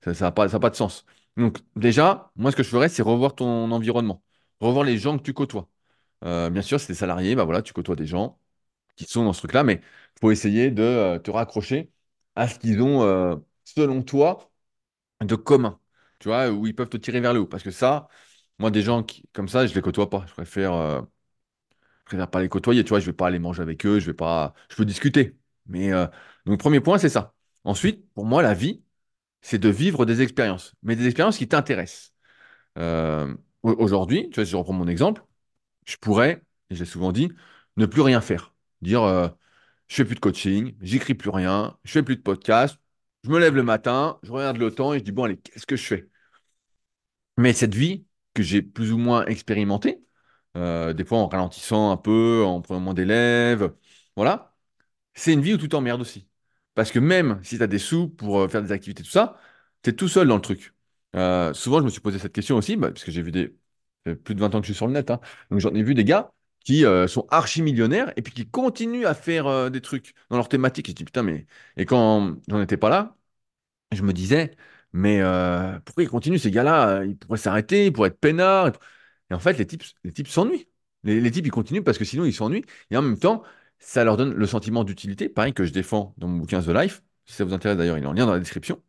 ça, 0.04 0.14
ça 0.14 0.28
a 0.28 0.32
pas, 0.32 0.50
ça 0.50 0.58
a 0.58 0.60
pas 0.60 0.70
de 0.72 0.76
sens. 0.78 1.06
Donc, 1.40 1.60
déjà, 1.76 2.32
moi, 2.36 2.52
ce 2.52 2.56
que 2.58 2.64
je 2.64 2.70
ferais, 2.70 2.90
c'est 2.90 3.02
revoir 3.04 3.36
ton 3.36 3.72
environnement, 3.72 4.24
revoir 4.60 4.84
les 4.86 4.98
gens 4.98 5.18
que 5.18 5.24
tu 5.24 5.34
côtoies. 5.34 5.70
Euh, 6.26 6.50
bien 6.50 6.62
sûr, 6.64 6.80
c'est 6.80 6.88
des 6.94 6.96
salariés, 7.00 7.36
bah 7.36 7.46
voilà, 7.46 7.62
tu 7.62 7.74
côtoies 7.74 7.96
des 7.96 8.08
gens 8.08 8.40
qui 8.98 9.06
sont 9.06 9.26
dans 9.26 9.34
ce 9.34 9.40
truc-là, 9.42 9.64
mais 9.64 9.76
il 10.18 10.20
faut 10.22 10.32
essayer 10.32 10.72
de 10.72 10.84
euh, 10.84 11.20
te 11.20 11.32
raccrocher 11.32 11.92
à 12.36 12.48
ce 12.48 12.60
qu'ils 12.60 12.82
ont, 12.82 13.04
euh, 13.04 13.36
selon 13.66 14.04
toi, 14.04 14.52
de 15.22 15.36
commun. 15.36 15.80
Tu 16.20 16.30
vois, 16.30 16.50
où 16.52 16.68
ils 16.68 16.76
peuvent 16.76 16.90
te 16.90 16.98
tirer 16.98 17.22
vers 17.22 17.34
le 17.34 17.42
haut. 17.42 17.48
Parce 17.48 17.64
que 17.64 17.72
ça, 17.72 18.08
moi, 18.60 18.72
des 18.72 18.82
gens 18.84 19.06
comme 19.34 19.50
ça, 19.50 19.68
je 19.68 19.76
les 19.76 19.82
côtoie 19.82 20.10
pas. 20.10 20.26
Je 20.28 20.34
préfère. 20.34 21.06
préfère 22.06 22.30
pas 22.30 22.42
les 22.42 22.50
côtoyer, 22.50 22.84
tu 22.84 22.90
vois, 22.90 23.00
je 23.00 23.06
vais 23.06 23.14
pas 23.14 23.28
aller 23.28 23.40
manger 23.40 23.62
avec 23.62 23.86
eux, 23.86 24.00
je 24.00 24.08
vais 24.08 24.14
pas, 24.14 24.54
je 24.70 24.76
peux 24.76 24.86
discuter. 24.86 25.38
Mais 25.68 25.92
euh, 25.94 26.08
donc 26.46 26.60
premier 26.60 26.80
point, 26.82 26.98
c'est 26.98 27.10
ça. 27.10 27.36
Ensuite, 27.64 28.12
pour 28.14 28.26
moi, 28.26 28.42
la 28.42 28.54
vie, 28.54 28.84
c'est 29.42 29.60
de 29.60 29.70
vivre 29.70 30.06
des 30.06 30.22
expériences, 30.22 30.74
mais 30.84 30.96
des 30.96 31.06
expériences 31.08 31.38
qui 31.38 31.48
t'intéressent. 31.48 32.14
Euh, 32.78 33.36
au- 33.64 33.74
aujourd'hui, 33.74 34.30
tu 34.32 34.36
vois, 34.36 34.46
si 34.46 34.52
je 34.52 34.58
reprends 34.58 34.74
mon 34.74 34.88
exemple, 34.88 35.24
je 35.86 35.98
pourrais, 35.98 36.44
et 36.70 36.76
j'ai 36.76 36.86
souvent 36.86 37.12
dit, 37.12 37.30
ne 37.78 37.86
plus 37.86 38.02
rien 38.02 38.22
faire. 38.22 38.54
Dire, 38.82 39.04
euh, 39.04 39.30
je 39.90 39.96
fais 39.98 40.06
plus 40.06 40.16
de 40.16 40.20
coaching, 40.22 40.76
j'écris 40.82 41.16
plus 41.16 41.30
rien, 41.32 41.78
je 41.86 41.92
fais 41.94 42.04
plus 42.04 42.18
de 42.18 42.22
podcast, 42.22 42.80
je 43.24 43.30
me 43.32 43.40
lève 43.40 43.56
le 43.56 43.64
matin, 43.64 44.20
je 44.24 44.32
regarde 44.32 44.58
le 44.58 44.72
temps 44.74 44.94
et 44.94 45.00
je 45.00 45.06
dis, 45.06 45.12
bon, 45.14 45.26
allez, 45.26 45.38
qu'est-ce 45.40 45.68
que 45.68 45.78
je 45.78 45.84
fais? 45.86 46.10
Mais 47.38 47.54
cette 47.54 47.76
vie 47.76 48.06
que 48.34 48.44
j'ai 48.44 48.62
plus 48.62 48.92
ou 48.92 48.98
moins 48.98 49.26
expérimentée, 49.26 50.04
euh, 50.58 50.94
des 50.94 51.06
fois 51.06 51.20
en 51.20 51.28
ralentissant 51.28 51.92
un 51.92 51.98
peu, 51.98 52.44
en 52.46 52.62
prenant 52.62 52.80
moins 52.82 52.94
d'élèves, 52.94 53.74
voilà, 54.16 54.56
c'est 55.16 55.34
une 55.34 55.42
vie 55.44 55.56
où 55.56 55.60
tu 55.60 55.70
t'emmerdes 55.70 56.02
aussi. 56.02 56.29
Parce 56.76 56.92
que 56.92 57.00
même 57.00 57.40
si 57.44 57.58
tu 57.58 57.64
as 57.64 57.68
des 57.68 57.80
sous 57.80 58.10
pour 58.10 58.40
euh, 58.42 58.48
faire 58.48 58.62
des 58.64 58.72
activités, 58.72 59.04
tout 59.04 59.10
ça, 59.10 59.38
tu 59.84 59.90
es 59.92 59.94
tout 59.94 60.08
seul 60.08 60.28
dans 60.28 60.36
le 60.36 60.42
truc. 60.42 60.74
Euh, 61.16 61.54
souvent, 61.54 61.80
je 61.80 61.86
me 61.86 61.90
suis 61.90 62.02
posé 62.02 62.20
cette 62.20 62.34
question 62.34 62.58
aussi, 62.58 62.76
bah, 62.78 62.90
parce 62.92 63.04
que 63.04 63.12
j'ai 63.12 63.22
vu 63.22 63.32
des... 63.32 63.56
fait 64.06 64.16
plus 64.16 64.36
de 64.36 64.40
20 64.42 64.54
ans 64.56 64.62
que 64.62 64.68
je 64.68 64.72
suis 64.74 64.78
sur 64.78 64.88
le 64.88 64.94
net, 64.94 65.10
hein. 65.12 65.20
donc 65.52 65.60
j'en 65.60 65.74
ai 65.74 65.84
vu 65.84 65.96
des 65.96 66.04
gars 66.06 66.32
qui 66.66 66.86
euh, 66.86 67.08
sont 67.08 67.26
archi-millionnaires 67.32 68.12
et 68.18 68.22
puis 68.22 68.34
qui 68.34 68.48
continuent 68.50 69.06
à 69.06 69.14
faire 69.16 69.48
euh, 69.48 69.70
des 69.70 69.82
trucs 69.82 70.14
dans 70.30 70.38
leur 70.38 70.50
thématique. 70.50 70.88
Et 70.90 70.92
je 70.92 70.96
dis, 70.98 71.06
putain, 71.06 71.24
mais... 71.24 71.48
Et 71.78 71.86
quand 71.86 72.36
j'en 72.48 72.62
étais 72.62 72.78
pas 72.78 72.90
là, 72.90 73.16
je 73.92 74.04
me 74.04 74.14
disais, 74.14 74.52
mais 74.94 75.22
euh, 75.22 75.80
pourquoi 75.86 76.04
ils 76.04 76.10
continuent 76.10 76.38
ces 76.38 76.52
gars-là? 76.52 76.90
euh, 77.02 77.06
Ils 77.08 77.18
pourraient 77.18 77.38
s'arrêter, 77.40 77.88
ils 77.88 77.94
pourraient 77.94 78.10
être 78.10 78.20
peinards. 78.20 78.74
Et 79.30 79.34
en 79.34 79.40
fait, 79.40 79.54
les 79.58 79.66
types, 79.68 79.84
les 80.04 80.12
types 80.14 80.28
s'ennuient. 80.28 80.68
Les, 81.04 81.22
les 81.22 81.32
types, 81.32 81.46
ils 81.46 81.52
continuent 81.52 81.84
parce 81.84 81.98
que 81.98 82.06
sinon, 82.06 82.26
ils 82.26 82.34
s'ennuient. 82.34 82.66
Et 82.92 82.98
en 82.98 83.02
même 83.02 83.18
temps, 83.20 83.44
ça 83.80 84.04
leur 84.04 84.18
donne 84.18 84.34
le 84.34 84.46
sentiment 84.48 84.84
d'utilité, 84.84 85.30
pareil 85.30 85.54
que 85.54 85.66
je 85.66 85.72
défends 85.72 86.14
dans 86.18 86.28
mon 86.28 86.40
bouquin 86.40 86.62
The 86.62 86.70
Life. 86.70 87.04
Si 87.26 87.36
ça 87.36 87.46
vous 87.46 87.54
intéresse 87.54 87.78
d'ailleurs, 87.78 87.98
il 87.98 88.04
est 88.04 88.08
en 88.08 88.14
lien 88.14 88.26
dans 88.26 88.34
la 88.34 88.40
description. 88.40 88.82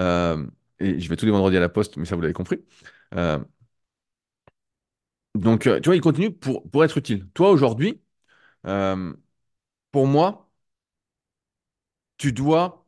Euh, 0.00 0.46
et 0.80 1.00
je 1.00 1.08
vais 1.08 1.16
tous 1.16 1.26
les 1.26 1.32
vendredis 1.32 1.56
à 1.56 1.60
la 1.60 1.68
poste, 1.68 1.96
mais 1.96 2.04
ça, 2.06 2.16
vous 2.16 2.22
l'avez 2.22 2.34
compris. 2.34 2.64
Euh, 3.14 3.38
donc, 5.34 5.66
euh, 5.66 5.80
tu 5.80 5.88
vois, 5.88 5.96
ils 5.96 6.00
continuent 6.00 6.30
pour, 6.30 6.84
être 6.84 6.98
utiles. 6.98 7.26
Toi, 7.34 7.50
aujourd'hui, 7.50 8.00
pour 9.90 10.06
moi, 10.06 10.50
tu 12.18 12.32
dois 12.32 12.86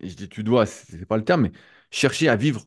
et 0.00 0.10
je 0.10 0.16
dis 0.16 0.28
tu 0.28 0.44
dois, 0.44 0.66
c'est 0.66 1.06
pas 1.06 1.18
le 1.18 1.24
terme, 1.24 1.42
mais 1.42 1.52
chercher 1.90 2.28
à 2.28 2.36
vivre 2.36 2.66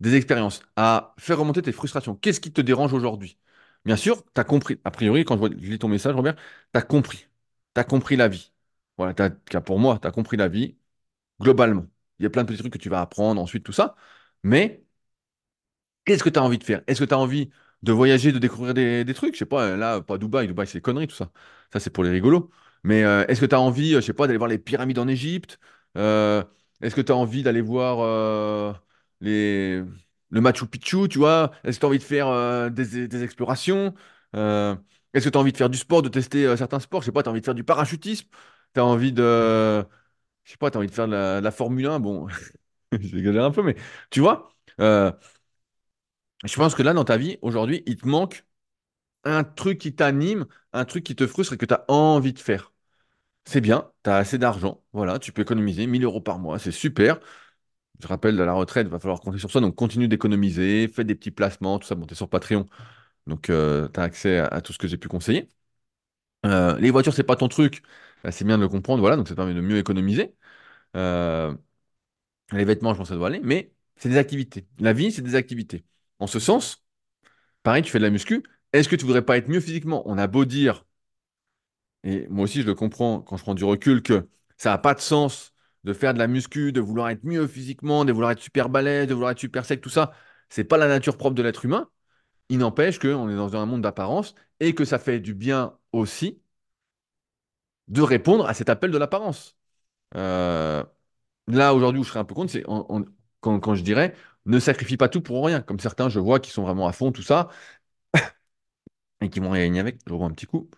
des 0.00 0.16
expériences, 0.16 0.62
à 0.76 1.14
faire 1.18 1.38
remonter 1.38 1.62
tes 1.62 1.72
frustrations. 1.72 2.16
Qu'est-ce 2.16 2.40
qui 2.40 2.52
te 2.52 2.62
dérange 2.62 2.94
aujourd'hui? 2.94 3.38
Bien 3.86 3.96
sûr, 3.96 4.24
tu 4.34 4.40
as 4.40 4.44
compris. 4.44 4.80
A 4.84 4.92
priori, 4.92 5.24
quand 5.24 5.38
je 5.42 5.48
lis 5.54 5.80
ton 5.80 5.88
message, 5.88 6.14
Robert, 6.16 6.36
tu 6.36 6.42
as 6.74 6.82
compris. 6.82 7.28
Tu 7.74 7.80
as 7.80 7.84
compris 7.84 8.16
la 8.16 8.28
vie. 8.28 8.52
Voilà, 8.96 9.14
pour 9.64 9.78
moi, 9.78 9.98
tu 10.00 10.06
as 10.08 10.10
compris 10.12 10.36
la 10.36 10.48
vie 10.48 10.76
globalement. 11.40 11.86
Il 12.18 12.24
y 12.24 12.26
a 12.26 12.30
plein 12.30 12.44
de 12.44 12.48
petits 12.48 12.60
trucs 12.60 12.72
que 12.74 12.78
tu 12.78 12.90
vas 12.90 13.00
apprendre 13.02 13.40
ensuite, 13.42 13.64
tout 13.64 13.72
ça. 13.72 13.96
Mais 14.44 14.84
Qu'est-ce 16.04 16.24
que 16.24 16.28
tu 16.30 16.38
as 16.38 16.42
envie 16.42 16.58
de 16.58 16.64
faire? 16.64 16.82
Est-ce 16.86 17.00
que 17.00 17.04
tu 17.04 17.14
as 17.14 17.18
envie 17.18 17.50
de 17.82 17.92
voyager, 17.92 18.32
de 18.32 18.38
découvrir 18.38 18.74
des, 18.74 19.04
trucs? 19.14 19.34
Je 19.34 19.40
sais 19.40 19.44
pas, 19.46 19.76
là, 19.76 20.00
pas 20.00 20.18
Dubaï, 20.18 20.46
Dubaï, 20.46 20.66
c'est 20.66 20.78
des 20.78 20.82
conneries, 20.82 21.06
tout 21.06 21.14
ça. 21.16 21.30
Ça, 21.72 21.80
c'est 21.80 21.90
pour 21.90 22.04
les 22.04 22.10
rigolos. 22.10 22.50
Mais 22.84 23.04
euh, 23.04 23.24
est-ce 23.28 23.40
que 23.40 23.46
tu 23.46 23.54
as 23.54 23.60
envie, 23.60 23.94
euh, 23.94 24.00
je 24.00 24.06
sais 24.06 24.12
pas, 24.14 24.26
d'aller 24.26 24.38
voir 24.38 24.48
les 24.48 24.58
pyramides 24.58 24.98
en 24.98 25.08
Égypte? 25.08 25.58
Euh, 25.96 26.42
est-ce 26.80 26.94
que 26.94 27.00
tu 27.02 27.12
as 27.12 27.16
envie 27.16 27.42
d'aller 27.42 27.60
voir 27.60 28.80
les... 29.20 29.82
le 30.30 30.40
Machu 30.40 30.66
Picchu, 30.66 31.08
tu 31.08 31.18
vois? 31.18 31.52
Est-ce 31.64 31.76
que 31.78 31.80
tu 31.80 31.86
as 31.86 31.88
envie 31.88 31.98
de 31.98 32.02
faire 32.02 32.70
des 32.70 33.22
explorations? 33.22 33.94
Est-ce 35.14 35.24
que 35.26 35.30
tu 35.30 35.38
as 35.38 35.40
envie 35.40 35.52
de 35.52 35.56
faire 35.56 35.70
du 35.70 35.78
sport, 35.78 36.02
de 36.02 36.08
tester 36.08 36.46
euh, 36.46 36.56
certains 36.56 36.80
sports? 36.80 37.02
Je 37.02 37.06
sais 37.06 37.12
pas, 37.12 37.22
tu 37.22 37.28
as 37.28 37.32
envie 37.32 37.40
de 37.40 37.44
faire 37.46 37.54
du 37.54 37.64
parachutisme? 37.64 38.28
Tu 38.74 38.80
as 38.80 38.84
envie 38.84 39.12
de... 39.12 39.84
Je 40.44 40.50
sais 40.52 40.56
pas, 40.58 40.70
tu 40.70 40.76
as 40.78 40.80
envie 40.80 40.88
de 40.88 40.94
faire 40.94 41.08
de 41.08 41.40
la, 41.42 41.50
Formule 41.50 41.86
1? 41.86 42.00
Bon, 42.00 42.28
j'exagère 42.92 43.44
un 43.44 43.50
peu, 43.52 43.62
mais 43.62 43.76
tu 44.10 44.20
vois? 44.20 44.50
euh, 44.80 45.12
je 46.44 46.54
pense 46.56 46.74
que 46.74 46.82
là, 46.82 46.92
dans 46.94 47.04
ta 47.04 47.16
vie, 47.16 47.38
aujourd'hui, 47.42 47.82
il 47.86 47.96
te 47.96 48.08
manque 48.08 48.44
un 49.24 49.44
truc 49.44 49.78
qui 49.80 49.94
t'anime, 49.94 50.46
un 50.72 50.86
truc 50.86 51.04
qui 51.04 51.16
te 51.16 51.26
frustre 51.26 51.54
et 51.54 51.58
que 51.58 51.66
tu 51.66 51.74
as 51.74 51.84
envie 51.88 52.34
de 52.34 52.38
faire. 52.40 52.72
C'est 53.46 53.60
bien, 53.62 53.90
tu 54.04 54.10
as 54.10 54.16
assez 54.18 54.38
d'argent, 54.38 54.82
voilà, 54.92 55.18
tu 55.18 55.32
peux 55.32 55.42
économiser 55.42 55.86
1000 55.86 56.04
euros 56.04 56.20
par 56.22 56.38
mois, 56.38 56.58
c'est 56.58 56.72
super. 56.72 57.20
Je 58.00 58.08
rappelle, 58.08 58.40
à 58.40 58.46
la 58.46 58.54
retraite, 58.54 58.86
il 58.88 58.90
va 58.90 59.00
falloir 59.00 59.20
compter 59.20 59.38
sur 59.38 59.50
ça, 59.52 59.60
donc 59.60 59.76
continue 59.76 60.08
d'économiser, 60.08 60.88
fais 60.88 61.04
des 61.04 61.14
petits 61.16 61.30
placements, 61.32 61.78
tout 61.80 61.86
ça. 61.88 61.94
Bon, 61.96 62.06
tu 62.06 62.14
es 62.14 62.16
sur 62.16 62.28
Patreon, 62.30 62.66
donc 63.26 63.42
tu 63.42 63.52
as 63.52 64.02
accès 64.02 64.38
à, 64.38 64.60
tout 64.60 64.72
ce 64.72 64.78
que 64.78 64.88
j'ai 64.88 64.96
pu 64.98 65.08
conseiller. 65.08 65.48
Euh, 66.46 66.78
les 66.78 66.90
voitures, 66.90 67.14
c'est 67.14 67.22
pas 67.24 67.36
ton 67.36 67.48
truc, 67.48 67.82
bah, 68.24 68.32
c'est 68.32 68.44
bien 68.44 68.56
de 68.56 68.62
le 68.62 68.68
comprendre, 68.68 69.00
voilà, 69.00 69.16
donc 69.16 69.28
ça 69.28 69.34
permet 69.34 69.54
de 69.54 69.60
mieux 69.60 69.78
économiser. 69.78 70.34
Euh, 70.96 71.54
les 72.52 72.64
vêtements, 72.64 72.92
je 72.92 72.98
pense 72.98 73.08
que 73.08 73.14
ça 73.14 73.18
doit 73.18 73.28
aller, 73.28 73.40
mais 73.42 73.72
c'est 73.96 74.08
des 74.08 74.16
activités. 74.18 74.66
La 74.78 74.92
vie, 74.92 75.12
c'est 75.12 75.22
des 75.22 75.34
activités. 75.34 75.84
En 76.18 76.26
ce 76.26 76.38
sens, 76.40 76.84
pareil, 77.62 77.82
tu 77.82 77.90
fais 77.92 77.98
de 77.98 78.04
la 78.04 78.10
muscu, 78.10 78.44
est-ce 78.72 78.88
que 78.88 78.96
tu 78.96 79.06
voudrais 79.06 79.24
pas 79.24 79.36
être 79.38 79.48
mieux 79.48 79.60
physiquement? 79.60 80.02
On 80.06 80.18
a 80.18 80.26
beau 80.26 80.44
dire 80.44 80.84
Et 82.04 82.26
moi 82.28 82.44
aussi, 82.44 82.62
je 82.62 82.66
le 82.66 82.74
comprends 82.74 83.20
quand 83.20 83.36
je 83.36 83.42
prends 83.42 83.54
du 83.54 83.64
recul 83.64 84.02
que 84.02 84.28
ça 84.56 84.70
n'a 84.70 84.78
pas 84.78 84.94
de 84.94 85.00
sens 85.00 85.54
de 85.84 85.92
faire 85.92 86.12
de 86.14 86.18
la 86.18 86.26
muscu, 86.26 86.72
de 86.72 86.80
vouloir 86.80 87.08
être 87.10 87.24
mieux 87.24 87.46
physiquement, 87.46 88.04
de 88.04 88.12
vouloir 88.12 88.32
être 88.32 88.40
super 88.40 88.68
balèze, 88.68 89.06
de 89.08 89.14
vouloir 89.14 89.32
être 89.32 89.38
super 89.38 89.64
sec, 89.64 89.80
tout 89.80 89.88
ça. 89.90 90.12
C'est 90.50 90.64
pas 90.64 90.76
la 90.76 90.88
nature 90.88 91.16
propre 91.16 91.34
de 91.34 91.42
l'être 91.42 91.64
humain. 91.64 91.88
Il 92.50 92.58
n'empêche 92.58 92.98
qu'on 92.98 93.30
est 93.30 93.34
dans 93.36 93.56
un 93.56 93.64
monde 93.66 93.80
d'apparence 93.82 94.34
et 94.60 94.74
que 94.74 94.84
ça 94.84 94.98
fait 94.98 95.20
du 95.20 95.32
bien 95.34 95.78
aussi 95.92 96.42
de 97.88 98.02
répondre 98.02 98.46
à 98.46 98.54
cet 98.54 98.68
appel 98.68 98.90
de 98.90 98.98
l'apparence. 98.98 99.56
Euh, 100.16 100.84
là, 101.48 101.74
aujourd'hui, 101.74 102.00
où 102.02 102.04
je 102.04 102.10
serais 102.10 102.20
un 102.20 102.24
peu 102.26 102.34
contre, 102.34 102.52
c'est 102.52 102.64
quand, 103.42 103.74
je 103.74 103.82
dirais 103.84 104.14
ne 104.46 104.58
sacrifie 104.60 104.96
pas 104.98 105.08
tout 105.10 105.22
pour 105.22 105.44
rien. 105.46 105.62
Comme 105.62 105.80
certains, 105.80 106.08
je 106.08 106.20
vois, 106.20 106.40
qui 106.40 106.50
sont 106.50 106.64
vraiment 106.64 106.88
à 106.88 106.92
fond, 106.92 107.12
tout 107.12 107.22
ça, 107.22 107.50
et 109.20 109.30
qui 109.30 109.40
vont 109.40 109.50
rien 109.50 109.64
gagner 109.66 109.80
avec. 109.80 109.98
Je 110.06 110.12
revois 110.12 110.26
un 110.28 110.32
petit 110.32 110.46
coup. 110.46 110.68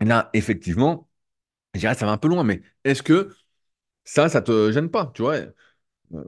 Et 0.00 0.04
là, 0.04 0.30
effectivement, 0.32 1.08
je 1.74 1.80
dirais, 1.80 1.94
ça 1.94 2.06
va 2.06 2.12
un 2.12 2.18
peu 2.18 2.28
loin, 2.28 2.44
mais 2.44 2.62
est-ce 2.84 3.02
que 3.04 3.30
Ça, 4.04 4.28
ça 4.28 4.42
te 4.42 4.72
gêne 4.72 4.90
pas, 4.90 5.12
tu 5.14 5.22
vois? 5.22 5.36
Euh, 6.14 6.24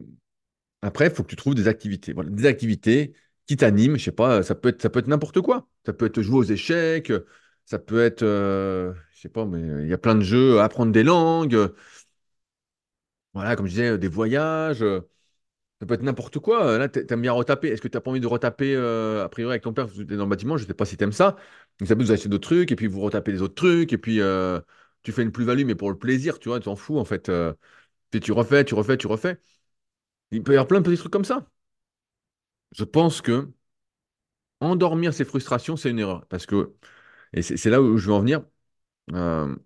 Après, 0.84 1.06
il 1.08 1.10
faut 1.14 1.22
que 1.22 1.28
tu 1.28 1.36
trouves 1.36 1.54
des 1.54 1.68
activités. 1.68 2.14
Des 2.14 2.46
activités 2.46 3.14
qui 3.46 3.56
t'animent. 3.56 3.96
Je 3.98 4.04
sais 4.04 4.12
pas, 4.12 4.42
ça 4.42 4.54
peut 4.54 4.68
être, 4.70 4.82
ça 4.82 4.90
peut 4.90 4.98
être 5.00 5.08
n'importe 5.08 5.40
quoi. 5.40 5.68
Ça 5.86 5.92
peut 5.92 6.06
être 6.06 6.22
jouer 6.22 6.38
aux 6.38 6.42
échecs, 6.44 7.12
ça 7.66 7.78
peut 7.78 8.02
être, 8.02 8.22
euh, 8.22 8.92
je 9.14 9.20
sais 9.22 9.28
pas, 9.28 9.46
mais 9.46 9.60
il 9.84 9.88
y 9.88 9.92
a 9.94 9.98
plein 9.98 10.14
de 10.14 10.22
jeux, 10.22 10.60
apprendre 10.60 10.92
des 10.92 11.02
langues, 11.04 11.72
voilà, 13.32 13.56
comme 13.56 13.66
je 13.66 13.70
disais, 13.72 13.98
des 13.98 14.08
voyages. 14.08 14.82
euh, 14.82 15.00
Ça 15.80 15.86
peut 15.86 15.94
être 15.94 16.02
n'importe 16.02 16.38
quoi. 16.40 16.78
Là, 16.78 16.88
t'a- 16.88 17.04
t'aimes 17.04 17.22
bien 17.22 17.32
retaper. 17.32 17.68
Est-ce 17.68 17.82
que 17.82 17.88
t'as 17.88 18.00
pas 18.00 18.10
envie 18.10 18.20
de 18.20 18.26
retaper, 18.28 18.74
euh, 18.76 19.24
a 19.24 19.28
priori, 19.30 19.52
avec 19.52 19.62
ton 19.64 19.74
père, 19.74 19.86
vous 19.88 20.02
êtes 20.02 20.08
dans 20.08 20.24
le 20.24 20.30
bâtiment, 20.30 20.56
je 20.58 20.66
sais 20.66 20.74
pas 20.74 20.86
si 20.86 20.96
t'aimes 20.96 21.12
ça. 21.12 21.36
Donc, 21.80 21.88
ça 21.88 21.96
peut 21.96 22.02
vous 22.04 22.12
acheter 22.12 22.28
d'autres 22.30 22.48
trucs, 22.48 22.72
et 22.72 22.76
puis 22.76 22.86
vous 22.88 23.00
retapez 23.02 23.32
des 23.32 23.42
autres 23.42 23.54
trucs, 23.56 23.92
et 23.92 23.98
puis 23.98 24.20
euh, 24.22 24.60
tu 25.04 25.12
fais 25.12 25.22
une 25.22 25.32
plus-value, 25.32 25.64
mais 25.66 25.74
pour 25.76 25.90
le 25.90 25.98
plaisir, 25.98 26.38
tu 26.40 26.48
vois, 26.50 26.60
tu 26.60 26.66
t'en 26.66 26.76
fous, 26.76 26.98
en 26.98 27.04
fait. 27.06 27.30
puis 28.10 28.20
tu 28.20 28.32
refais, 28.32 28.64
tu 28.64 28.74
refais, 28.74 28.96
tu 28.98 29.06
refais. 29.08 29.38
Il 30.34 30.42
peut 30.42 30.52
y 30.52 30.56
avoir 30.56 30.66
plein 30.68 30.80
de 30.80 30.84
petits 30.84 30.98
trucs 30.98 31.12
comme 31.12 31.24
ça. 31.24 31.46
Je 32.72 32.84
pense 32.84 33.20
que 33.22 33.50
endormir 34.60 35.14
ses 35.14 35.24
frustrations, 35.24 35.76
c'est 35.76 35.90
une 35.90 35.98
erreur. 35.98 36.26
Parce 36.28 36.46
que, 36.46 36.74
et 37.32 37.42
c'est 37.42 37.70
là 37.70 37.82
où 37.82 37.96
je 37.98 38.08
veux 38.08 38.14
en 38.14 38.20
venir. 38.20 38.42
euh, 39.14 39.56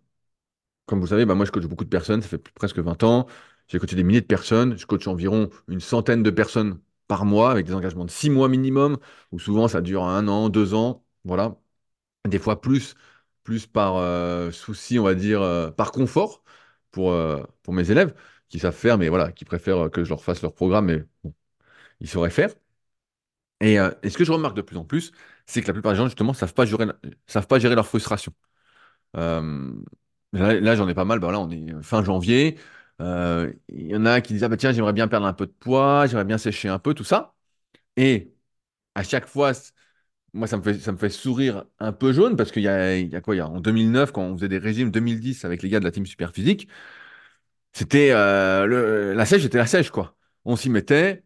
comme 0.86 1.00
vous 1.00 1.08
savez, 1.08 1.24
bah, 1.26 1.34
moi, 1.34 1.44
je 1.46 1.50
coach 1.52 1.64
beaucoup 1.66 1.84
de 1.84 1.90
personnes. 1.90 2.22
Ça 2.22 2.28
fait 2.28 2.38
presque 2.54 2.78
20 2.78 3.02
ans. 3.04 3.26
J'ai 3.68 3.78
coaché 3.78 3.96
des 3.96 4.02
milliers 4.04 4.20
de 4.22 4.26
personnes. 4.26 4.76
Je 4.78 4.86
coach 4.86 5.06
environ 5.06 5.50
une 5.68 5.80
centaine 5.80 6.22
de 6.22 6.30
personnes 6.30 6.80
par 7.08 7.24
mois 7.24 7.50
avec 7.50 7.66
des 7.66 7.74
engagements 7.74 8.04
de 8.04 8.10
6 8.10 8.30
mois 8.30 8.48
minimum, 8.48 8.98
où 9.32 9.38
souvent 9.38 9.68
ça 9.68 9.80
dure 9.82 10.04
un 10.04 10.28
an, 10.28 10.48
deux 10.48 10.74
ans. 10.74 11.04
Voilà. 11.24 11.56
Des 12.28 12.38
fois 12.38 12.60
plus, 12.60 12.94
plus 13.44 13.66
par 13.66 13.96
euh, 13.96 14.50
souci, 14.52 14.98
on 14.98 15.04
va 15.04 15.14
dire, 15.14 15.42
euh, 15.42 15.70
par 15.70 15.92
confort 15.92 16.42
pour, 16.90 17.14
pour 17.62 17.74
mes 17.74 17.90
élèves 17.90 18.14
qui 18.48 18.58
savent 18.58 18.74
faire, 18.76 18.98
mais 18.98 19.08
voilà, 19.08 19.32
qui 19.32 19.44
préfèrent 19.44 19.90
que 19.90 20.04
je 20.04 20.08
leur 20.10 20.22
fasse 20.24 20.42
leur 20.42 20.54
programme, 20.54 20.86
mais 20.86 21.04
bon, 21.24 21.34
ils 22.00 22.08
sauraient 22.08 22.30
faire. 22.30 22.50
Et, 23.60 23.78
euh, 23.80 23.90
et 24.02 24.10
ce 24.10 24.16
que 24.18 24.24
je 24.24 24.32
remarque 24.32 24.56
de 24.56 24.62
plus 24.62 24.76
en 24.76 24.84
plus, 24.84 25.12
c'est 25.46 25.62
que 25.62 25.66
la 25.66 25.72
plupart 25.72 25.92
des 25.92 25.98
gens, 25.98 26.04
justement, 26.06 26.32
ne 26.32 26.36
savent 26.36 26.54
pas 26.54 26.64
gérer, 26.66 26.86
savent 27.26 27.46
pas 27.46 27.58
gérer 27.58 27.74
leur 27.74 27.86
frustration. 27.86 28.32
Euh, 29.16 29.72
là, 30.32 30.76
j'en 30.76 30.88
ai 30.88 30.94
pas 30.94 31.04
mal. 31.06 31.20
Bah, 31.20 31.32
là, 31.32 31.40
on 31.40 31.50
est 31.50 31.82
fin 31.82 32.04
janvier. 32.04 32.58
Euh, 33.02 33.52
Il 33.70 33.88
y 33.88 33.96
en 33.96 34.06
a 34.06 34.20
qui 34.22 34.34
disent, 34.34 34.44
ah, 34.44 34.48
bah, 34.48 34.56
tiens, 34.58 34.72
j'aimerais 34.72 34.94
bien 34.94 35.08
perdre 35.08 35.26
un 35.26 35.34
peu 35.34 35.46
de 35.46 35.52
poids, 35.52 36.06
j'aimerais 36.06 36.24
bien 36.26 36.38
sécher 36.38 36.68
un 36.70 36.78
peu, 36.80 36.94
tout 36.94 37.04
ça. 37.04 37.34
Et 37.96 38.34
à 38.94 39.02
chaque 39.04 39.26
fois, 39.28 39.52
moi, 40.34 40.46
ça 40.46 40.56
me 40.58 40.62
fait, 40.62 40.74
ça 40.78 40.92
me 40.92 40.96
fait 40.98 41.10
sourire 41.10 41.64
un 41.80 41.92
peu 41.92 42.12
jaune 42.12 42.36
parce 42.36 42.52
qu'il 42.52 42.62
y 42.62 42.68
a, 42.68 42.98
y 42.98 43.16
a 43.16 43.20
quoi? 43.20 43.34
Il 43.34 43.38
y 43.38 43.40
a, 43.40 43.48
en 43.48 43.60
2009, 43.60 44.12
quand 44.12 44.22
on 44.22 44.36
faisait 44.36 44.48
des 44.48 44.58
régimes, 44.58 44.90
2010 44.90 45.44
avec 45.44 45.62
les 45.62 45.68
gars 45.70 45.80
de 45.80 45.84
la 45.84 45.90
team 45.92 46.06
Superphysique, 46.06 46.68
c'était 47.72 48.10
euh, 48.12 49.14
la 49.14 49.26
sèche, 49.26 49.42
c'était 49.42 49.58
la 49.58 49.66
sèche, 49.66 49.90
quoi. 49.90 50.16
On 50.44 50.56
s'y 50.56 50.70
mettait. 50.70 51.24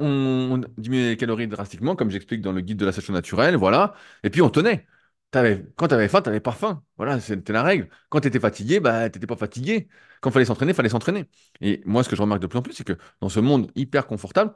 on 0.00 0.60
diminuait 0.78 1.10
les 1.10 1.16
calories 1.18 1.48
drastiquement, 1.48 1.96
comme 1.96 2.10
j'explique 2.10 2.42
dans 2.42 2.52
le 2.52 2.62
guide 2.62 2.78
de 2.78 2.86
la 2.86 2.92
sèche 2.92 3.10
naturelle, 3.10 3.56
voilà. 3.56 3.94
Et 4.24 4.30
puis 4.30 4.42
on 4.42 4.50
tenait. 4.50 4.86
T'avais, 5.32 5.66
quand 5.76 5.88
tu 5.88 5.94
avais 5.94 6.08
faim, 6.08 6.22
tu 6.22 6.28
n'avais 6.28 6.40
pas 6.40 6.52
faim. 6.52 6.84
Voilà, 6.96 7.20
c'était 7.20 7.52
la 7.52 7.62
règle. 7.62 7.88
Quand 8.08 8.20
tu 8.20 8.28
étais 8.28 8.40
fatigué, 8.40 8.80
bah, 8.80 9.10
tu 9.10 9.18
n'étais 9.18 9.26
pas 9.26 9.36
fatigué. 9.36 9.88
Quand 10.20 10.30
fallait 10.30 10.44
s'entraîner, 10.46 10.74
fallait 10.74 10.88
s'entraîner. 10.88 11.26
Et 11.60 11.82
moi, 11.86 12.04
ce 12.04 12.08
que 12.08 12.16
je 12.16 12.22
remarque 12.22 12.42
de 12.42 12.46
plus 12.46 12.58
en 12.58 12.62
plus, 12.62 12.74
c'est 12.74 12.84
que 12.84 12.94
dans 13.20 13.28
ce 13.28 13.40
monde 13.40 13.70
hyper 13.74 14.06
confortable, 14.06 14.54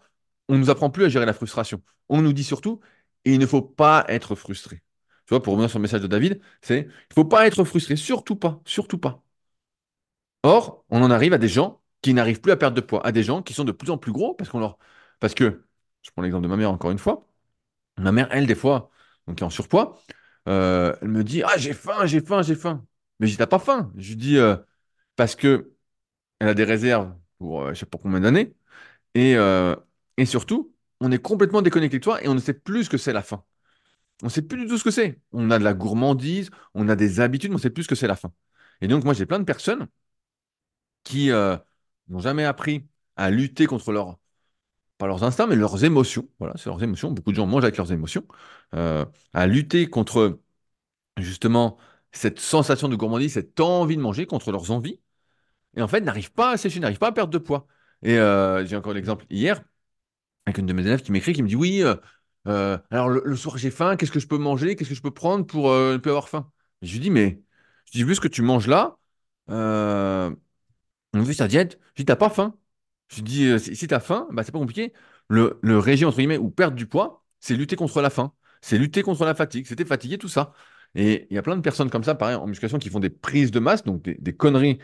on 0.48 0.54
ne 0.54 0.58
nous 0.60 0.70
apprend 0.70 0.90
plus 0.90 1.04
à 1.04 1.08
gérer 1.08 1.26
la 1.26 1.32
frustration. 1.32 1.82
On 2.08 2.22
nous 2.22 2.32
dit 2.32 2.44
surtout, 2.44 2.80
il 3.24 3.38
ne 3.38 3.46
faut 3.46 3.62
pas 3.62 4.04
être 4.08 4.34
frustré. 4.34 4.82
Tu 5.26 5.30
vois, 5.34 5.42
pour 5.42 5.52
revenir 5.54 5.70
sur 5.70 5.78
le 5.78 5.82
message 5.82 6.00
de 6.02 6.06
David, 6.06 6.40
c'est, 6.62 6.88
il 7.10 7.14
faut 7.14 7.24
pas 7.24 7.46
être 7.46 7.64
frustré, 7.64 7.96
surtout 7.96 8.36
pas, 8.36 8.60
surtout 8.64 8.98
pas. 8.98 9.22
Or, 10.42 10.84
on 10.90 11.02
en 11.02 11.10
arrive 11.10 11.32
à 11.32 11.38
des 11.38 11.48
gens 11.48 11.82
qui 12.02 12.14
n'arrivent 12.14 12.40
plus 12.40 12.52
à 12.52 12.56
perdre 12.56 12.76
de 12.76 12.80
poids, 12.80 13.04
à 13.06 13.12
des 13.12 13.22
gens 13.22 13.42
qui 13.42 13.52
sont 13.52 13.64
de 13.64 13.72
plus 13.72 13.90
en 13.90 13.98
plus 13.98 14.12
gros 14.12 14.34
parce 14.34 14.50
qu'on 14.50 14.60
leur... 14.60 14.78
Parce 15.20 15.34
que, 15.34 15.64
je 16.02 16.10
prends 16.10 16.22
l'exemple 16.22 16.44
de 16.44 16.48
ma 16.48 16.56
mère 16.56 16.70
encore 16.70 16.90
une 16.90 16.98
fois, 16.98 17.26
ma 17.98 18.12
mère, 18.12 18.28
elle, 18.32 18.46
des 18.46 18.54
fois, 18.56 18.90
donc 19.26 19.38
qui 19.38 19.44
est 19.44 19.46
en 19.46 19.50
surpoids, 19.50 20.00
euh, 20.48 20.96
elle 21.02 21.08
me 21.08 21.24
dit, 21.24 21.42
Ah, 21.44 21.58
j'ai 21.58 21.74
faim, 21.74 22.06
j'ai 22.06 22.20
faim, 22.22 22.42
j'ai 22.42 22.54
faim. 22.56 22.86
Mais 23.20 23.26
je 23.26 23.32
dis, 23.32 23.38
t'as 23.38 23.46
pas 23.46 23.58
faim? 23.58 23.92
Je 23.96 24.10
lui 24.10 24.16
dis, 24.16 24.38
euh, 24.38 24.56
parce 25.16 25.36
que 25.36 25.74
elle 26.40 26.48
a 26.48 26.54
des 26.54 26.64
réserves 26.64 27.14
pour 27.38 27.62
euh, 27.62 27.74
je 27.74 27.80
sais 27.80 27.86
pas 27.86 27.98
combien 27.98 28.20
d'années. 28.20 28.54
Et, 29.14 29.36
euh, 29.36 29.76
et 30.18 30.26
surtout, 30.26 30.74
on 31.00 31.12
est 31.12 31.18
complètement 31.22 31.62
déconnecté 31.62 31.98
de 31.98 32.04
toi 32.04 32.22
et 32.24 32.28
on 32.28 32.34
ne 32.34 32.40
sait 32.40 32.54
plus 32.54 32.84
ce 32.84 32.90
que 32.90 32.98
c'est 32.98 33.12
la 33.12 33.22
faim. 33.22 33.44
On 34.22 34.26
ne 34.26 34.30
sait 34.30 34.42
plus 34.42 34.58
du 34.58 34.66
tout 34.68 34.78
ce 34.78 34.84
que 34.84 34.90
c'est. 34.90 35.20
On 35.32 35.50
a 35.50 35.58
de 35.58 35.64
la 35.64 35.74
gourmandise, 35.74 36.50
on 36.74 36.88
a 36.88 36.96
des 36.96 37.20
habitudes, 37.20 37.50
mais 37.50 37.54
on 37.56 37.58
ne 37.58 37.62
sait 37.62 37.70
plus 37.70 37.84
ce 37.84 37.88
que 37.88 37.94
c'est 37.94 38.06
la 38.06 38.16
faim. 38.16 38.32
Et 38.80 38.88
donc, 38.88 39.04
moi, 39.04 39.14
j'ai 39.14 39.26
plein 39.26 39.38
de 39.38 39.44
personnes 39.44 39.86
qui 41.04 41.30
euh, 41.30 41.56
n'ont 42.08 42.20
jamais 42.20 42.44
appris 42.44 42.86
à 43.16 43.30
lutter 43.30 43.66
contre 43.66 43.92
leurs, 43.92 44.18
pas 44.98 45.06
leurs 45.06 45.24
instincts, 45.24 45.46
mais 45.46 45.56
leurs 45.56 45.84
émotions. 45.84 46.28
Voilà, 46.40 46.54
c'est 46.58 46.66
leurs 46.70 46.82
émotions. 46.82 47.10
Beaucoup 47.12 47.30
de 47.32 47.36
gens 47.36 47.46
mangent 47.46 47.64
avec 47.64 47.76
leurs 47.76 47.92
émotions. 47.92 48.24
euh, 48.74 49.04
à 49.34 49.46
lutter 49.46 49.88
contre 49.90 50.40
justement 51.18 51.78
cette 52.12 52.40
sensation 52.40 52.88
de 52.88 52.96
gourmandise, 52.96 53.34
cette 53.34 53.60
envie 53.60 53.96
de 53.96 54.02
manger, 54.02 54.26
contre 54.26 54.52
leurs 54.52 54.70
envies. 54.72 55.00
Et 55.76 55.82
en 55.82 55.88
fait, 55.88 56.00
n'arrivent 56.02 56.32
pas 56.32 56.52
à 56.52 56.56
sécher, 56.56 56.80
n'arrivent 56.80 56.98
pas 56.98 57.08
à 57.08 57.12
perdre 57.12 57.32
de 57.32 57.38
poids. 57.38 57.66
Et 58.02 58.18
euh, 58.18 58.66
j'ai 58.66 58.76
encore 58.76 58.94
l'exemple 58.94 59.26
hier 59.30 59.62
avec 60.46 60.58
une 60.58 60.66
de 60.66 60.72
mes 60.72 60.82
élèves 60.82 61.02
qui 61.02 61.12
m'écrit, 61.12 61.32
qui 61.32 61.42
me 61.42 61.48
dit 61.48 61.56
oui, 61.56 61.82
alors 62.46 63.08
le, 63.08 63.22
le 63.24 63.36
soir 63.36 63.58
j'ai 63.58 63.70
faim, 63.70 63.96
qu'est-ce 63.96 64.12
que 64.12 64.20
je 64.20 64.26
peux 64.28 64.38
manger, 64.38 64.76
qu'est-ce 64.76 64.90
que 64.90 64.94
je 64.94 65.02
peux 65.02 65.10
prendre 65.12 65.46
pour 65.46 65.70
ne 65.70 65.96
plus 65.98 66.10
avoir 66.10 66.28
faim? 66.28 66.50
Je 66.82 66.92
lui 66.92 67.00
dis 67.00 67.10
mais 67.10 67.42
je 67.86 67.92
dis 67.92 68.04
vu 68.04 68.14
ce 68.14 68.20
que 68.20 68.28
tu 68.28 68.42
manges 68.42 68.66
là, 68.66 68.96
on 71.14 71.22
vu 71.22 71.34
sa 71.34 71.48
diète, 71.48 71.78
je 71.94 72.02
dis 72.02 72.06
t'as 72.06 72.16
pas 72.16 72.30
faim? 72.30 72.56
Je 73.08 73.22
dis 73.22 73.46
euh, 73.46 73.58
si, 73.58 73.86
t'as 73.88 74.00
faim, 74.00 74.28
bah 74.32 74.42
c'est 74.44 74.52
pas 74.52 74.58
compliqué. 74.58 74.92
Le, 75.28 75.58
régime 75.78 76.08
entre 76.08 76.18
guillemets 76.18 76.38
ou 76.38 76.50
perdre 76.50 76.76
du 76.76 76.86
poids, 76.86 77.24
c'est 77.40 77.54
lutter 77.56 77.76
contre 77.76 78.00
la 78.02 78.10
faim, 78.10 78.32
c'est 78.60 78.78
lutter 78.78 79.02
contre 79.02 79.24
la 79.24 79.34
fatigue, 79.34 79.66
c'était 79.66 79.84
fatigué 79.84 80.18
tout 80.18 80.28
ça. 80.28 80.52
Et 80.94 81.26
il 81.30 81.34
y 81.34 81.38
a 81.38 81.42
plein 81.42 81.56
de 81.56 81.60
personnes 81.62 81.90
comme 81.90 82.04
ça, 82.04 82.14
pareil 82.14 82.36
en 82.36 82.46
musculation, 82.46 82.78
qui 82.78 82.88
font 82.90 83.00
des 83.00 83.10
prises 83.10 83.50
de 83.50 83.60
masse, 83.60 83.84
donc 83.84 84.02
des, 84.02 84.14
des 84.14 84.34
conneries 84.36 84.78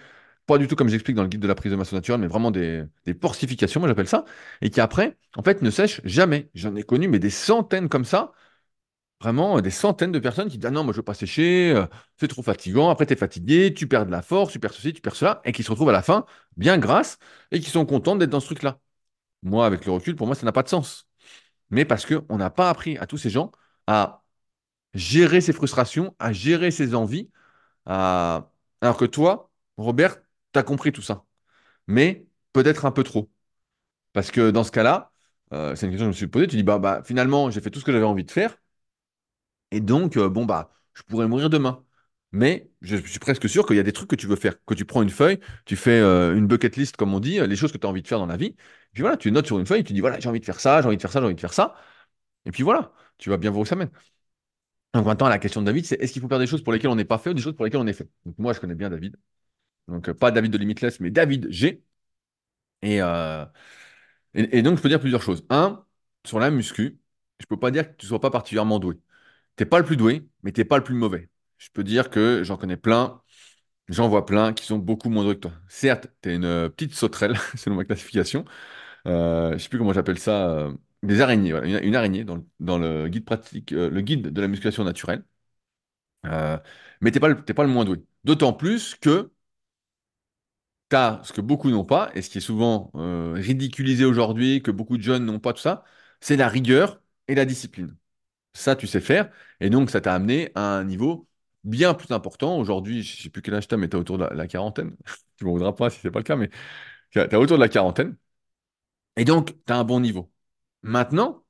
pas 0.46 0.58
du 0.58 0.68
tout 0.68 0.76
comme 0.76 0.88
j'explique 0.88 1.16
dans 1.16 1.22
le 1.22 1.28
guide 1.28 1.40
de 1.40 1.48
la 1.48 1.54
prise 1.56 1.72
de 1.72 1.76
masse 1.76 1.92
naturelle, 1.92 2.20
mais 2.20 2.28
vraiment 2.28 2.50
des, 2.50 2.84
des 3.04 3.14
porcifications, 3.14 3.80
moi 3.80 3.88
j'appelle 3.88 4.08
ça, 4.08 4.24
et 4.60 4.70
qui 4.70 4.80
après, 4.80 5.16
en 5.36 5.42
fait, 5.42 5.60
ne 5.62 5.70
sèchent 5.70 6.00
jamais. 6.04 6.50
J'en 6.54 6.74
ai 6.76 6.82
connu, 6.84 7.08
mais 7.08 7.18
des 7.18 7.30
centaines 7.30 7.88
comme 7.88 8.04
ça, 8.04 8.32
vraiment 9.26 9.58
euh, 9.58 9.60
des 9.62 9.70
centaines 9.70 10.12
de 10.12 10.18
personnes 10.18 10.48
qui 10.48 10.58
disent, 10.58 10.66
ah 10.66 10.70
non, 10.70 10.84
moi 10.84 10.92
je 10.92 10.98
veux 10.98 11.02
pas 11.04 11.14
sécher, 11.14 11.72
euh, 11.74 11.86
c'est 12.18 12.28
trop 12.28 12.42
fatigant, 12.42 12.90
après 12.90 13.06
tu 13.06 13.12
es 13.14 13.16
fatigué, 13.16 13.74
tu 13.74 13.86
perds 13.88 14.06
de 14.06 14.10
la 14.12 14.22
force, 14.22 14.52
tu 14.52 14.58
perds 14.60 14.72
ceci, 14.74 14.92
tu 14.92 15.00
perds 15.02 15.16
cela, 15.16 15.40
et 15.44 15.52
qui 15.52 15.62
se 15.62 15.70
retrouvent 15.70 15.88
à 15.90 15.92
la 15.92 16.02
fin 16.02 16.26
bien 16.56 16.78
grasses, 16.78 17.18
et 17.50 17.60
qui 17.60 17.70
sont 17.70 17.86
contents 17.86 18.16
d'être 18.16 18.30
dans 18.30 18.40
ce 18.40 18.46
truc-là. 18.46 18.78
Moi, 19.42 19.66
avec 19.66 19.86
le 19.86 19.92
recul, 19.92 20.16
pour 20.16 20.26
moi, 20.26 20.36
ça 20.36 20.46
n'a 20.46 20.52
pas 20.52 20.62
de 20.62 20.68
sens. 20.68 21.08
Mais 21.70 21.84
parce 21.84 22.06
qu'on 22.06 22.38
n'a 22.38 22.50
pas 22.50 22.70
appris 22.70 22.98
à 22.98 23.06
tous 23.06 23.18
ces 23.18 23.30
gens 23.30 23.52
à 23.86 24.24
gérer 24.94 25.40
ses 25.42 25.52
frustrations, 25.54 26.14
à 26.18 26.32
gérer 26.32 26.70
ses 26.70 26.94
envies, 26.94 27.30
alors 27.86 28.96
que 28.98 29.04
toi, 29.04 29.50
Robert, 29.76 30.16
tu 30.52 30.58
as 30.58 30.62
compris 30.62 30.92
tout 30.92 31.02
ça 31.02 31.24
mais 31.88 32.26
peut-être 32.52 32.84
un 32.86 32.92
peu 32.92 33.02
trop. 33.04 33.30
Parce 34.12 34.30
que 34.30 34.50
dans 34.50 34.64
ce 34.64 34.72
cas-là, 34.72 35.12
euh, 35.52 35.76
c'est 35.76 35.86
une 35.86 35.92
question 35.92 36.06
que 36.06 36.12
je 36.12 36.16
me 36.16 36.18
suis 36.18 36.26
posée, 36.28 36.46
tu 36.48 36.56
dis, 36.56 36.62
bah, 36.62 36.78
bah 36.78 37.02
finalement, 37.04 37.50
j'ai 37.50 37.60
fait 37.60 37.70
tout 37.70 37.80
ce 37.80 37.84
que 37.84 37.92
j'avais 37.92 38.04
envie 38.04 38.24
de 38.24 38.30
faire, 38.30 38.58
et 39.70 39.80
donc, 39.80 40.16
euh, 40.16 40.28
bon, 40.28 40.44
bah, 40.46 40.72
je 40.94 41.02
pourrais 41.02 41.28
mourir 41.28 41.50
demain. 41.50 41.82
Mais 42.32 42.70
je 42.82 42.96
suis 42.96 43.18
presque 43.20 43.48
sûr 43.48 43.66
qu'il 43.66 43.76
y 43.76 43.78
a 43.80 43.82
des 43.82 43.92
trucs 43.92 44.10
que 44.10 44.16
tu 44.16 44.26
veux 44.26 44.36
faire, 44.36 44.62
que 44.66 44.74
tu 44.74 44.84
prends 44.84 45.02
une 45.02 45.10
feuille, 45.10 45.38
tu 45.64 45.76
fais 45.76 46.00
euh, 46.00 46.36
une 46.36 46.46
bucket 46.46 46.76
list, 46.76 46.96
comme 46.96 47.14
on 47.14 47.20
dit, 47.20 47.38
euh, 47.40 47.46
les 47.46 47.56
choses 47.56 47.72
que 47.72 47.78
tu 47.78 47.86
as 47.86 47.90
envie 47.90 48.02
de 48.02 48.08
faire 48.08 48.18
dans 48.18 48.26
la 48.26 48.36
vie, 48.36 48.46
et 48.48 48.54
puis 48.92 49.02
voilà, 49.02 49.16
tu 49.16 49.30
notes 49.32 49.46
sur 49.46 49.58
une 49.58 49.64
feuille, 49.66 49.84
tu 49.84 49.92
dis, 49.92 50.00
voilà, 50.00 50.18
j'ai 50.20 50.28
envie 50.28 50.40
de 50.40 50.44
faire 50.44 50.60
ça, 50.60 50.82
j'ai 50.82 50.88
envie 50.88 50.96
de 50.96 51.00
faire 51.02 51.12
ça, 51.12 51.20
j'ai 51.20 51.26
envie 51.26 51.34
de 51.36 51.40
faire 51.40 51.54
ça, 51.54 51.76
et 52.46 52.52
puis 52.52 52.62
voilà, 52.64 52.92
tu 53.18 53.30
vas 53.30 53.38
bien 53.38 53.50
voir 53.50 53.62
où 53.62 53.66
ça 53.66 53.76
mène. 53.76 53.90
Donc 54.94 55.04
maintenant, 55.06 55.28
la 55.28 55.38
question 55.38 55.60
de 55.60 55.66
David, 55.66 55.84
c'est 55.86 56.00
est-ce 56.00 56.12
qu'il 56.12 56.22
faut 56.22 56.28
faire 56.28 56.38
des 56.38 56.46
choses 56.46 56.62
pour 56.62 56.72
lesquelles 56.72 56.90
on 56.90 56.94
n'est 56.96 57.04
pas 57.04 57.18
fait 57.18 57.30
ou 57.30 57.34
des 57.34 57.42
choses 57.42 57.54
pour 57.54 57.64
lesquelles 57.64 57.80
on 57.80 57.86
est 57.86 57.92
fait? 57.92 58.08
Donc 58.24 58.38
moi, 58.38 58.52
je 58.52 58.60
connais 58.60 58.74
bien 58.74 58.88
David. 58.90 59.16
Donc, 59.88 60.12
pas 60.12 60.30
David 60.32 60.52
de 60.52 60.58
Limitless, 60.58 61.00
mais 61.00 61.10
David 61.10 61.50
G. 61.50 61.84
Et, 62.82 63.00
Et, 64.34 64.58
et 64.58 64.62
donc, 64.62 64.76
je 64.78 64.82
peux 64.82 64.88
dire 64.88 65.00
plusieurs 65.00 65.22
choses. 65.22 65.44
Un, 65.50 65.84
sur 66.24 66.38
la 66.40 66.50
muscu, 66.50 66.98
je 67.40 67.46
peux 67.46 67.58
pas 67.58 67.70
dire 67.70 67.90
que 67.90 67.96
tu 67.96 68.06
sois 68.06 68.20
pas 68.20 68.30
particulièrement 68.30 68.78
doué. 68.78 68.96
T'es 69.56 69.64
pas 69.66 69.78
le 69.78 69.84
plus 69.84 69.96
doué, 69.96 70.28
mais 70.42 70.52
t'es 70.52 70.64
pas 70.64 70.78
le 70.78 70.84
plus 70.84 70.94
mauvais. 70.94 71.28
Je 71.58 71.68
peux 71.72 71.84
dire 71.84 72.10
que 72.10 72.42
j'en 72.44 72.56
connais 72.56 72.76
plein, 72.76 73.22
j'en 73.88 74.08
vois 74.08 74.26
plein 74.26 74.52
qui 74.54 74.64
sont 74.66 74.78
beaucoup 74.78 75.10
moins 75.10 75.24
doués 75.24 75.36
que 75.36 75.40
toi. 75.42 75.52
Certes, 75.68 76.08
tu 76.22 76.30
es 76.30 76.36
une 76.36 76.44
euh, 76.46 76.68
petite 76.70 76.94
sauterelle, 76.94 77.36
selon 77.56 77.76
ma 77.76 77.84
classification. 77.86 78.44
Euh, 79.06 79.52
je 79.54 79.58
sais 79.58 79.68
plus 79.70 79.78
comment 79.78 79.92
j'appelle 79.94 80.18
ça. 80.20 80.50
euh, 80.50 80.74
des 81.04 81.20
araignées, 81.22 81.52
une, 81.52 81.80
une 81.84 81.96
araignée 81.96 82.24
dans 82.24 82.78
le, 82.78 83.08
guide 83.08 83.24
pratique, 83.26 83.72
euh, 83.72 83.90
le 83.90 84.02
guide 84.02 84.28
de 84.32 84.40
la 84.42 84.48
musculation 84.48 84.84
naturelle. 84.84 85.24
Mais 87.00 87.10
t'es 87.10 87.20
pas, 87.20 87.28
le- 87.28 87.44
t'es 87.44 87.54
pas 87.54 87.62
le 87.64 87.68
moins 87.70 87.84
doué. 87.84 88.04
D'autant 88.24 88.52
plus 88.52 88.94
que 88.96 89.30
tu 90.90 90.96
as 90.96 91.20
ce 91.24 91.32
que 91.32 91.40
beaucoup 91.40 91.70
n'ont 91.70 91.84
pas, 91.84 92.10
et 92.14 92.22
ce 92.22 92.30
qui 92.30 92.38
est 92.38 92.40
souvent 92.40 92.90
ridiculisé 92.94 94.04
aujourd'hui, 94.04 94.62
que 94.62 94.70
beaucoup 94.70 94.96
de 94.96 95.02
jeunes 95.02 95.24
n'ont 95.24 95.40
pas, 95.40 95.52
tout 95.52 95.60
ça, 95.62 95.84
c'est 96.20 96.36
la 96.36 96.48
rigueur 96.48 97.00
et 97.28 97.34
la 97.34 97.44
discipline. 97.44 97.96
Ça, 98.56 98.76
tu 98.76 98.86
sais 98.86 99.00
faire, 99.00 99.30
et 99.60 99.70
donc 99.70 99.90
ça 99.90 100.00
t'a 100.00 100.14
amené 100.14 100.50
à 100.54 100.78
un 100.78 100.84
niveau 100.84 101.28
bien 101.64 101.94
plus 101.94 102.12
important. 102.12 102.58
Aujourd'hui, 102.58 103.02
je 103.02 103.16
ne 103.18 103.22
sais 103.24 103.30
plus 103.30 103.42
quel 103.42 103.54
âge 103.54 103.68
tu 103.68 103.74
as, 103.74 103.78
mais 103.78 103.88
tu 103.88 103.96
as 103.96 104.00
autour 104.00 104.18
de 104.18 104.24
la, 104.24 104.46
quarantaine. 104.48 104.96
Tu 105.38 105.44
ne 105.44 105.50
me 105.50 105.54
voudras 105.54 105.72
pas 105.74 105.90
si 105.90 106.00
ce 106.00 106.08
n'est 106.08 106.12
pas 106.12 106.20
le 106.20 106.24
cas, 106.24 106.36
mais 106.36 106.50
tu 107.10 107.20
as 107.20 107.40
autour 107.40 107.58
de 107.58 107.62
la 107.62 107.68
quarantaine, 107.68 108.16
et 109.16 109.24
donc 109.24 109.54
tu 109.66 109.72
as 109.72 109.76
un 109.78 109.84
bon 109.84 110.00
niveau. 110.00 110.30
Maintenant, 110.82 111.44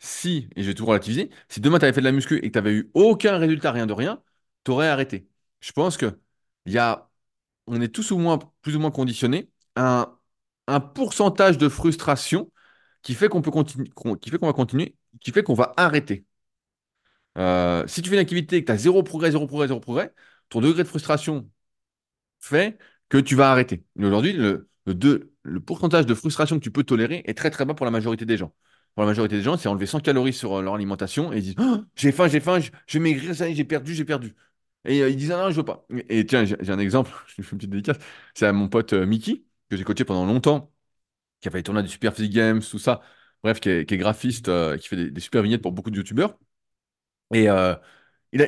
si, 0.00 0.48
et 0.56 0.62
je 0.62 0.68
vais 0.68 0.74
tout 0.74 0.86
relativiser, 0.86 1.30
si 1.48 1.60
demain 1.60 1.78
tu 1.78 1.86
avais 1.86 1.94
fait 1.94 2.00
de 2.00 2.06
la 2.06 2.12
muscu 2.12 2.38
et 2.38 2.42
que 2.42 2.48
tu 2.48 2.58
n'avais 2.58 2.72
eu 2.74 2.90
aucun 2.94 3.38
résultat, 3.38 3.72
rien 3.72 3.86
de 3.86 3.92
rien, 3.94 4.22
tu 4.64 4.72
aurais 4.72 4.88
arrêté. 4.88 5.28
Je 5.60 5.72
pense 5.72 5.96
que 5.96 6.18
y 6.66 6.78
a 6.78 7.10
on 7.66 7.80
est 7.80 7.88
tous 7.88 8.10
ou 8.12 8.18
moins, 8.18 8.38
plus 8.62 8.76
ou 8.76 8.80
moins 8.80 8.90
conditionnés 8.90 9.50
à 9.76 10.00
un, 10.02 10.18
un 10.68 10.80
pourcentage 10.80 11.58
de 11.58 11.68
frustration 11.68 12.50
qui 13.02 13.14
fait 13.14 13.28
qu'on 13.28 13.42
peut 13.42 13.50
continuer, 13.50 13.90
qui 14.20 14.30
fait 14.30 14.38
qu'on 14.38 14.46
va 14.46 14.52
continuer, 14.54 14.96
qui 15.20 15.32
fait 15.32 15.42
qu'on 15.42 15.54
va 15.54 15.72
arrêter. 15.76 16.26
Euh, 17.38 17.86
si 17.86 18.02
tu 18.02 18.10
fais 18.10 18.16
une 18.16 18.20
activité 18.20 18.56
et 18.56 18.60
que 18.62 18.66
tu 18.66 18.72
as 18.72 18.76
zéro 18.78 19.02
progrès, 19.02 19.30
zéro 19.32 19.46
progrès, 19.46 19.68
zéro 19.68 19.80
progrès, 19.80 20.12
ton 20.48 20.60
degré 20.60 20.82
de 20.82 20.88
frustration 20.88 21.50
fait 22.40 22.78
que 23.08 23.18
tu 23.18 23.36
vas 23.36 23.50
arrêter. 23.50 23.84
Aujourd'hui, 23.98 24.32
le, 24.34 24.68
pourcentage 25.66 26.06
de 26.06 26.14
frustration 26.14 26.58
que 26.58 26.64
tu 26.64 26.70
peux 26.70 26.84
tolérer 26.84 27.22
est 27.26 27.34
très 27.34 27.50
très 27.50 27.64
bas 27.64 27.74
pour 27.74 27.86
la 27.86 27.90
majorité 27.92 28.26
des 28.26 28.36
gens. 28.36 28.54
Pour 28.94 29.02
la 29.02 29.08
majorité 29.08 29.36
des 29.36 29.42
gens, 29.42 29.56
c'est 29.56 29.68
enlever 29.68 29.86
100 29.86 30.00
calories 30.00 30.32
sur 30.32 30.54
euh, 30.54 30.62
leur 30.62 30.74
alimentation 30.74 31.32
et 31.32 31.38
ils 31.38 31.42
disent 31.42 31.54
Oh, 31.58 31.78
j'ai 31.96 32.12
faim, 32.12 32.28
j'ai 32.28 32.40
faim, 32.40 32.60
je, 32.60 32.70
vais 32.92 33.00
maigrir, 33.00 33.34
j'ai 33.34 33.64
perdu, 33.64 33.94
j'ai 33.94 34.04
perdu. 34.04 34.34
Et 34.84 35.02
euh, 35.02 35.10
ils 35.10 35.16
disent 35.16 35.32
ah 35.32 35.38
non, 35.38 35.50
je 35.50 35.56
veux 35.56 35.64
pas. 35.64 35.86
Et, 36.08 36.26
tiens, 36.26 36.44
j'ai 36.44 36.70
un 36.70 36.78
exemple, 36.78 37.10
je 37.26 37.42
fais 37.42 37.52
une 37.52 37.58
petite 37.58 37.70
dédicace. 37.70 37.98
C'est 38.34 38.46
à 38.46 38.52
mon 38.52 38.68
pote 38.68 38.92
Mickey, 38.92 39.44
que 39.70 39.76
j'ai 39.76 39.84
coaché 39.84 40.04
pendant 40.04 40.26
longtemps, 40.26 40.72
qui 41.40 41.48
a 41.48 41.50
fait 41.50 41.62
tourner 41.62 41.82
des 41.82 41.88
Super 41.88 42.14
Physique 42.14 42.34
Games, 42.34 42.62
tout 42.62 42.78
ça. 42.78 43.02
Bref, 43.44 43.60
qui 43.60 43.68
est, 43.68 43.84
graphiste, 43.98 44.48
euh, 44.48 44.78
qui 44.78 44.88
fait 44.88 45.10
des, 45.10 45.20
super 45.20 45.42
vignettes 45.42 45.62
pour 45.62 45.72
beaucoup 45.72 45.90
de 45.90 45.96
youtubeurs. 45.96 46.38
Et 47.34 47.48
euh, 47.50 47.74
il 48.32 48.42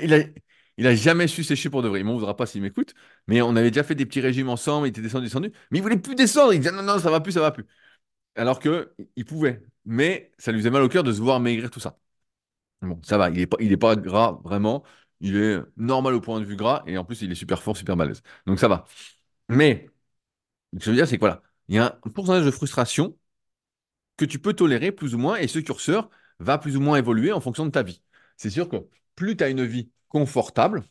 a, 0.87 0.95
jamais 0.95 1.29
su 1.29 1.45
sécher 1.45 1.71
pour 1.71 1.83
de 1.83 1.89
vrai. 1.89 2.01
Il 2.01 2.05
m'en 2.05 2.15
voudra 2.15 2.37
pas 2.37 2.47
s'il 2.47 2.63
m'écoute. 2.63 2.95
Mais 3.27 3.43
on 3.43 3.57
avait 3.57 3.71
déjà 3.71 3.85
fait 3.85 3.95
des 3.95 4.07
petits 4.07 4.21
régimes 4.21 4.49
ensemble. 4.49 4.87
Il 4.87 4.91
était 4.91 5.03
descendu, 5.03 5.27
descendu. 5.27 5.53
Mais 5.71 5.79
il 5.79 5.83
voulait 5.83 5.99
plus 5.99 6.15
descendre. 6.15 6.55
Il 6.55 6.61
disait 6.61 6.73
non, 6.73 6.83
non, 6.83 6.99
ça 6.99 7.11
va 7.11 7.21
plus, 7.21 7.33
ça 7.33 7.41
va 7.41 7.51
plus. 7.53 7.67
Alors 8.37 8.61
que 8.61 8.95
il 9.17 9.25
pouvait. 9.27 9.63
Mais 9.85 10.33
ça 10.39 10.53
lui 10.53 10.61
faisait 10.61 10.71
mal 10.71 10.83
au 10.83 10.89
cœur 10.89 11.05
de 11.05 11.13
se 11.13 11.21
voir 11.21 11.41
maigrir 11.41 11.71
tout 11.71 11.81
ça. 11.81 11.99
Bon, 12.83 13.01
ça 13.05 13.19
va. 13.19 13.31
Il 13.31 13.41
est 13.41 13.47
pas, 13.47 13.59
pas 13.97 13.97
gras 13.97 14.41
vraiment. 14.45 14.85
Il 15.21 15.37
est 15.37 15.61
normal 15.77 16.15
au 16.15 16.21
point 16.23 16.41
de 16.41 16.47
vue 16.47 16.57
gras. 16.57 16.85
Et 16.87 16.99
en 16.99 17.05
plus, 17.05 17.23
il 17.23 17.33
est 17.33 17.35
super 17.37 17.63
fort, 17.63 17.77
super 17.77 17.97
balèze. 17.97 18.23
Donc 18.47 18.61
ça 18.61 18.69
va. 18.69 18.87
Mais 19.49 19.89
ce 20.75 20.79
que 20.81 20.85
je 20.87 20.91
veux 20.91 20.97
dire, 20.97 21.09
c'est 21.09 21.17
que 21.17 21.21
voilà, 21.21 21.43
il 21.69 21.77
y 21.77 21.79
a 21.79 21.99
un 22.05 22.11
pourcentage 22.11 22.45
de 22.47 22.51
frustration 22.51 23.17
que 24.17 24.25
tu 24.25 24.39
peux 24.39 24.55
tolérer 24.55 24.93
plus 24.93 25.15
ou 25.15 25.19
moins. 25.19 25.37
Et 25.37 25.49
ce 25.49 25.59
curseur 25.59 26.11
va 26.39 26.59
plus 26.59 26.77
ou 26.77 26.81
moins 26.81 26.99
évoluer 26.99 27.33
en 27.33 27.41
fonction 27.41 27.67
de 27.67 27.71
ta 27.71 27.83
vie. 27.83 28.03
C'est 28.37 28.51
sûr 28.51 28.69
que 28.69 28.77
plus 29.15 29.37
tu 29.37 29.45
as 29.45 29.49
une 29.49 29.65
vie 29.65 29.91
confortable, 30.09 30.85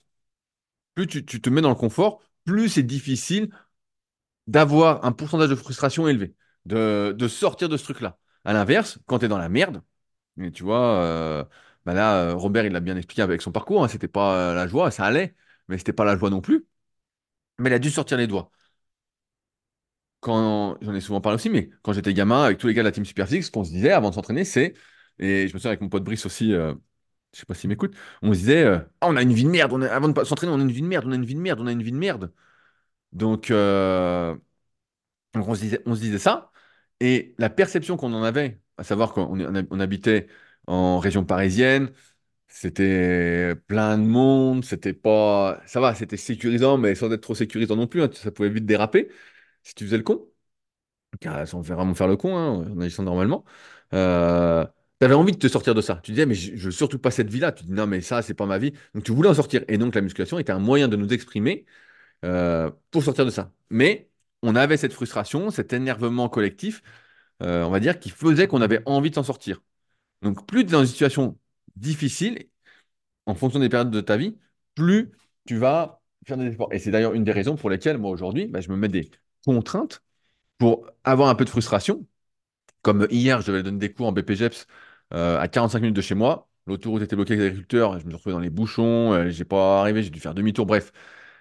plus 0.94 1.08
tu, 1.08 1.26
te 1.26 1.50
mets 1.50 1.62
dans 1.62 1.70
le 1.70 1.76
confort, 1.76 2.22
plus 2.46 2.70
c'est 2.70 2.84
difficile 2.84 3.50
d'avoir 4.48 5.06
un 5.06 5.12
pourcentage 5.12 5.50
de 5.50 5.56
frustration 5.56 6.08
élevé, 6.08 6.36
de, 6.66 7.16
de 7.18 7.28
sortir 7.28 7.70
de 7.70 7.78
ce 7.78 7.84
truc-là. 7.84 8.18
À 8.46 8.54
l'inverse, 8.54 9.00
quand 9.08 9.20
tu 9.20 9.26
es 9.26 9.28
dans 9.28 9.38
la 9.38 9.50
merde, 9.50 9.82
et 10.42 10.52
tu 10.52 10.64
vois, 10.64 11.02
euh, 11.04 11.46
bah 11.86 11.94
là, 11.94 12.32
euh, 12.32 12.36
Robert, 12.36 12.66
il 12.66 12.74
l'a 12.74 12.82
bien 12.82 12.98
expliqué 12.98 13.22
avec 13.24 13.42
son 13.42 13.52
parcours, 13.52 13.84
hein, 13.84 13.88
c'était 13.88 14.08
pas 14.08 14.52
euh, 14.52 14.56
la 14.56 14.68
joie, 14.68 14.92
ça 14.92 15.06
allait, 15.06 15.36
mais 15.68 15.78
c'était 15.78 15.94
pas 15.94 16.06
la 16.06 16.18
joie 16.18 16.30
non 16.30 16.42
plus. 16.42 16.68
Mais 17.60 17.70
il 17.70 17.74
a 17.74 17.80
dû 17.80 17.92
sortir 17.92 18.18
les 18.18 18.28
doigts. 18.28 18.52
Quand, 20.26 20.78
j'en 20.82 20.96
ai 20.96 21.02
souvent 21.02 21.22
parlé 21.22 21.36
aussi, 21.36 21.50
mais 21.52 21.70
quand 21.84 21.94
j'étais 21.94 22.14
gamin, 22.14 22.44
avec 22.46 22.58
tous 22.58 22.68
les 22.68 22.74
gars 22.74 22.82
de 22.82 22.88
la 22.88 22.92
team 22.92 23.06
Superphysique, 23.06 23.44
ce 23.44 23.52
qu'on 23.52 23.64
se 23.64 23.72
disait 23.72 23.92
avant 23.92 24.10
de 24.10 24.16
s'entraîner, 24.16 24.44
c'est, 24.46 24.74
et 25.20 25.48
je 25.48 25.54
me 25.54 25.60
souviens 25.60 25.70
avec 25.72 25.82
mon 25.82 25.90
pote 25.90 26.04
Brice 26.04 26.26
aussi, 26.26 26.54
euh, 26.54 26.74
je 27.34 27.40
sais 27.42 27.46
pas 27.46 27.56
s'il 27.56 27.70
m'écoute, 27.70 27.96
on 28.24 28.34
se 28.34 28.40
disait, 28.40 28.64
euh, 28.66 28.80
Ah, 29.02 29.08
on 29.10 29.16
a 29.18 29.22
une 29.24 29.34
vie 29.34 29.44
de 29.46 29.50
merde, 29.50 29.74
on 29.74 29.82
a- 29.84 29.88
avant 29.90 30.10
de 30.10 30.24
s'entraîner, 30.24 30.52
on 30.54 30.60
a 30.60 30.64
une 30.64 30.72
vie 30.72 30.82
de 30.82 30.88
merde, 30.88 31.06
on 31.08 31.12
a 31.14 31.16
une 31.16 31.26
vie 31.26 31.36
de 31.36 31.40
merde, 31.42 31.60
on 31.62 31.68
a 31.68 31.72
une 31.74 31.84
vie 31.84 31.92
de 31.92 31.98
merde. 31.98 32.34
Donc, 33.14 33.52
euh, 33.52 34.36
on 35.36 35.56
se 35.56 35.62
disait, 35.62 35.82
on 35.86 35.96
se 35.96 36.02
disait 36.02 36.18
ça, 36.20 36.52
et 37.00 37.36
la 37.38 37.50
perception 37.50 37.98
qu'on 37.98 38.14
en 38.14 38.24
avait, 38.24 38.60
à 38.78 38.84
savoir 38.84 39.14
qu'on 39.14 39.24
on 39.40 39.68
on 39.70 39.80
habitait 39.80 40.28
en 40.68 41.00
région 41.00 41.26
parisienne, 41.26 41.92
c'était 42.48 43.56
plein 43.68 43.98
de 43.98 44.04
monde, 44.06 44.66
c'était 44.66 44.94
pas, 44.94 45.62
ça 45.68 45.80
va, 45.82 45.96
c'était 45.96 46.18
sécurisant, 46.18 46.78
mais 46.78 46.96
sans 46.96 47.12
être 47.12 47.22
trop 47.22 47.36
sécurisant 47.36 47.76
non 47.78 47.88
plus, 47.88 48.04
hein, 48.04 48.10
ça 48.14 48.32
pouvait 48.32 48.50
vite 48.50 48.66
déraper 48.66 49.10
si 49.66 49.76
tu 49.76 49.86
faisais 49.86 49.98
le 49.98 50.04
con, 50.04 50.30
sans 51.46 51.62
vraiment 51.62 51.94
faire 51.96 52.08
le 52.08 52.18
con, 52.18 52.36
hein, 52.38 52.66
en 52.72 52.80
agissant 52.82 53.04
normalement. 53.04 53.44
Euh, 53.94 54.66
T'avais 55.00 55.14
envie 55.14 55.34
de 55.34 55.38
te 55.38 55.48
sortir 55.50 55.76
de 55.76 55.82
ça. 55.82 56.00
Tu 56.04 56.12
disais, 56.12 56.26
mais 56.26 56.36
je, 56.36 56.56
je 56.56 56.66
veux 56.68 56.72
surtout 56.72 57.00
pas 57.00 57.12
cette 57.12 57.30
vie-là. 57.30 57.52
Tu 57.52 57.66
dis, 57.66 57.72
non, 57.74 57.86
mais 57.86 58.00
ça, 58.02 58.22
c'est 58.22 58.34
pas 58.34 58.46
ma 58.46 58.58
vie. 58.58 58.72
Donc, 58.94 59.04
tu 59.04 59.12
voulais 59.12 59.28
en 59.30 59.34
sortir. 59.34 59.64
Et 59.68 59.78
donc, 59.78 59.94
la 59.94 60.00
musculation 60.02 60.40
était 60.40 60.54
un 60.54 60.60
moyen 60.60 60.88
de 60.88 60.96
nous 60.96 61.10
exprimer 61.14 61.66
euh, 62.26 62.72
pour 62.92 63.04
sortir 63.04 63.26
de 63.26 63.32
ça. 63.32 63.52
Mais 63.72 64.10
on 64.44 64.56
avait 64.56 64.78
cette 64.78 64.94
frustration, 64.94 65.52
cet 65.52 65.74
énervement 65.74 66.30
collectif, 66.30 66.84
euh, 67.44 67.64
on 67.66 67.72
va 67.72 67.80
dire, 67.82 68.00
qui 68.00 68.10
faisait 68.10 68.48
qu'on 68.48 68.62
avait 68.62 68.82
envie 68.86 69.10
de 69.12 69.16
s'en 69.16 69.24
sortir. 69.24 69.62
Donc, 70.24 70.48
plus 70.48 70.64
tu 70.66 70.70
es 70.70 70.74
dans 70.74 70.82
une 70.82 70.88
situation 70.88 71.38
difficile, 71.78 72.50
en 73.26 73.36
fonction 73.36 73.60
des 73.60 73.70
périodes 73.70 73.92
de 73.92 74.02
ta 74.02 74.18
vie, 74.18 74.38
plus 74.76 75.12
tu 75.46 75.58
vas 75.58 76.02
faire 76.28 76.38
des 76.38 76.48
efforts. 76.48 76.70
Et 76.74 76.80
c'est 76.80 76.92
d'ailleurs 76.92 77.14
une 77.14 77.24
des 77.24 77.32
raisons 77.32 77.56
pour 77.56 77.70
lesquelles, 77.70 77.98
moi, 77.98 78.12
aujourd'hui, 78.12 78.48
bah, 78.48 78.62
je 78.62 78.70
me 78.70 78.78
mets 78.78 78.90
des 78.90 79.10
contraintes 79.46 80.04
pour 80.58 80.88
avoir 81.04 81.30
un 81.30 81.36
peu 81.36 81.46
de 81.46 81.50
frustration. 81.50 82.08
Comme 82.82 83.08
hier, 83.12 83.42
je 83.42 83.48
devais 83.48 83.64
donner 83.64 83.80
des 83.80 83.94
cours 83.94 84.08
en 84.08 84.12
BPGEPS 84.14 84.68
euh, 85.14 85.40
à 85.40 85.48
45 85.48 85.80
minutes 85.82 85.96
de 85.96 86.02
chez 86.02 86.16
moi. 86.16 86.50
L'autoroute 86.68 87.04
était 87.04 87.16
bloquée 87.16 87.34
avec 87.34 87.42
les 87.42 87.48
agriculteurs. 87.48 88.00
Je 88.00 88.06
me 88.06 88.12
suis 88.12 88.18
retrouvé 88.18 88.34
dans 88.34 88.40
les 88.40 88.50
bouchons. 88.50 89.14
Euh, 89.14 89.30
j'ai 89.30 89.46
pas 89.46 89.82
arrivé. 89.82 90.04
J'ai 90.04 90.10
dû 90.12 90.20
faire 90.20 90.36
demi-tour. 90.36 90.66
Bref, 90.66 90.92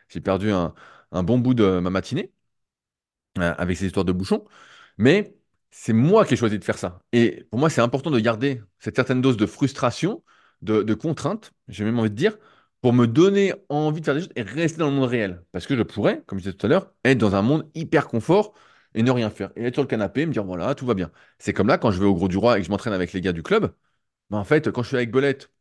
j'ai 0.08 0.20
perdu 0.20 0.50
un, 0.52 0.74
bon 1.12 1.38
bout 1.38 1.54
de 1.54 1.80
ma 1.80 1.90
matinée 1.90 2.32
euh, 3.38 3.54
avec 3.58 3.76
ces 3.76 3.86
histoires 3.86 4.04
de 4.04 4.12
bouchons. 4.12 4.44
Mais 4.98 5.36
c'est 5.70 5.92
moi 5.92 6.24
qui 6.24 6.34
ai 6.34 6.36
choisi 6.36 6.58
de 6.58 6.64
faire 6.64 6.78
ça. 6.78 7.00
Et 7.12 7.46
pour 7.50 7.58
moi, 7.58 7.70
c'est 7.70 7.80
important 7.80 8.10
de 8.10 8.20
garder 8.20 8.62
cette 8.78 8.96
certaine 8.96 9.20
dose 9.20 9.36
de 9.36 9.46
frustration, 9.46 10.22
de 10.62 10.94
contrainte, 10.94 11.52
j'ai 11.68 11.84
même 11.84 11.98
envie 11.98 12.10
de 12.10 12.14
dire, 12.14 12.38
pour 12.84 12.92
me 12.92 13.06
donner 13.06 13.54
envie 13.70 14.00
de 14.00 14.04
faire 14.04 14.14
des 14.14 14.20
choses 14.20 14.30
et 14.36 14.42
rester 14.42 14.78
dans 14.78 14.88
le 14.90 14.92
monde 14.94 15.08
réel. 15.08 15.42
Parce 15.52 15.66
que 15.66 15.74
je 15.76 15.82
pourrais, 15.82 16.22
comme 16.26 16.38
je 16.38 16.44
disais 16.44 16.56
tout 16.56 16.66
à 16.66 16.68
l'heure, 16.68 16.92
être 17.04 17.16
dans 17.18 17.34
un 17.34 17.40
monde 17.42 17.70
hyper 17.74 18.08
confort 18.08 18.52
et 18.94 19.02
ne 19.02 19.10
rien 19.10 19.30
faire. 19.30 19.52
Et 19.56 19.64
être 19.64 19.74
sur 19.76 19.82
le 19.82 19.88
canapé 19.88 20.22
et 20.22 20.26
me 20.26 20.32
dire, 20.32 20.44
voilà, 20.44 20.74
tout 20.74 20.84
va 20.86 20.92
bien. 20.94 21.10
C'est 21.38 21.54
comme 21.54 21.68
là, 21.68 21.78
quand 21.78 21.90
je 21.92 21.98
vais 22.00 22.04
au 22.06 22.14
Gros 22.14 22.28
du 22.28 22.36
Roi 22.36 22.58
et 22.58 22.60
que 22.60 22.66
je 22.66 22.70
m'entraîne 22.70 22.92
avec 22.92 23.14
les 23.14 23.22
gars 23.22 23.32
du 23.32 23.42
club, 23.42 23.74
ben 24.30 24.38
en 24.38 24.44
fait, 24.44 24.70
quand 24.72 24.82
je 24.82 24.88
suis 24.88 24.96
avec 24.98 25.12
Belette, 25.12 25.52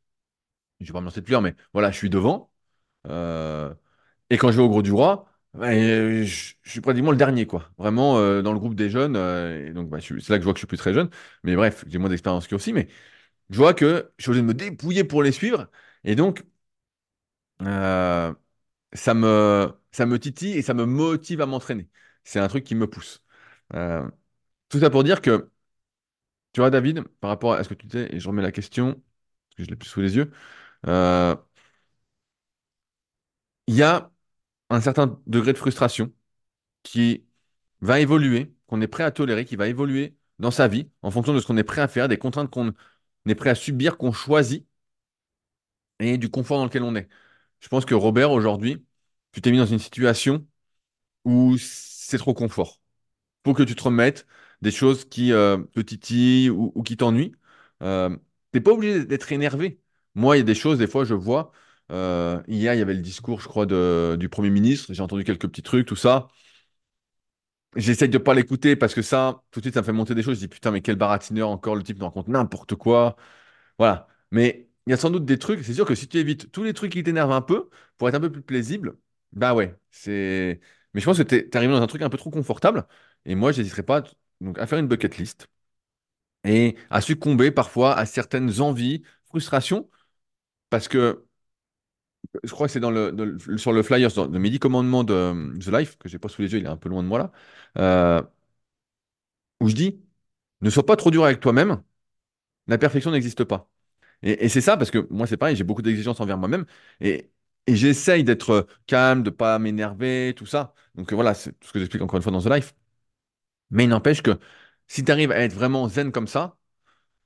je 0.82 0.88
vais 0.88 0.94
pas 0.94 1.00
me 1.02 1.06
lancer 1.06 1.22
de 1.22 1.26
plusieurs, 1.26 1.42
mais 1.42 1.56
voilà, 1.74 1.92
je 1.92 1.98
suis 1.98 2.10
devant. 2.10 2.52
Euh, 3.08 3.74
et 4.32 4.38
quand 4.38 4.52
je 4.52 4.58
vais 4.58 4.64
au 4.64 4.70
Gros 4.70 4.84
du 4.84 4.92
Roi, 4.94 5.26
ben, 5.56 6.24
je, 6.26 6.54
je 6.64 6.72
suis 6.72 6.82
pratiquement 6.82 7.12
le 7.12 7.18
dernier, 7.18 7.48
quoi. 7.48 7.70
Vraiment, 7.78 8.18
euh, 8.20 8.42
dans 8.44 8.54
le 8.54 8.60
groupe 8.60 8.76
des 8.76 8.90
jeunes. 8.92 9.16
euh, 9.18 9.68
et 9.70 9.74
donc, 9.74 9.90
bah, 9.90 10.00
c'est 10.02 10.14
là 10.30 10.38
que 10.38 10.42
je 10.42 10.46
vois 10.46 10.54
que 10.54 10.58
je 10.60 10.62
suis 10.62 10.68
plus 10.68 10.78
très 10.78 10.94
jeune. 10.94 11.10
Mais 11.44 11.56
bref, 11.56 11.86
j'ai 11.88 12.00
moins 12.00 12.10
d'expérience 12.10 12.48
qu'eux 12.48 12.56
aussi. 12.58 12.74
Mais 12.74 12.90
je 13.50 13.58
vois 13.58 13.74
que 13.74 14.12
je 14.18 14.24
suis 14.24 14.30
obligé 14.32 14.42
de 14.44 14.48
me 14.48 14.54
dépouiller 14.54 15.04
pour 15.04 15.24
les 15.24 15.32
suivre. 15.32 15.68
Et 16.04 16.16
donc, 16.16 16.44
euh, 17.62 18.34
ça 18.94 19.14
me, 19.14 19.74
ça 19.92 20.06
me 20.06 20.20
titille 20.20 20.54
et 20.58 20.62
ça 20.62 20.74
me 20.74 20.86
motive 20.86 21.42
à 21.42 21.46
m'entraîner. 21.46 21.90
C'est 22.24 22.40
un 22.40 22.48
truc 22.48 22.64
qui 22.66 22.76
me 22.76 22.88
pousse. 22.90 23.24
Euh, 23.76 24.10
tout 24.70 24.80
ça 24.80 24.90
pour 24.90 25.04
dire 25.06 25.22
que, 25.22 25.52
tu 26.54 26.62
vois, 26.62 26.70
David, 26.70 27.04
par 27.20 27.30
rapport 27.30 27.54
à 27.54 27.64
ce 27.64 27.70
que 27.70 27.74
tu 27.74 27.88
disais, 27.88 28.14
et 28.14 28.20
je 28.20 28.28
remets 28.28 28.42
la 28.42 28.52
question, 28.52 28.94
parce 28.94 29.56
que 29.58 29.64
je 29.64 29.70
l'ai 29.70 29.76
plus 29.76 29.90
sous 29.90 30.02
les 30.02 30.16
yeux, 30.16 30.32
euh, 30.88 31.36
il 33.68 33.76
y 33.76 33.84
a 33.84 34.12
un 34.70 34.82
certain 34.82 35.20
degré 35.28 35.54
de 35.54 35.60
frustration 35.60 36.14
qui 36.84 37.26
va 37.82 38.00
évoluer, 38.02 38.56
qu'on 38.68 38.82
est 38.82 38.88
prêt 38.88 39.04
à 39.06 39.12
tolérer, 39.12 39.46
qui 39.46 39.56
va 39.58 39.68
évoluer 39.70 40.18
dans 40.40 40.52
sa 40.52 40.68
vie 40.68 40.90
en 41.04 41.12
fonction 41.12 41.34
de 41.34 41.42
ce 41.42 41.48
qu'on 41.48 41.58
est 41.58 41.64
prêt 41.66 41.82
à 41.82 41.90
faire, 41.90 42.08
des 42.10 42.18
contraintes 42.20 42.52
qu'on 42.52 42.74
est 43.28 43.36
prêt 43.36 43.52
à 43.52 43.56
subir, 43.56 43.98
qu'on 43.98 44.14
choisit 44.14 44.68
et 46.00 46.18
du 46.18 46.30
confort 46.30 46.58
dans 46.60 46.66
lequel 46.66 46.84
on 46.84 46.96
est. 46.96 47.08
Je 47.64 47.70
pense 47.70 47.86
que 47.86 47.96
Robert, 47.96 48.32
aujourd'hui, 48.34 48.86
tu 49.32 49.42
t'es 49.42 49.52
mis 49.52 49.58
dans 49.60 49.66
une 49.66 49.80
situation 49.80 50.46
où 51.26 51.58
c'est 51.60 52.18
trop 52.20 52.34
confort. 52.36 52.82
Faut 53.46 53.54
que 53.56 53.64
tu 53.64 53.76
te 53.76 53.84
remettes 53.84 54.28
des 54.62 54.72
choses 54.72 55.06
qui 55.06 55.34
euh, 55.34 55.58
te 55.74 55.82
titillent 55.82 56.50
ou, 56.52 56.84
qui 56.84 56.98
t'ennuient. 56.98 57.34
Euh, 57.84 58.16
t'es 58.52 58.62
pas 58.62 58.72
obligé 58.74 59.06
d'être 59.06 59.32
énervé. 59.34 59.82
Moi, 60.16 60.38
il 60.38 60.40
y 60.42 60.44
a 60.44 60.46
des 60.46 60.56
choses, 60.56 60.80
des 60.80 60.88
fois, 60.88 61.06
je 61.06 61.16
vois. 61.16 61.52
euh, 61.92 62.42
hier, 62.48 62.76
il 62.76 62.80
y 62.80 62.84
avait 62.84 62.96
le 62.96 63.02
discours, 63.02 63.42
je 63.42 63.48
crois, 63.50 63.66
du 64.18 64.30
Premier 64.30 64.52
ministre. 64.52 64.94
J'ai 64.94 65.04
entendu 65.04 65.24
quelques 65.26 65.48
petits 65.50 65.64
trucs, 65.64 65.88
tout 65.88 65.98
ça. 65.98 66.30
J'essaye 67.76 68.10
de 68.10 68.18
pas 68.20 68.36
l'écouter 68.36 68.76
parce 68.76 68.94
que 68.94 69.02
ça, 69.02 69.42
tout 69.52 69.60
de 69.60 69.66
suite, 69.66 69.74
ça 69.74 69.82
me 69.82 69.86
fait 69.86 69.92
monter 69.94 70.14
des 70.14 70.22
choses. 70.22 70.36
Je 70.36 70.42
dis 70.42 70.48
putain, 70.48 70.70
mais 70.72 70.82
quel 70.82 70.96
baratineur 70.96 71.50
encore, 71.50 71.76
le 71.76 71.82
type 71.84 71.98
nous 71.98 72.06
raconte 72.06 72.28
n'importe 72.28 72.76
quoi. 72.76 73.16
Voilà. 73.80 74.08
Mais 74.32 74.70
il 74.88 74.92
y 74.92 74.94
a 74.94 74.98
sans 74.98 75.10
doute 75.10 75.26
des 75.26 75.40
trucs. 75.40 75.64
C'est 75.64 75.74
sûr 75.74 75.86
que 75.86 75.96
si 75.96 76.08
tu 76.08 76.18
évites 76.18 76.52
tous 76.52 76.64
les 76.64 76.74
trucs 76.74 76.92
qui 76.92 77.04
t'énervent 77.04 77.32
un 77.32 77.42
peu 77.42 77.70
pour 77.98 78.10
être 78.10 78.16
un 78.16 78.20
peu 78.20 78.32
plus 78.32 78.42
paisible, 78.42 78.98
bah 79.32 79.54
ouais, 79.54 79.76
c'est. 79.92 80.60
Mais 80.94 81.02
je 81.02 81.06
pense 81.06 81.18
que 81.18 81.24
t'es 81.24 81.56
arrivé 81.58 81.74
dans 81.74 81.82
un 81.82 81.88
truc 81.88 82.02
un 82.02 82.10
peu 82.10 82.18
trop 82.18 82.30
confortable. 82.32 82.88
Et 83.26 83.36
moi, 83.36 83.52
j'hésiterai 83.52 83.84
pas 83.84 84.04
donc, 84.42 84.60
à 84.60 84.68
faire 84.68 84.80
une 84.80 84.88
bucket 84.88 85.18
list 85.18 85.48
et 86.46 86.76
à 86.90 87.02
succomber 87.02 87.52
parfois 87.52 87.96
à 87.98 88.06
certaines 88.06 88.62
envies, 88.62 89.04
frustrations, 89.28 89.90
parce 90.72 90.88
que 90.90 91.26
je 92.44 92.52
crois 92.52 92.68
que 92.68 92.74
c'est 92.74 92.80
dans 92.80 92.92
le, 92.92 93.12
dans 93.12 93.26
le- 93.26 93.58
sur 93.58 93.74
le 93.74 93.84
flyer, 93.84 94.12
dans 94.14 94.28
le 94.28 94.40
Midi 94.40 94.60
Commandement 94.60 95.04
de 95.04 95.14
euh, 95.14 95.54
The 95.60 95.68
Life, 95.68 95.98
que 95.98 96.10
j'ai 96.10 96.20
pas 96.20 96.30
sous 96.30 96.42
les 96.42 96.52
yeux, 96.54 96.60
il 96.60 96.66
est 96.66 96.68
un 96.70 96.78
peu 96.78 96.90
loin 96.90 97.04
de 97.04 97.08
moi 97.08 97.20
là, 97.20 97.32
euh, 97.78 98.22
où 99.62 99.68
je 99.70 99.76
dis, 99.76 100.00
ne 100.62 100.70
sois 100.70 100.86
pas 100.86 100.96
trop 100.98 101.12
dur 101.12 101.26
avec 101.26 101.40
toi-même, 101.40 101.84
la 102.68 102.78
perfection 102.80 103.12
n'existe 103.12 103.46
pas. 103.46 103.70
Et, 104.24 104.50
c'est 104.50 104.62
ça, 104.62 104.78
parce 104.78 104.92
que 104.92 105.08
moi, 105.12 105.28
c'est 105.28 105.38
pareil, 105.38 105.56
j'ai 105.56 105.64
beaucoup 105.66 105.82
d'exigences 105.82 106.20
envers 106.22 106.38
moi-même. 106.38 106.66
Et, 107.02 107.30
et 107.68 107.76
j'essaye 107.76 108.24
d'être 108.24 108.50
euh, 108.52 108.64
calme, 108.88 109.24
de 109.24 109.30
pas 109.30 109.60
m'énerver, 109.60 110.34
tout 110.38 110.46
ça. 110.46 110.74
Donc 110.96 111.12
euh, 111.12 111.16
voilà, 111.16 111.34
c'est 111.34 111.52
tout 111.60 111.68
ce 111.68 111.74
que 111.74 111.80
j'explique 111.80 112.02
encore 112.04 112.18
une 112.18 112.24
fois 112.24 112.32
dans 112.32 112.42
The 112.42 112.50
Life. 112.50 112.74
Mais 113.72 113.86
il 113.86 113.90
n'empêche 113.90 114.22
que 114.22 114.40
si 114.88 115.04
tu 115.04 115.12
arrives 115.12 115.32
à 115.32 115.40
être 115.40 115.54
vraiment 115.54 115.88
zen 115.90 116.12
comme 116.12 116.28
ça, 116.28 116.58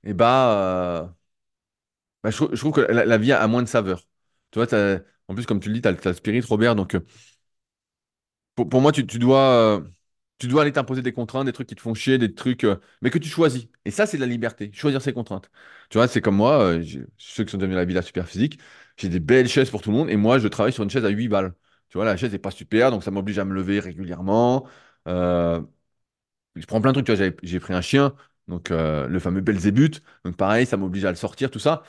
et 0.05 0.13
bah, 0.13 1.03
euh, 1.05 1.07
bah, 2.23 2.29
je, 2.31 2.37
trou- 2.37 2.49
je 2.51 2.59
trouve 2.59 2.73
que 2.73 2.81
la, 2.81 3.17
vie 3.17 3.31
a 3.31 3.47
moins 3.47 3.63
de 3.63 3.67
saveur. 3.67 4.01
Tu 4.51 4.59
vois, 4.59 4.67
en 5.27 5.33
plus, 5.35 5.45
comme 5.45 5.59
tu 5.59 5.69
le 5.69 5.75
dis, 5.75 5.81
tu 5.81 5.87
as, 5.87 5.91
le 5.91 6.13
spirit, 6.13 6.41
Robert. 6.41 6.75
Donc 6.75 6.95
pour, 8.55 8.69
pour 8.69 8.81
moi, 8.81 8.91
tu, 8.91 9.03
dois, 9.03 9.83
tu 10.39 10.47
dois 10.47 10.61
aller 10.63 10.71
t'imposer 10.71 11.01
des 11.01 11.13
contraintes, 11.13 11.45
des 11.45 11.53
trucs 11.53 11.67
qui 11.67 11.75
te 11.75 11.81
font 11.81 11.93
chier, 11.93 12.17
des 12.17 12.33
trucs, 12.33 12.63
euh, 12.63 12.77
mais 13.01 13.09
que 13.09 13.17
tu 13.17 13.29
choisis. 13.29 13.67
Et 13.85 13.91
ça, 13.91 14.05
c'est 14.05 14.17
de 14.17 14.21
la 14.21 14.27
liberté, 14.27 14.71
choisir 14.73 15.01
ses 15.01 15.13
contraintes. 15.13 15.49
Tu 15.89 15.97
vois, 15.97 16.07
c'est 16.07 16.21
comme 16.21 16.35
moi, 16.35 16.61
euh, 16.61 16.83
ceux 17.17 17.43
qui 17.43 17.51
sont 17.51 17.57
devenus 17.57 17.75
la 17.77 17.85
villa 17.85 18.01
super 18.01 18.27
physique, 18.27 18.59
j'ai 18.97 19.09
des 19.09 19.19
belles 19.19 19.47
chaises 19.49 19.69
pour 19.69 19.81
tout 19.81 19.91
le 19.91 19.97
monde, 19.97 20.09
et 20.09 20.15
moi, 20.17 20.39
je 20.39 20.47
travaille 20.47 20.73
sur 20.73 20.83
une 20.83 20.89
chaise 20.89 21.05
à 21.05 21.09
8 21.09 21.27
balles. 21.27 21.53
Tu 21.89 21.97
vois, 21.97 22.05
la 22.05 22.17
chaise 22.17 22.31
n'est 22.31 22.39
pas 22.39 22.51
super, 22.51 22.91
donc 22.91 23.03
ça 23.03 23.11
m'oblige 23.11 23.39
à 23.39 23.45
me 23.45 23.53
lever 23.53 23.79
régulièrement. 23.79 24.67
Euh, 25.07 25.61
je 26.55 26.65
prends 26.65 26.81
plein 26.81 26.91
de 26.91 26.95
trucs, 27.01 27.05
tu 27.07 27.15
vois, 27.15 27.31
j'ai 27.43 27.59
pris 27.59 27.73
un 27.73 27.81
chien, 27.81 28.15
donc 28.47 28.69
le 28.69 29.19
fameux 29.19 29.41
Belzébuth, 29.41 30.01
donc 30.25 30.35
pareil, 30.37 30.65
ça 30.65 30.77
m'oblige 30.77 31.05
à 31.05 31.09
le 31.11 31.15
sortir, 31.17 31.51
tout 31.51 31.59
ça. 31.59 31.83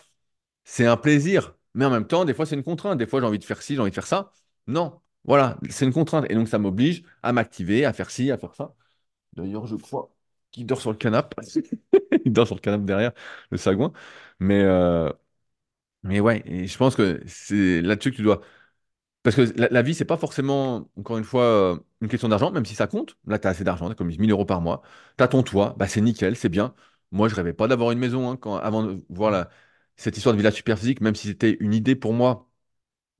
C'est 0.64 0.86
un 0.86 0.96
plaisir, 0.96 1.56
mais 1.74 1.84
en 1.86 1.90
même 1.90 2.06
temps, 2.06 2.24
des 2.24 2.34
fois, 2.34 2.46
c'est 2.46 2.56
une 2.56 2.64
contrainte. 2.64 2.98
Des 2.98 3.06
fois, 3.06 3.20
j'ai 3.20 3.26
envie 3.26 3.38
de 3.40 3.44
faire 3.44 3.62
ci, 3.62 3.74
j'ai 3.76 3.80
envie 3.80 3.90
de 3.90 3.94
faire 3.94 4.06
ça. 4.06 4.32
Non, 4.66 5.00
voilà, 5.24 5.58
c'est 5.70 5.84
une 5.84 5.92
contrainte. 5.92 6.26
Et 6.30 6.34
donc, 6.34 6.48
ça 6.48 6.58
m'oblige 6.58 7.02
à 7.22 7.32
m'activer, 7.32 7.84
à 7.84 7.92
faire 7.92 8.10
ci, 8.10 8.30
à 8.30 8.38
faire 8.38 8.54
ça. 8.54 8.74
D'ailleurs, 9.34 9.66
je 9.66 9.76
crois 9.76 10.14
qu'il 10.52 10.66
dort 10.66 10.80
sur 10.80 10.92
le 10.92 10.98
canapé. 10.98 11.36
Il 12.26 12.32
dort 12.32 12.46
sur 12.46 12.56
le 12.56 12.60
canapé 12.62 12.84
derrière 12.86 13.12
le 13.50 13.58
sagouin. 13.58 13.92
Mais, 14.40 14.62
euh, 14.64 15.10
mais 16.02 16.20
ouais, 16.20 16.42
je 16.66 16.76
pense 16.78 16.96
que 16.96 17.22
c'est 17.26 17.82
là-dessus 17.82 18.10
que 18.12 18.16
tu 18.16 18.22
dois. 18.22 18.40
Parce 19.24 19.36
que 19.36 19.42
la, 19.60 19.68
la 19.70 19.82
vie, 19.82 19.94
c'est 19.94 20.04
pas 20.06 20.16
forcément, 20.18 20.90
encore 20.98 21.18
une 21.18 21.24
fois, 21.24 21.42
euh, 21.44 21.78
une 22.02 22.08
question 22.08 22.28
d'argent, 22.30 22.52
même 22.52 22.66
si 22.66 22.74
ça 22.76 22.88
compte. 22.88 23.16
Là, 23.26 23.38
tu 23.38 23.48
as 23.48 23.52
assez 23.52 23.64
d'argent, 23.64 23.86
tu 23.88 23.92
as 23.92 23.94
comme 23.96 24.08
1000 24.08 24.30
euros 24.32 24.46
par 24.46 24.60
mois. 24.62 24.82
Tu 25.18 25.24
as 25.24 25.28
ton 25.28 25.42
toit, 25.44 25.74
bah, 25.78 25.88
c'est 25.88 26.00
nickel, 26.02 26.36
c'est 26.36 26.48
bien. 26.50 26.74
Moi, 27.12 27.28
je 27.28 27.34
rêvais 27.36 27.54
pas 27.54 27.68
d'avoir 27.68 27.92
une 27.92 27.98
maison 28.00 28.30
hein, 28.30 28.36
quand, 28.38 28.56
avant 28.56 28.84
de 28.84 29.04
voir 29.10 29.30
la- 29.30 29.50
cette 29.96 30.16
histoire 30.16 30.34
de 30.34 30.38
villa 30.38 30.50
super 30.52 30.78
physique, 30.78 31.00
même 31.02 31.14
si 31.16 31.28
c'était 31.28 31.56
une 31.60 31.74
idée 31.74 31.96
pour 31.96 32.14
moi 32.14 32.47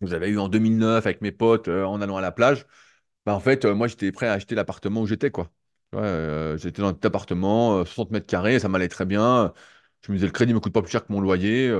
que 0.01 0.07
j'avais 0.07 0.31
eu 0.31 0.39
en 0.39 0.49
2009 0.49 1.07
avec 1.07 1.21
mes 1.23 1.33
potes 1.33 1.69
euh, 1.69 1.85
en 1.85 2.01
allant 2.01 2.17
à 2.17 2.21
la 2.21 2.33
plage. 2.33 2.67
Bah, 3.27 3.35
en 3.35 3.41
fait, 3.41 3.65
euh, 3.65 3.75
moi, 3.75 3.89
j'étais 3.89 4.13
prêt 4.13 4.29
à 4.29 4.33
acheter 4.35 4.55
l'appartement 4.55 5.03
où 5.03 5.07
j'étais, 5.07 5.33
euh, 5.95 6.57
j'étais 6.59 6.83
dans 6.83 6.89
un 6.89 6.95
petit 6.95 7.07
appartement, 7.07 7.79
euh, 7.81 7.85
60 7.85 8.11
mètres 8.13 8.27
carrés, 8.27 8.59
ça 8.61 8.69
m'allait 8.69 8.89
très 8.89 9.07
bien. 9.07 9.53
Je 10.07 10.13
me 10.13 10.17
disais, 10.19 10.27
le 10.27 10.33
crédit 10.33 10.55
me 10.55 10.61
coûte 10.61 10.73
pas 10.73 10.83
plus 10.83 10.91
cher 10.93 11.07
que 11.07 11.13
mon 11.13 11.21
loyer. 11.21 11.73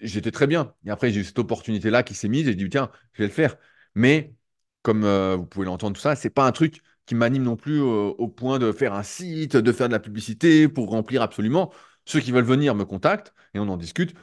j'étais 0.00 0.30
très 0.30 0.46
bien. 0.46 0.74
Et 0.86 0.90
après, 0.90 1.10
j'ai 1.12 1.20
eu 1.20 1.24
cette 1.24 1.38
opportunité-là 1.38 2.02
qui 2.02 2.14
s'est 2.14 2.28
mise 2.28 2.42
et 2.48 2.52
j'ai 2.52 2.56
dit, 2.56 2.68
tiens, 2.68 2.90
je 3.12 3.22
vais 3.22 3.28
le 3.28 3.32
faire. 3.34 3.56
Mais, 3.94 4.34
comme 4.82 5.04
vous 5.36 5.46
pouvez 5.46 5.66
l'entendre, 5.66 5.94
tout 5.96 6.02
ça, 6.02 6.16
c'est 6.16 6.30
pas 6.30 6.46
un 6.46 6.52
truc 6.52 6.80
qui 7.06 7.14
m'anime 7.14 7.42
non 7.44 7.56
plus 7.56 7.80
au 7.80 8.28
point 8.28 8.58
de 8.58 8.72
faire 8.72 8.94
un 8.94 9.02
site, 9.02 9.56
de 9.56 9.72
faire 9.72 9.88
de 9.88 9.92
la 9.92 10.00
publicité 10.00 10.68
pour 10.68 10.90
remplir 10.90 11.22
absolument. 11.22 11.72
Ceux 12.06 12.20
qui 12.20 12.32
veulent 12.32 12.44
venir 12.44 12.74
me 12.74 12.84
contactent 12.84 13.34
et 13.54 13.58
on 13.58 13.68
en 13.68 13.76
discute. 13.76 14.14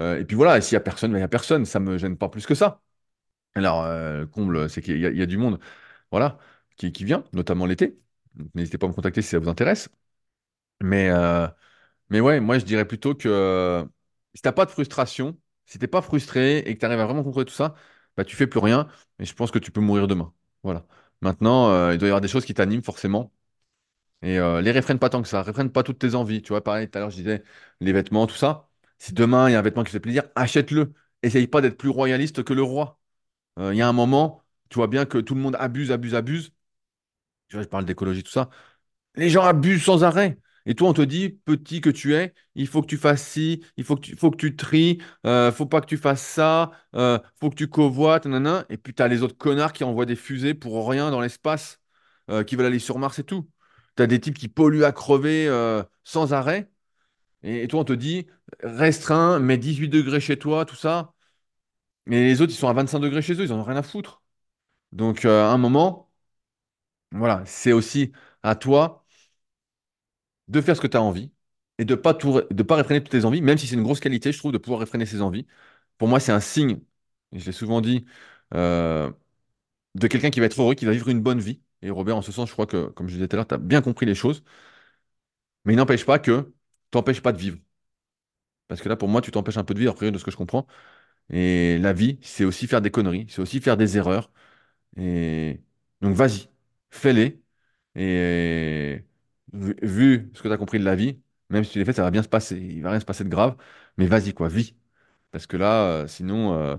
Euh, 0.00 0.18
et 0.20 0.24
puis 0.24 0.36
voilà, 0.36 0.60
s'il 0.60 0.74
y 0.74 0.76
a 0.76 0.80
personne, 0.80 1.12
ben, 1.12 1.18
il 1.18 1.20
y 1.22 1.24
a 1.24 1.28
personne. 1.28 1.64
Ça 1.66 1.80
me 1.80 1.98
gêne 1.98 2.16
pas 2.18 2.28
plus 2.28 2.46
que 2.46 2.54
ça. 2.54 2.82
Alors, 3.54 3.84
euh, 3.84 4.26
comble, 4.26 4.70
c'est 4.70 4.82
qu'il 4.82 4.98
y, 5.00 5.22
a 5.22 5.26
du 5.26 5.38
monde, 5.38 5.58
voilà, 6.10 6.38
qui, 6.76 6.90
vient, 7.04 7.24
notamment 7.32 7.66
l'été. 7.66 7.98
N'hésitez 8.54 8.78
pas 8.78 8.86
à 8.86 8.90
me 8.90 8.94
contacter 8.94 9.22
si 9.22 9.30
ça 9.30 9.38
vous 9.38 9.48
intéresse. 9.48 9.88
Mais, 10.82 11.08
euh, 11.10 11.48
mais 12.10 12.20
ouais, 12.20 12.40
moi 12.40 12.58
je 12.58 12.64
dirais 12.64 12.86
plutôt 12.86 13.14
que 13.14 13.86
si 14.34 14.42
t'as 14.42 14.52
pas 14.52 14.66
de 14.66 14.70
frustration, 14.70 15.38
si 15.66 15.78
t'es 15.78 15.86
pas 15.88 16.02
frustré 16.02 16.58
et 16.58 16.74
que 16.76 16.80
tu 16.80 16.86
à 16.86 17.06
vraiment 17.06 17.22
contrôler 17.24 17.46
tout 17.46 17.54
ça, 17.54 17.74
bah 18.16 18.24
tu 18.24 18.36
fais 18.36 18.46
plus 18.46 18.60
rien 18.60 18.88
et 19.18 19.24
je 19.24 19.34
pense 19.34 19.50
que 19.50 19.58
tu 19.58 19.70
peux 19.72 19.80
mourir 19.80 20.06
demain. 20.08 20.34
Voilà. 20.62 20.86
Maintenant, 21.22 21.70
euh, 21.70 21.94
il 21.94 21.98
doit 21.98 22.08
y 22.08 22.10
avoir 22.10 22.20
des 22.20 22.28
choses 22.28 22.44
qui 22.44 22.54
t'animent 22.54 22.82
forcément. 22.82 23.32
Et 24.22 24.38
euh, 24.38 24.60
les 24.62 24.72
réfrène 24.72 24.98
pas 24.98 25.10
tant 25.10 25.22
que 25.22 25.28
ça, 25.28 25.42
réfrène 25.42 25.70
pas 25.72 25.82
toutes 25.82 25.98
tes 25.98 26.14
envies. 26.14 26.42
Tu 26.42 26.50
vois, 26.50 26.64
pareil, 26.64 26.90
tout 26.90 26.98
à 26.98 27.00
l'heure 27.02 27.10
je 27.10 27.16
disais 27.16 27.42
les 27.80 27.92
vêtements, 27.92 28.26
tout 28.26 28.34
ça. 28.36 28.68
Si 28.98 29.12
demain 29.14 29.48
il 29.48 29.52
y 29.52 29.54
a 29.54 29.58
un 29.58 29.62
vêtement 29.62 29.84
qui 29.84 29.92
fait 29.92 30.00
plaisir, 30.00 30.24
achète-le. 30.34 30.92
Essaye 31.22 31.46
pas 31.46 31.60
d'être 31.60 31.76
plus 31.78 31.88
royaliste 31.90 32.42
que 32.44 32.52
le 32.52 32.62
roi. 32.62 33.00
Euh, 33.58 33.74
Il 33.74 33.78
y 33.78 33.82
a 33.82 33.88
un 33.88 33.94
moment, 33.94 34.42
tu 34.70 34.76
vois 34.76 34.88
bien 34.88 35.06
que 35.06 35.18
tout 35.18 35.34
le 35.34 35.40
monde 35.42 35.56
abuse, 35.60 35.92
abuse, 35.92 36.14
abuse. 36.14 36.52
Je 37.48 37.60
parle 37.62 37.84
d'écologie, 37.84 38.22
tout 38.22 38.30
ça. 38.32 38.50
Les 39.16 39.30
gens 39.30 39.44
abusent 39.44 39.84
sans 39.84 40.04
arrêt. 40.04 40.38
Et 40.66 40.74
toi, 40.74 40.90
on 40.90 40.94
te 40.94 41.02
dit, 41.02 41.30
petit 41.30 41.80
que 41.80 41.90
tu 41.90 42.14
es, 42.14 42.34
il 42.56 42.66
faut 42.68 42.82
que 42.82 42.88
tu 42.88 42.98
fasses 42.98 43.24
ci, 43.26 43.64
il 43.76 43.84
faut 43.84 43.96
que 43.96 44.02
tu, 44.02 44.16
faut 44.16 44.30
que 44.30 44.36
tu 44.36 44.56
tries, 44.56 44.98
euh, 45.26 45.52
faut 45.52 45.66
pas 45.66 45.80
que 45.80 45.86
tu 45.86 45.96
fasses 45.98 46.22
ça, 46.26 46.72
euh, 46.96 47.18
faut 47.40 47.50
que 47.50 47.56
tu 47.56 47.68
covoites, 47.68 48.26
nanana. 48.26 48.66
Et 48.70 48.78
puis, 48.78 48.94
tu 48.94 49.02
as 49.02 49.08
les 49.08 49.22
autres 49.22 49.36
connards 49.38 49.72
qui 49.72 49.84
envoient 49.84 50.06
des 50.06 50.16
fusées 50.16 50.54
pour 50.54 50.88
rien 50.88 51.10
dans 51.10 51.20
l'espace, 51.20 51.80
euh, 52.30 52.44
qui 52.44 52.56
veulent 52.56 52.66
aller 52.66 52.78
sur 52.80 52.98
Mars 52.98 53.18
et 53.20 53.24
tout. 53.24 53.48
Tu 53.96 54.02
as 54.02 54.06
des 54.08 54.20
types 54.20 54.38
qui 54.38 54.48
polluent 54.48 54.84
à 54.84 54.92
crever 54.92 55.48
sans 56.04 56.32
arrêt. 56.34 56.70
Et, 57.46 57.68
toi, 57.68 57.80
on 57.80 57.84
te 57.84 57.92
dit, 57.94 58.26
restreins, 58.62 59.38
mets 59.38 59.58
18 59.58 59.88
degrés 59.88 60.20
chez 60.20 60.38
toi, 60.38 60.64
tout 60.66 60.76
ça. 60.76 61.14
Mais 62.06 62.24
les 62.24 62.42
autres, 62.42 62.52
ils 62.52 62.56
sont 62.56 62.68
à 62.68 62.74
25 62.74 63.00
degrés 63.00 63.22
chez 63.22 63.34
eux, 63.34 63.44
ils 63.44 63.52
en 63.52 63.58
ont 63.60 63.64
rien 63.64 63.76
à 63.76 63.82
foutre. 63.82 64.22
Donc, 64.92 65.24
euh, 65.26 65.44
à 65.44 65.48
un 65.52 65.58
moment, 65.58 66.10
voilà, 67.12 67.42
c'est 67.46 67.72
aussi 67.72 68.12
à 68.42 68.54
toi 68.56 69.04
de 70.48 70.60
faire 70.60 70.76
ce 70.76 70.80
que 70.80 70.86
tu 70.86 70.96
as 70.96 71.02
envie 71.02 71.30
et 71.78 71.84
de 71.84 71.94
pas 71.94 72.14
tout, 72.14 72.40
de 72.50 72.62
pas 72.62 72.76
réfréner 72.76 73.00
toutes 73.02 73.10
tes 73.12 73.24
envies, 73.24 73.42
même 73.42 73.58
si 73.58 73.66
c'est 73.66 73.74
une 73.74 73.82
grosse 73.82 74.00
qualité, 74.00 74.32
je 74.32 74.38
trouve, 74.38 74.52
de 74.52 74.58
pouvoir 74.58 74.80
réfréner 74.80 75.06
ses 75.06 75.20
envies. 75.22 75.46
Pour 75.98 76.08
moi, 76.08 76.20
c'est 76.20 76.32
un 76.32 76.40
signe, 76.40 76.80
et 77.32 77.38
je 77.40 77.46
l'ai 77.46 77.52
souvent 77.52 77.80
dit, 77.80 78.06
euh, 78.54 79.10
de 79.96 80.08
quelqu'un 80.08 80.30
qui 80.30 80.40
va 80.40 80.46
être 80.46 80.60
heureux, 80.60 80.74
qui 80.74 80.86
va 80.86 80.92
vivre 80.92 81.08
une 81.10 81.22
bonne 81.22 81.40
vie. 81.40 81.62
Et 81.82 81.90
Robert, 81.90 82.16
en 82.18 82.22
ce 82.22 82.32
sens, 82.32 82.48
je 82.48 82.54
crois 82.54 82.66
que, 82.66 82.88
comme 82.88 83.08
je 83.08 83.14
disais 83.16 83.28
tout 83.28 83.36
à 83.36 83.38
l'heure, 83.38 83.48
tu 83.48 83.54
as 83.54 83.58
bien 83.58 83.82
compris 83.82 84.06
les 84.06 84.14
choses, 84.16 84.44
mais 85.64 85.72
il 85.74 85.76
n'empêche 85.76 86.04
pas 86.06 86.18
que 86.18 86.52
t'empêches 86.90 87.22
pas 87.22 87.32
de 87.32 87.38
vivre. 87.38 87.58
Parce 88.68 88.80
que 88.80 88.88
là, 88.88 88.96
pour 88.96 89.08
moi, 89.08 89.20
tu 89.20 89.30
t'empêches 89.30 89.56
un 89.58 89.64
peu 89.64 89.74
de 89.74 89.78
vivre, 89.78 89.92
après, 89.92 90.10
de 90.10 90.18
ce 90.18 90.24
que 90.24 90.30
je 90.30 90.36
comprends. 90.36 90.66
Et 91.30 91.78
la 91.80 91.92
vie, 91.94 92.18
c'est 92.22 92.44
aussi 92.44 92.66
faire 92.68 92.82
des 92.82 92.90
conneries, 92.92 93.26
c'est 93.30 93.42
aussi 93.42 93.60
faire 93.60 93.76
des 93.78 93.98
erreurs. 93.98 94.30
Et 94.98 95.62
donc, 96.02 96.14
vas-y, 96.16 96.48
fais-les. 96.90 97.42
Et 97.96 99.04
vu, 99.54 100.30
ce 100.34 100.42
que 100.42 100.48
tu 100.48 100.54
as 100.54 100.58
compris 100.58 100.78
de 100.80 100.84
la 100.84 100.96
vie, 100.96 101.20
même 101.50 101.64
si 101.64 101.72
tu 101.72 101.78
les 101.80 101.86
fais, 101.86 101.92
ça 101.94 102.02
va 102.04 102.10
bien 102.12 102.22
se 102.24 102.28
passer. 102.28 102.58
Il 102.58 102.82
va 102.82 102.90
rien 102.92 103.00
se 103.00 103.06
passer 103.06 103.24
de 103.24 103.30
grave. 103.30 103.56
Mais 103.98 104.06
vas-y, 104.06 104.34
quoi, 104.34 104.48
vis. 104.48 104.76
Parce 105.32 105.46
que 105.48 105.56
là, 105.58 105.86
euh, 106.04 106.08
sinon, 106.08 106.54
euh, 106.54 106.76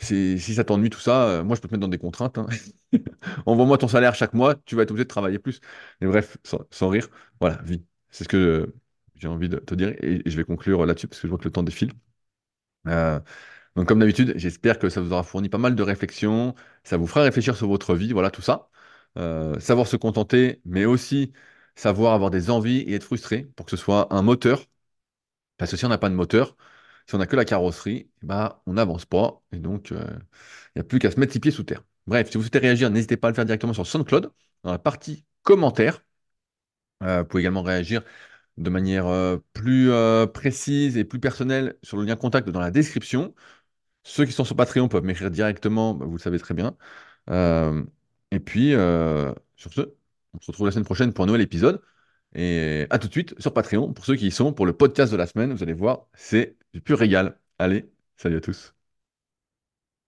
si 0.00 0.38
ça 0.54 0.64
t'ennuie 0.64 0.90
tout 0.90 1.00
ça, 1.00 1.28
euh, 1.28 1.44
moi, 1.44 1.56
je 1.56 1.60
peux 1.60 1.68
te 1.68 1.74
mettre 1.74 1.82
dans 1.82 1.88
des 1.88 1.98
contraintes. 1.98 2.38
hein. 2.38 2.46
Envoie-moi 3.46 3.78
ton 3.78 3.88
salaire 3.88 4.14
chaque 4.14 4.34
mois, 4.34 4.54
tu 4.64 4.76
vas 4.76 4.82
être 4.82 4.90
obligé 4.90 5.04
de 5.04 5.08
travailler 5.08 5.38
plus. 5.38 5.60
Mais 6.00 6.06
bref, 6.08 6.38
sans, 6.44 6.60
sans 6.70 6.88
rire, 6.88 7.08
voilà, 7.40 7.60
vis. 7.62 7.84
C'est 8.10 8.24
ce 8.24 8.28
que 8.28 8.74
j'ai 9.16 9.28
envie 9.28 9.48
de 9.48 9.58
te 9.58 9.74
dire. 9.74 9.90
Et, 10.02 10.22
je 10.26 10.36
vais 10.36 10.44
conclure 10.44 10.86
là-dessus 10.86 11.08
parce 11.08 11.20
que 11.20 11.26
je 11.28 11.30
vois 11.30 11.38
que 11.38 11.44
le 11.44 11.52
temps 11.52 11.62
défile. 11.62 11.92
Euh, 12.88 13.20
donc, 13.76 13.88
comme 13.88 14.00
d'habitude, 14.00 14.34
j'espère 14.36 14.78
que 14.78 14.88
ça 14.90 15.00
vous 15.00 15.12
aura 15.12 15.22
fourni 15.24 15.48
pas 15.48 15.58
mal 15.58 15.76
de 15.76 15.82
réflexions, 15.82 16.54
ça 16.84 16.96
vous 16.96 17.06
fera 17.06 17.22
réfléchir 17.24 17.56
sur 17.56 17.68
votre 17.68 17.94
vie, 17.96 18.12
voilà 18.12 18.30
tout 18.30 18.42
ça. 18.42 18.70
Euh, 19.18 19.58
savoir 19.60 19.86
se 19.88 19.96
contenter, 19.96 20.60
mais 20.64 20.84
aussi 20.86 21.32
savoir 21.76 22.14
avoir 22.14 22.30
des 22.30 22.50
envies 22.50 22.78
et 22.80 22.94
être 22.94 23.04
frustré 23.04 23.44
pour 23.56 23.66
que 23.66 23.70
ce 23.70 23.78
soit 23.78 24.12
un 24.14 24.22
moteur. 24.22 24.66
Parce 25.58 25.70
que 25.70 25.76
si 25.76 25.84
on 25.86 25.88
n'a 25.88 25.98
pas 25.98 26.10
de 26.10 26.14
moteur, 26.14 26.56
si 27.06 27.14
on 27.14 27.18
n'a 27.18 27.26
que 27.26 27.36
la 27.36 27.44
carrosserie, 27.44 28.10
ben, 28.22 28.58
on 28.66 28.74
n'avance 28.74 29.04
pas. 29.06 29.42
Et 29.52 29.58
donc, 29.58 29.92
euh, 29.92 30.06
il 30.74 30.78
n'y 30.78 30.80
a 30.80 30.84
plus 30.84 30.98
qu'à 30.98 31.10
se 31.10 31.20
mettre 31.20 31.32
ses 31.32 31.40
pieds 31.40 31.52
sous 31.52 31.64
terre. 31.64 31.84
Bref, 32.06 32.30
si 32.30 32.36
vous 32.38 32.42
souhaitez 32.44 32.58
réagir, 32.58 32.90
n'hésitez 32.90 33.16
pas 33.16 33.28
à 33.28 33.30
le 33.30 33.34
faire 33.36 33.46
directement 33.46 33.72
sur 33.74 33.86
SoundCloud, 33.86 34.30
dans 34.64 34.72
la 34.72 34.78
partie 34.78 35.24
commentaires. 35.42 36.02
Vous 37.00 37.24
pouvez 37.24 37.42
également 37.42 37.62
réagir 37.62 38.02
de 38.58 38.70
manière 38.70 39.06
euh, 39.06 39.38
plus 39.52 39.90
euh, 39.90 40.26
précise 40.26 40.96
et 40.96 41.04
plus 41.04 41.20
personnelle 41.20 41.76
sur 41.82 41.96
le 41.96 42.04
lien 42.04 42.16
contact 42.16 42.48
dans 42.50 42.60
la 42.60 42.70
description. 42.70 43.34
Ceux 44.04 44.26
qui 44.26 44.32
sont 44.32 44.44
sur 44.44 44.56
Patreon 44.56 44.88
peuvent 44.88 45.04
m'écrire 45.04 45.30
directement, 45.30 45.94
bah, 45.94 46.06
vous 46.06 46.14
le 46.14 46.20
savez 46.20 46.38
très 46.38 46.54
bien. 46.54 46.76
Euh, 47.30 47.84
et 48.30 48.40
puis, 48.40 48.72
sur 49.56 49.72
ce, 49.72 49.82
on 50.34 50.40
se 50.40 50.46
retrouve 50.48 50.66
la 50.66 50.72
semaine 50.72 50.84
prochaine 50.84 51.12
pour 51.12 51.24
un 51.24 51.26
nouvel 51.28 51.42
épisode. 51.42 51.82
Et 52.34 52.86
à 52.90 52.98
tout 52.98 53.08
de 53.08 53.12
suite 53.12 53.34
sur 53.40 53.54
Patreon, 53.54 53.92
pour 53.94 54.04
ceux 54.04 54.16
qui 54.16 54.28
y 54.28 54.30
sont, 54.32 54.52
pour 54.52 54.66
le 54.66 54.74
podcast 54.74 55.12
de 55.12 55.16
la 55.16 55.26
semaine, 55.26 55.52
vous 55.54 55.62
allez 55.62 55.72
voir, 55.74 56.08
c'est 56.14 56.56
du 56.74 56.80
pur 56.80 56.98
régal. 56.98 57.38
Allez, 57.58 57.90
salut 58.16 58.36
à 58.38 58.40
tous. 58.40 58.75